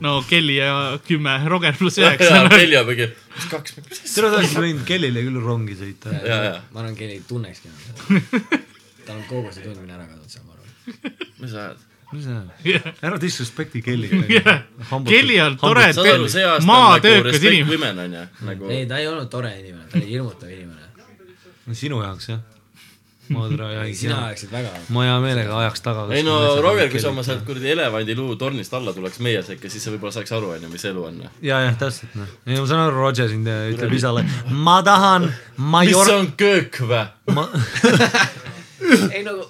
no 0.00 0.18
Kelly 0.28 0.58
ja 0.58 0.98
kümme, 1.06 1.36
Roger 1.48 1.76
pluss 1.78 2.00
üheksa. 2.00 2.44
Helja 2.54 2.84
mingi, 2.88 3.10
mis 3.36 3.48
kaks, 3.52 3.78
tere, 3.78 4.28
ta 4.28 4.38
oleks 4.38 4.54
võinud 4.58 4.84
Kellile 4.88 5.24
küll 5.26 5.40
rongi 5.44 5.78
sõita. 5.78 6.14
ja, 6.24 6.38
ja, 6.50 6.54
ma 6.72 6.84
arvan, 6.84 6.96
Kelly 6.98 7.20
tunnekski 7.28 7.72
tal 9.04 9.18
on 9.18 9.26
kogu 9.28 9.52
see 9.52 9.64
tundmine 9.64 9.96
ära 9.96 10.06
kadunud 10.08 10.30
seal, 10.32 10.46
ma 10.46 10.56
arvan. 10.56 11.18
mis 11.40 11.52
sa 11.52 11.66
ajad? 11.66 11.82
Mis 12.14 12.24
see 12.24 12.34
on? 12.34 12.94
ära 13.02 13.20
disrespekti. 13.20 13.82
Kelly 13.82 14.08
on 15.44 15.58
tore, 15.60 15.90
see 15.92 16.46
aasta 16.46 16.62
on 16.62 16.62
nagu 16.62 16.66
maatöökas 16.70 17.32
respect 17.32 17.60
inimene. 17.60 18.26
nagu 18.48 18.72
ei, 18.72 18.86
ta 18.88 18.98
ei 19.02 19.08
olnud 19.10 19.30
tore 19.32 19.52
inimene, 19.58 19.86
ta 19.90 19.98
oli 19.98 20.10
hirmutav 20.10 20.50
inimene. 20.50 20.90
sinu 21.72 22.02
jaoks 22.02 22.28
jah. 22.30 22.42
ma 23.34 23.46
türa 23.48 23.68
sina 23.68 23.84
jääks. 23.88 24.24
ajaksid 24.26 24.52
väga. 24.52 24.72
ma 24.94 25.06
hea 25.08 25.16
meelega 25.24 25.58
ajaks 25.62 25.84
taga. 25.84 26.06
ei 26.14 26.22
no 26.26 26.36
Roger, 26.62 26.90
kui 26.92 27.02
sa 27.02 27.10
oma 27.10 27.24
sealt 27.26 27.44
kuradi 27.48 27.72
elevandiluu 27.72 28.36
tornist 28.40 28.74
alla 28.76 28.92
tuleks 28.92 29.18
meie 29.24 29.42
sekka, 29.42 29.70
siis 29.72 29.84
sa 29.84 29.94
võib-olla 29.94 30.14
saaks 30.18 30.34
aru, 30.36 30.52
onju, 30.58 30.70
mis 30.72 30.84
elu 30.90 31.08
on. 31.10 31.22
ja, 31.40 31.62
jah, 31.66 31.78
täpselt 31.80 32.14
noh. 32.20 32.36
ei 32.46 32.60
ma 32.60 32.68
saan 32.68 32.86
aru, 32.86 33.00
Roger 33.00 33.32
siin 33.32 33.48
ütleb 33.48 33.98
isale, 33.98 34.26
ma 34.50 34.78
tahan 34.86 35.28
mis 35.30 35.74
Major- 35.76 36.12
see, 36.12 36.20
on 36.20 36.32
köök 36.38 36.82
ma... 37.32 37.48
ei 39.14 39.24
no 39.24 39.40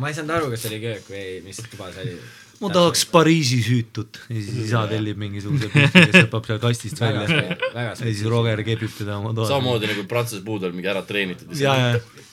ma 0.00 0.10
ei 0.10 0.16
saanud 0.16 0.34
aru, 0.36 0.50
kas 0.54 0.64
see 0.64 0.72
oli 0.72 0.80
köök 0.82 1.12
või 1.12 1.28
mis 1.44 1.60
tuba 1.70 1.90
see 1.94 2.06
oli. 2.06 2.18
ma 2.62 2.70
tahaks 2.74 3.04
Pariisi 3.12 3.60
süütut 3.62 4.20
ja 4.28 4.36
siis 4.40 4.60
isa 4.66 4.84
tellib 4.90 5.20
mingisuguse 5.20 5.70
pilti, 5.72 6.06
kes 6.10 6.20
hüppab 6.24 6.48
seal 6.48 6.60
kastist 6.62 7.02
välja. 7.02 7.42
ja 7.74 7.96
siis 7.98 8.24
Roger 8.30 8.64
kepib 8.66 8.94
teda 8.98 9.18
oma 9.20 9.34
toas. 9.36 9.52
samamoodi 9.52 9.92
nagu 9.92 10.06
prantsuse 10.10 10.44
puud 10.46 10.66
on 10.66 10.76
mingi 10.76 10.90
ära 10.90 11.04
treenitud. 11.06 11.54
ja, 11.58 11.76
ja. 11.78 12.24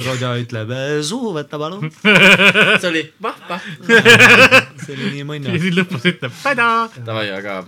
Roger 0.00 0.40
ütleb, 0.40 0.70
suhu 1.04 1.34
võta 1.36 1.58
palun. 1.60 1.90
see 1.92 2.88
oli 2.88 3.02
vahva. 3.22 3.58
see 4.82 4.94
oli 4.94 5.10
nii 5.18 5.26
mõnna 5.28 5.52
ja. 5.52 5.60
siis 5.60 5.76
lõpus 5.76 6.06
ütleb 6.08 6.32
tadaa. 6.40 6.86
Davai, 6.96 7.26
aga 7.36 7.58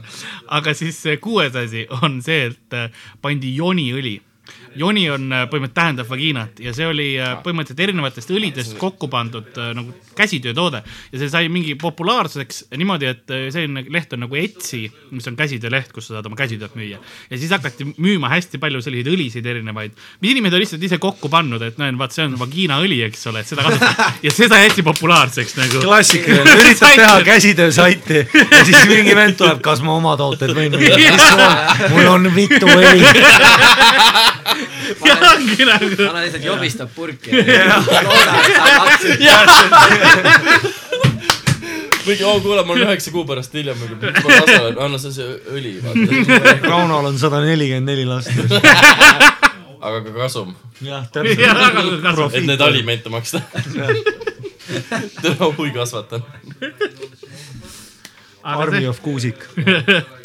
aga 0.58 0.74
siis 0.76 0.96
see 1.04 1.18
kuues 1.22 1.56
asi 1.58 1.84
on 2.00 2.22
see, 2.24 2.48
et 2.52 2.78
pandi 3.24 3.52
joniõli. 3.58 4.16
Joni 4.78 5.04
on 5.10 5.28
äh, 5.32 5.44
põhimõtteliselt 5.50 5.76
tähendab 5.76 6.08
vagiinat 6.10 6.60
ja 6.62 6.72
see 6.74 6.86
oli 6.88 7.08
äh, 7.20 7.36
põhimõtteliselt 7.44 7.82
erinevatest 7.86 8.32
õlidest 8.34 8.76
kokku 8.80 9.08
pandud 9.12 9.56
äh, 9.60 9.72
nagu 9.76 9.94
käsitöötoode 10.18 10.80
ja 10.84 11.20
see 11.20 11.30
sai 11.30 11.48
mingi 11.52 11.74
populaarsuseks 11.80 12.64
niimoodi, 12.78 13.10
et 13.10 13.34
selline 13.54 13.84
leht 13.92 14.12
on 14.14 14.24
nagu 14.24 14.38
Etsy, 14.38 14.84
mis 15.14 15.26
on 15.30 15.36
käsitööleht, 15.38 15.92
kus 15.94 16.08
sa 16.08 16.18
saad 16.18 16.28
oma 16.30 16.38
käsitööd 16.38 16.74
müüa 16.78 16.98
ja 16.98 17.38
siis 17.38 17.52
hakati 17.54 17.86
müüma 17.94 18.30
hästi 18.32 18.60
palju 18.62 18.82
selliseid 18.84 19.10
õlisid 19.14 19.48
erinevaid, 19.54 19.96
mis 20.22 20.34
inimesed 20.34 20.58
on 20.58 20.64
lihtsalt 20.64 20.86
ise 20.88 20.98
kokku 21.02 21.30
pannud, 21.32 21.62
et 21.66 21.78
näen, 21.80 21.98
vaat 21.98 22.14
see 22.14 22.26
on 22.26 22.36
vagiinaõli, 22.40 23.00
eks 23.08 23.26
ole, 23.30 23.42
et 23.42 23.50
seda 23.50 23.66
kasutatakse 23.66 24.26
ja 24.26 24.34
see 24.34 24.50
sai 24.50 24.62
hästi 24.66 24.86
populaarseks 24.86 25.58
nagu. 25.60 25.84
klassikaline, 25.84 26.56
üritad 26.62 26.98
teha 26.98 27.16
käsitöösaiti 27.26 28.24
ja 28.24 28.64
siis 28.64 28.86
mingi 28.90 29.16
vend 29.16 29.38
tuleb, 29.40 29.62
kas 29.64 29.82
ma 29.86 29.98
oma 29.98 30.16
tooteid 30.20 30.54
võin 30.56 30.78
müüa. 30.78 31.50
mul 31.94 32.12
on 32.14 32.30
mitu 32.34 32.70
õli. 32.70 33.02
ja 35.08 35.16
ongi 35.30 35.68
nagu 35.68 35.90
vana 36.00 36.24
lihtsalt 36.24 36.44
jobistab 36.44 36.90
purki 36.94 37.30
mingi, 42.06 42.24
oo 42.24 42.40
kuule, 42.40 42.64
ma 42.64 42.72
olen 42.72 42.86
üheksa 42.88 43.12
kuu 43.14 43.24
pärast 43.28 43.54
hiljem 43.56 43.80
anna 44.78 44.98
see 45.00 45.12
see 45.14 45.28
õli. 45.56 45.72
Raunol 46.64 47.08
on 47.10 47.18
sada 47.20 47.40
nelikümmend 47.44 47.88
neli 47.88 48.04
last. 48.08 48.28
aga 49.84 50.00
ka 50.04 50.12
kasum, 50.16 50.54
jah, 50.80 51.04
ja 51.04 51.12
täpselt. 51.12 52.34
et 52.34 52.46
need 52.48 52.60
alimente 52.64 53.12
maksta. 53.12 53.40
tere, 55.22 55.36
hui 55.56 55.70
kasvatan. 55.74 56.24
Army 58.44 58.86
of 58.88 59.00
Kuusik. 59.04 59.48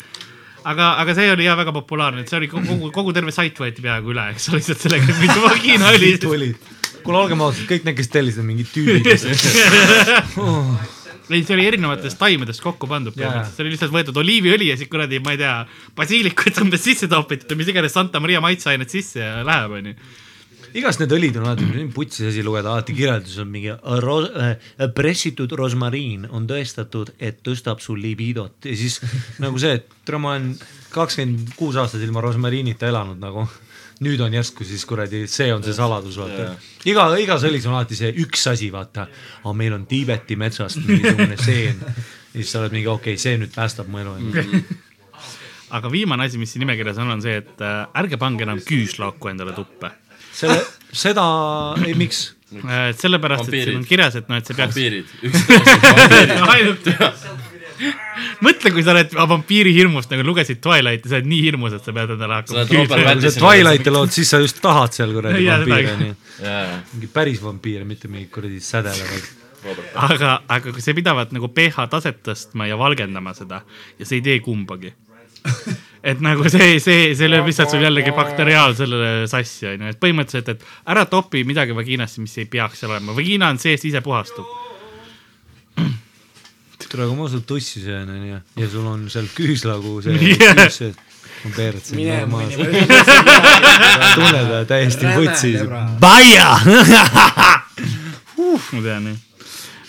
aga, 0.63 0.91
aga 1.03 1.15
see 1.17 1.31
oli 1.33 1.47
ja 1.47 1.55
väga 1.59 1.73
populaarne, 1.75 2.23
et 2.23 2.31
see 2.31 2.39
oli 2.39 2.49
kogu, 2.51 2.91
kogu 2.95 3.13
terve 3.15 3.33
sait 3.35 3.57
võeti 3.59 3.83
peaaegu 3.85 4.13
üle, 4.13 4.29
eks 4.33 4.49
ole, 4.51 4.59
lihtsalt 4.61 4.85
sellega, 4.85 5.09
et 5.09 5.19
mitu 5.23 5.43
vagiinaõli. 5.47 6.13
tulid. 6.23 6.69
kuule, 7.03 7.17
olgem 7.23 7.43
ausad, 7.45 7.65
kõik 7.69 7.85
need, 7.87 7.97
kes 7.99 8.11
tellisid, 8.13 8.43
on 8.43 8.49
mingid 8.49 8.71
tüübid. 8.73 9.05
ei, 11.29 11.43
see 11.45 11.55
oli 11.55 11.67
erinevatest 11.69 12.17
taimedest 12.19 12.63
kokku 12.63 12.89
pandud 12.89 13.13
põhimõtteliselt, 13.15 13.55
see 13.55 13.65
oli 13.65 13.75
lihtsalt 13.75 13.93
võetud 13.93 14.17
oliiviõli 14.23 14.71
ja 14.71 14.79
siis 14.79 14.89
kuradi, 14.91 15.21
ma 15.23 15.35
ei 15.35 15.41
tea, 15.43 15.53
basiilikut 15.97 16.63
umbes 16.63 16.83
sisse 16.85 17.09
topitud, 17.11 17.53
mis 17.59 17.69
iganes 17.69 17.93
Santa 17.95 18.21
Maria 18.23 18.41
maitseained 18.43 18.89
sisse 18.91 19.21
ja 19.21 19.43
läheb, 19.45 19.77
onju. 19.79 19.95
Igast 20.77 21.01
need 21.01 21.13
õlid 21.15 21.37
on 21.39 21.47
alati, 21.47 21.85
putsis 21.93 22.29
asi 22.29 22.43
lugeda, 22.45 22.73
alati 22.73 22.95
kirjeldus 22.97 23.37
on 23.41 23.49
mingi 23.51 23.71
ro- 24.03 24.27
äh, 24.29 24.69
pressitud 24.95 25.51
rosmariin 25.57 26.27
on 26.29 26.47
tõestatud, 26.49 27.13
et 27.19 27.41
tõstab 27.45 27.81
sul 27.83 28.01
libidot 28.03 28.67
ja 28.67 28.75
siis 28.77 28.99
nagu 29.43 29.59
see, 29.61 29.79
et 29.79 29.89
tere, 30.05 30.21
ma 30.21 30.35
olen 30.35 30.51
kakskümmend 30.93 31.55
kuus 31.57 31.79
aastat 31.79 32.03
ilma 32.05 32.23
rosmariinita 32.25 32.89
elanud 32.89 33.19
nagu. 33.21 33.47
nüüd 33.99 34.21
on 34.23 34.31
järsku 34.31 34.63
siis 34.63 34.85
kuradi, 34.87 35.25
see 35.27 35.49
on 35.51 35.63
see 35.63 35.73
saladus, 35.75 36.15
vaata. 36.15 36.53
iga, 36.87 37.03
igas 37.19 37.43
õlis 37.43 37.65
on 37.67 37.73
alati 37.75 37.97
see 37.99 38.13
üks 38.23 38.45
asi, 38.47 38.69
vaata. 38.71 39.09
aga 39.43 39.53
meil 39.53 39.75
on 39.75 39.85
Tiibeti 39.89 40.37
metsast 40.39 40.79
mingisugune 40.85 41.35
seen. 41.37 41.81
ja 41.83 42.37
siis 42.37 42.51
sa 42.51 42.61
oled 42.61 42.77
mingi, 42.77 42.87
okei 42.87 43.17
okay,, 43.17 43.19
see 43.19 43.35
nüüd 43.41 43.51
päästab 43.55 43.91
mu 43.91 43.99
elu. 43.99 44.15
aga 45.75 45.91
viimane 45.91 46.29
asi, 46.29 46.39
mis 46.39 46.53
siin 46.53 46.63
nimekirjas 46.63 47.01
on, 47.03 47.11
on 47.17 47.21
see, 47.23 47.41
et 47.43 47.65
äh, 47.65 47.81
ärge 47.99 48.17
pange 48.21 48.47
enam 48.47 48.61
küüslauku 48.63 49.33
endale 49.33 49.53
tuppe. 49.57 49.91
selle, 50.39 50.59
seda, 51.05 51.29
ei 51.85 51.95
miks 51.99 52.29
Äh, 52.49 52.95
sellepärast, 52.97 53.45
et 53.51 53.61
siin 53.61 53.77
on 53.77 53.83
kirjas, 53.85 54.15
et 54.17 54.29
noh, 54.29 54.39
et 54.41 54.47
see 54.49 54.55
peaks 54.57 54.73
vampiirid, 54.73 55.05
üks, 55.29 55.37
mõtle, 58.41 58.71
kui 58.73 58.81
sa 58.81 58.95
oled 58.95 59.13
vampiiri 59.13 59.73
hirmust 59.75 60.09
nagu 60.09 60.25
lugesid 60.25 60.57
Twilighti, 60.63 61.11
sa 61.11 61.19
oled 61.19 61.29
nii 61.29 61.43
hirmus, 61.45 61.75
et 61.77 61.85
sa 61.85 61.93
pead 61.93 62.15
endale 62.15 62.39
hakkama 62.39 62.63
kui 62.65 63.21
sa 63.21 63.33
Twilighti 63.35 63.93
lood, 63.93 64.09
siis 64.15 64.33
sa 64.33 64.41
just 64.41 64.57
tahad 64.65 64.97
seal 64.97 65.13
kuradi 65.13 65.45
vampiire, 65.45 65.93
nii. 65.99 66.15
mingi 66.95 67.11
päris 67.13 67.37
vampiire, 67.43 67.85
mitte 67.85 68.09
mingid 68.09 68.33
kuradi 68.33 68.57
sädelevad. 68.63 69.35
Robert. 69.59 69.91
aga, 69.99 70.37
aga 70.47 70.71
kui 70.71 70.79
sa 70.79 70.93
pidavat 70.95 71.33
nagu 71.35 71.49
pH 71.51 71.83
taset 71.91 72.21
tõstma 72.23 72.63
ja 72.69 72.77
valgendama 72.79 73.33
seda 73.35 73.59
ja 73.99 74.05
sa 74.07 74.15
ei 74.15 74.23
tee 74.23 74.39
kumbagi. 74.41 74.93
et 76.09 76.21
nagu 76.23 76.47
see, 76.51 76.79
see, 76.83 77.11
see 77.17 77.29
lööb 77.29 77.49
lihtsalt 77.49 77.73
sul 77.73 77.83
jällegi 77.83 78.13
bakteriaalsele 78.15 79.27
sassi 79.31 79.67
onju, 79.73 79.91
et 79.93 79.99
põhimõtteliselt, 80.01 80.55
et 80.55 80.93
ära 80.93 81.05
topi 81.09 81.43
midagi 81.47 81.75
vagiinasse, 81.75 82.23
mis 82.23 82.37
ei 82.39 82.47
peaks 82.51 82.83
seal 82.83 82.93
olema, 82.93 83.15
vagiina 83.17 83.51
on 83.51 83.59
seest 83.61 83.87
ise 83.89 84.01
puhastub. 84.05 84.47
tule, 86.89 87.05
kui 87.05 87.15
ma 87.19 87.29
sul 87.29 87.45
tussi 87.45 87.83
söön, 87.83 88.09
onju, 88.09 88.41
ja 88.63 88.71
sul 88.71 88.87
on 88.89 89.07
seal 89.11 89.29
küüslagu 89.35 89.99
see 90.05 90.17
Jah. 90.39 90.55
küüs 90.63 90.81
sees. 90.81 90.99
ma 91.43 91.55
peeretsen 91.55 91.99
mine 91.99 92.25
mu 92.25 92.39
normaalselt. 92.39 92.67
inimene. 92.67 92.87
tunned 94.15 94.67
täiesti 94.71 95.15
vutsis. 95.15 95.61
Baia. 96.01 96.51
ma 98.73 98.81
tean 98.83 99.11
jah. 99.11 99.28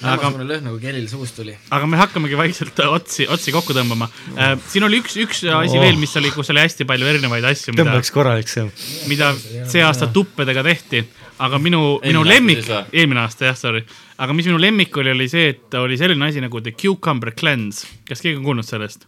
aga, 0.00 0.22
samasugune 0.22 0.46
lõhn 0.48 0.66
nagu 0.68 0.80
kellil 0.80 1.06
suust 1.10 1.36
tuli. 1.36 1.54
aga 1.76 1.88
me 1.90 1.98
hakkamegi 2.00 2.38
vaikselt 2.38 2.80
otsi, 2.86 3.26
otsi 3.30 3.54
kokku 3.54 3.76
tõmbama 3.76 4.08
äh,. 4.36 4.54
siin 4.72 4.86
oli 4.86 5.00
üks, 5.02 5.16
üks 5.20 5.42
asi 5.44 5.78
Oh. 5.78 5.82
veel, 5.84 5.98
mis 6.00 6.14
oli, 6.16 6.30
kus 6.34 6.50
oli 6.52 6.62
hästi 6.64 6.86
palju 6.88 7.08
erinevaid 7.10 7.46
asju, 7.52 7.74
tõmbaks 7.78 8.12
korralik 8.14 8.48
seal. 8.50 8.70
mida 9.10 9.32
see 9.40 9.82
aasta 9.84 10.10
tuppedega 10.12 10.64
tehti. 10.66 11.04
aga 11.40 11.58
minu, 11.58 11.98
minu 12.04 12.24
lemmik 12.24 12.66
eelmine 12.92 13.22
aasta 13.22 13.50
jah, 13.50 13.56
sorry, 13.56 13.84
aga 14.20 14.36
mis 14.36 14.48
minu 14.50 14.58
lemmik 14.60 14.96
oli, 15.00 15.14
oli 15.16 15.28
see, 15.32 15.54
et 15.54 15.76
oli 15.80 15.96
selline 16.00 16.26
asi 16.28 16.42
nagu 16.44 16.60
the 16.60 16.72
cucumber 16.72 17.32
cleanse. 17.32 17.86
kas 18.08 18.20
keegi 18.20 18.40
on 18.40 18.48
kuulnud 18.48 18.68
sellest? 18.68 19.06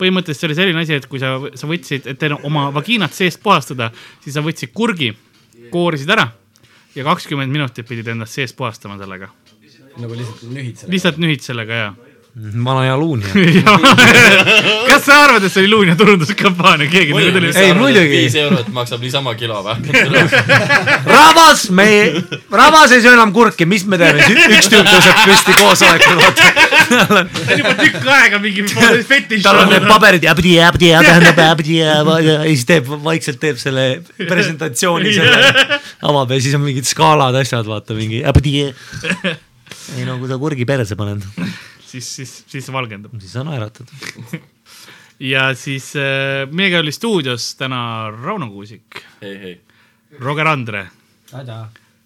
põhimõtteliselt 0.00 0.40
see 0.40 0.50
oli 0.50 0.58
selline 0.58 0.82
asi, 0.84 0.96
et 0.96 1.06
kui 1.08 1.20
sa, 1.20 1.36
sa 1.56 1.68
võtsid, 1.68 2.08
et 2.12 2.26
oma 2.42 2.68
vagiinat 2.74 3.14
seest 3.16 3.40
puhastada, 3.44 3.90
siis 4.24 4.36
sa 4.36 4.44
võtsid 4.44 4.72
kurgi, 4.76 5.14
koorisid 5.72 6.10
ära 6.12 6.28
ja 6.96 7.04
kakskümmend 7.04 7.52
minutit 7.52 7.88
pidid 7.88 8.08
ennast 8.12 8.36
seest 8.36 8.56
puhastama 8.56 8.96
sellega. 9.00 9.28
Nagu 10.02 10.18
lihtsalt 10.18 10.52
nühid 10.52 10.76
selle. 10.80 10.92
lihtsalt 10.92 11.22
nühid 11.22 11.44
sellega 11.44 11.78
ja. 11.80 11.88
vana 12.64 12.84
Jaluunia. 12.84 13.30
kas 14.90 15.06
sa 15.06 15.22
arvad, 15.24 15.44
et 15.46 15.52
see 15.52 15.62
oli 15.64 15.70
Luunia 15.72 15.96
turunduskampaania, 15.96 16.88
keegi 16.92 17.14
nagu 17.16 17.32
tuli? 17.32 17.52
Ei, 17.56 17.72
muidugi. 17.76 18.10
viis 18.12 18.36
eurot 18.40 18.68
maksab 18.76 19.00
niisama 19.04 19.32
kilo 19.40 19.62
või? 19.64 19.76
rabas, 21.16 21.66
me, 21.72 21.88
rabas 22.52 22.92
ei 22.96 23.04
söö 23.04 23.14
enam 23.16 23.32
kurki, 23.36 23.68
mis 23.68 23.86
me 23.88 23.98
teeme, 24.00 24.28
üks 24.58 24.68
tüüp 24.72 24.84
tõuseb 24.90 25.22
püsti 25.30 25.56
koosolekul, 25.62 26.20
vaata. 26.20 26.66
juba 27.62 27.74
tükk 27.80 28.12
aega 28.18 28.42
mingi 28.42 28.66
fetiš. 28.68 29.42
tal 29.46 29.62
on 29.64 29.72
need 29.72 29.88
paberid, 29.88 30.28
abdi, 30.30 30.56
abdi, 30.60 30.92
tähendab 30.92 31.42
abdi 31.48 31.80
ja 31.80 31.98
siis 32.44 32.68
teeb 32.68 32.92
vaikselt 33.08 33.40
teeb 33.42 33.60
selle 33.60 33.88
presentatsiooni 34.20 35.16
selle, 35.16 35.80
avab 36.04 36.36
ja 36.36 36.40
siis 36.42 36.56
on 36.58 36.66
mingid 36.68 36.88
skaalad, 36.88 37.36
asjad, 37.40 37.64
vaata 37.68 37.96
mingi 37.96 38.20
abdi. 38.26 38.68
Ei 39.94 40.04
no 40.08 40.18
kui 40.20 40.30
sa 40.30 40.38
kurgi 40.40 40.66
perse 40.68 40.98
paned, 40.98 41.24
siis, 41.90 42.08
siis, 42.18 42.36
siis 42.50 42.68
valgendub. 42.74 43.14
siis 43.20 43.36
sa 43.38 43.46
naeratad. 43.46 43.90
ja 45.32 45.48
siis 45.58 45.92
äh, 46.00 46.44
meiega 46.50 46.82
oli 46.82 46.92
stuudios 46.92 47.54
täna 47.60 48.10
Rauno 48.10 48.50
Kuusik, 48.50 49.02
ei, 49.22 49.36
ei. 49.36 49.60
Roger 50.20 50.48
Andre 50.48 50.86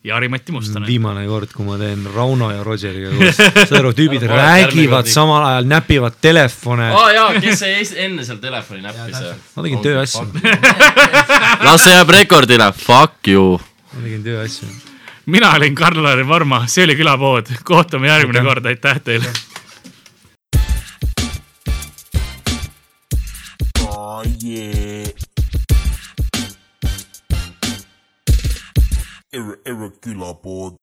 ja 0.05 0.15
Harri-Mati 0.15 0.53
Mustonen. 0.53 0.87
viimane 0.89 1.27
kord, 1.29 1.53
kui 1.53 1.67
ma 1.67 1.77
teen 1.81 2.07
Rauno 2.15 2.49
ja 2.53 2.63
Rogeriga 2.65 3.13
koos, 3.13 3.37
saad 3.37 3.79
aru, 3.83 3.93
tüübid 3.97 4.25
räägivad 4.33 5.09
samal 5.11 5.45
ajal, 5.51 5.69
näpivad 5.69 6.17
telefone. 6.25 6.89
aa 6.97 7.11
jaa, 7.13 7.33
kes 7.41 7.65
see 7.65 8.05
enne 8.07 8.25
seal 8.25 8.41
telefoni 8.41 8.85
näppis? 8.87 9.21
ma 9.57 9.67
tegin 9.67 9.83
tööasju, 9.85 10.25
las 11.67 11.85
see 11.85 11.99
jääb 11.99 12.15
rekordile, 12.17 12.71
fuck 12.77 13.29
you. 13.29 13.59
ma 13.93 14.07
tegin 14.07 14.25
tööasju. 14.25 14.90
Mina 15.31 15.55
olin 15.55 15.75
Karl-Lari 15.75 16.29
Varma, 16.29 16.65
see 16.67 16.85
oli 16.85 16.97
külapood, 16.99 17.53
kohtume 17.65 18.09
järgmine 18.11 18.43
kord, 18.45 18.67
aitäh 18.67 19.01
teile. 19.07 19.31
Oh 23.87 24.23
yeah. 24.43 25.09
Ir- 29.33 29.61
irregular 29.67 30.35
board. 30.35 30.80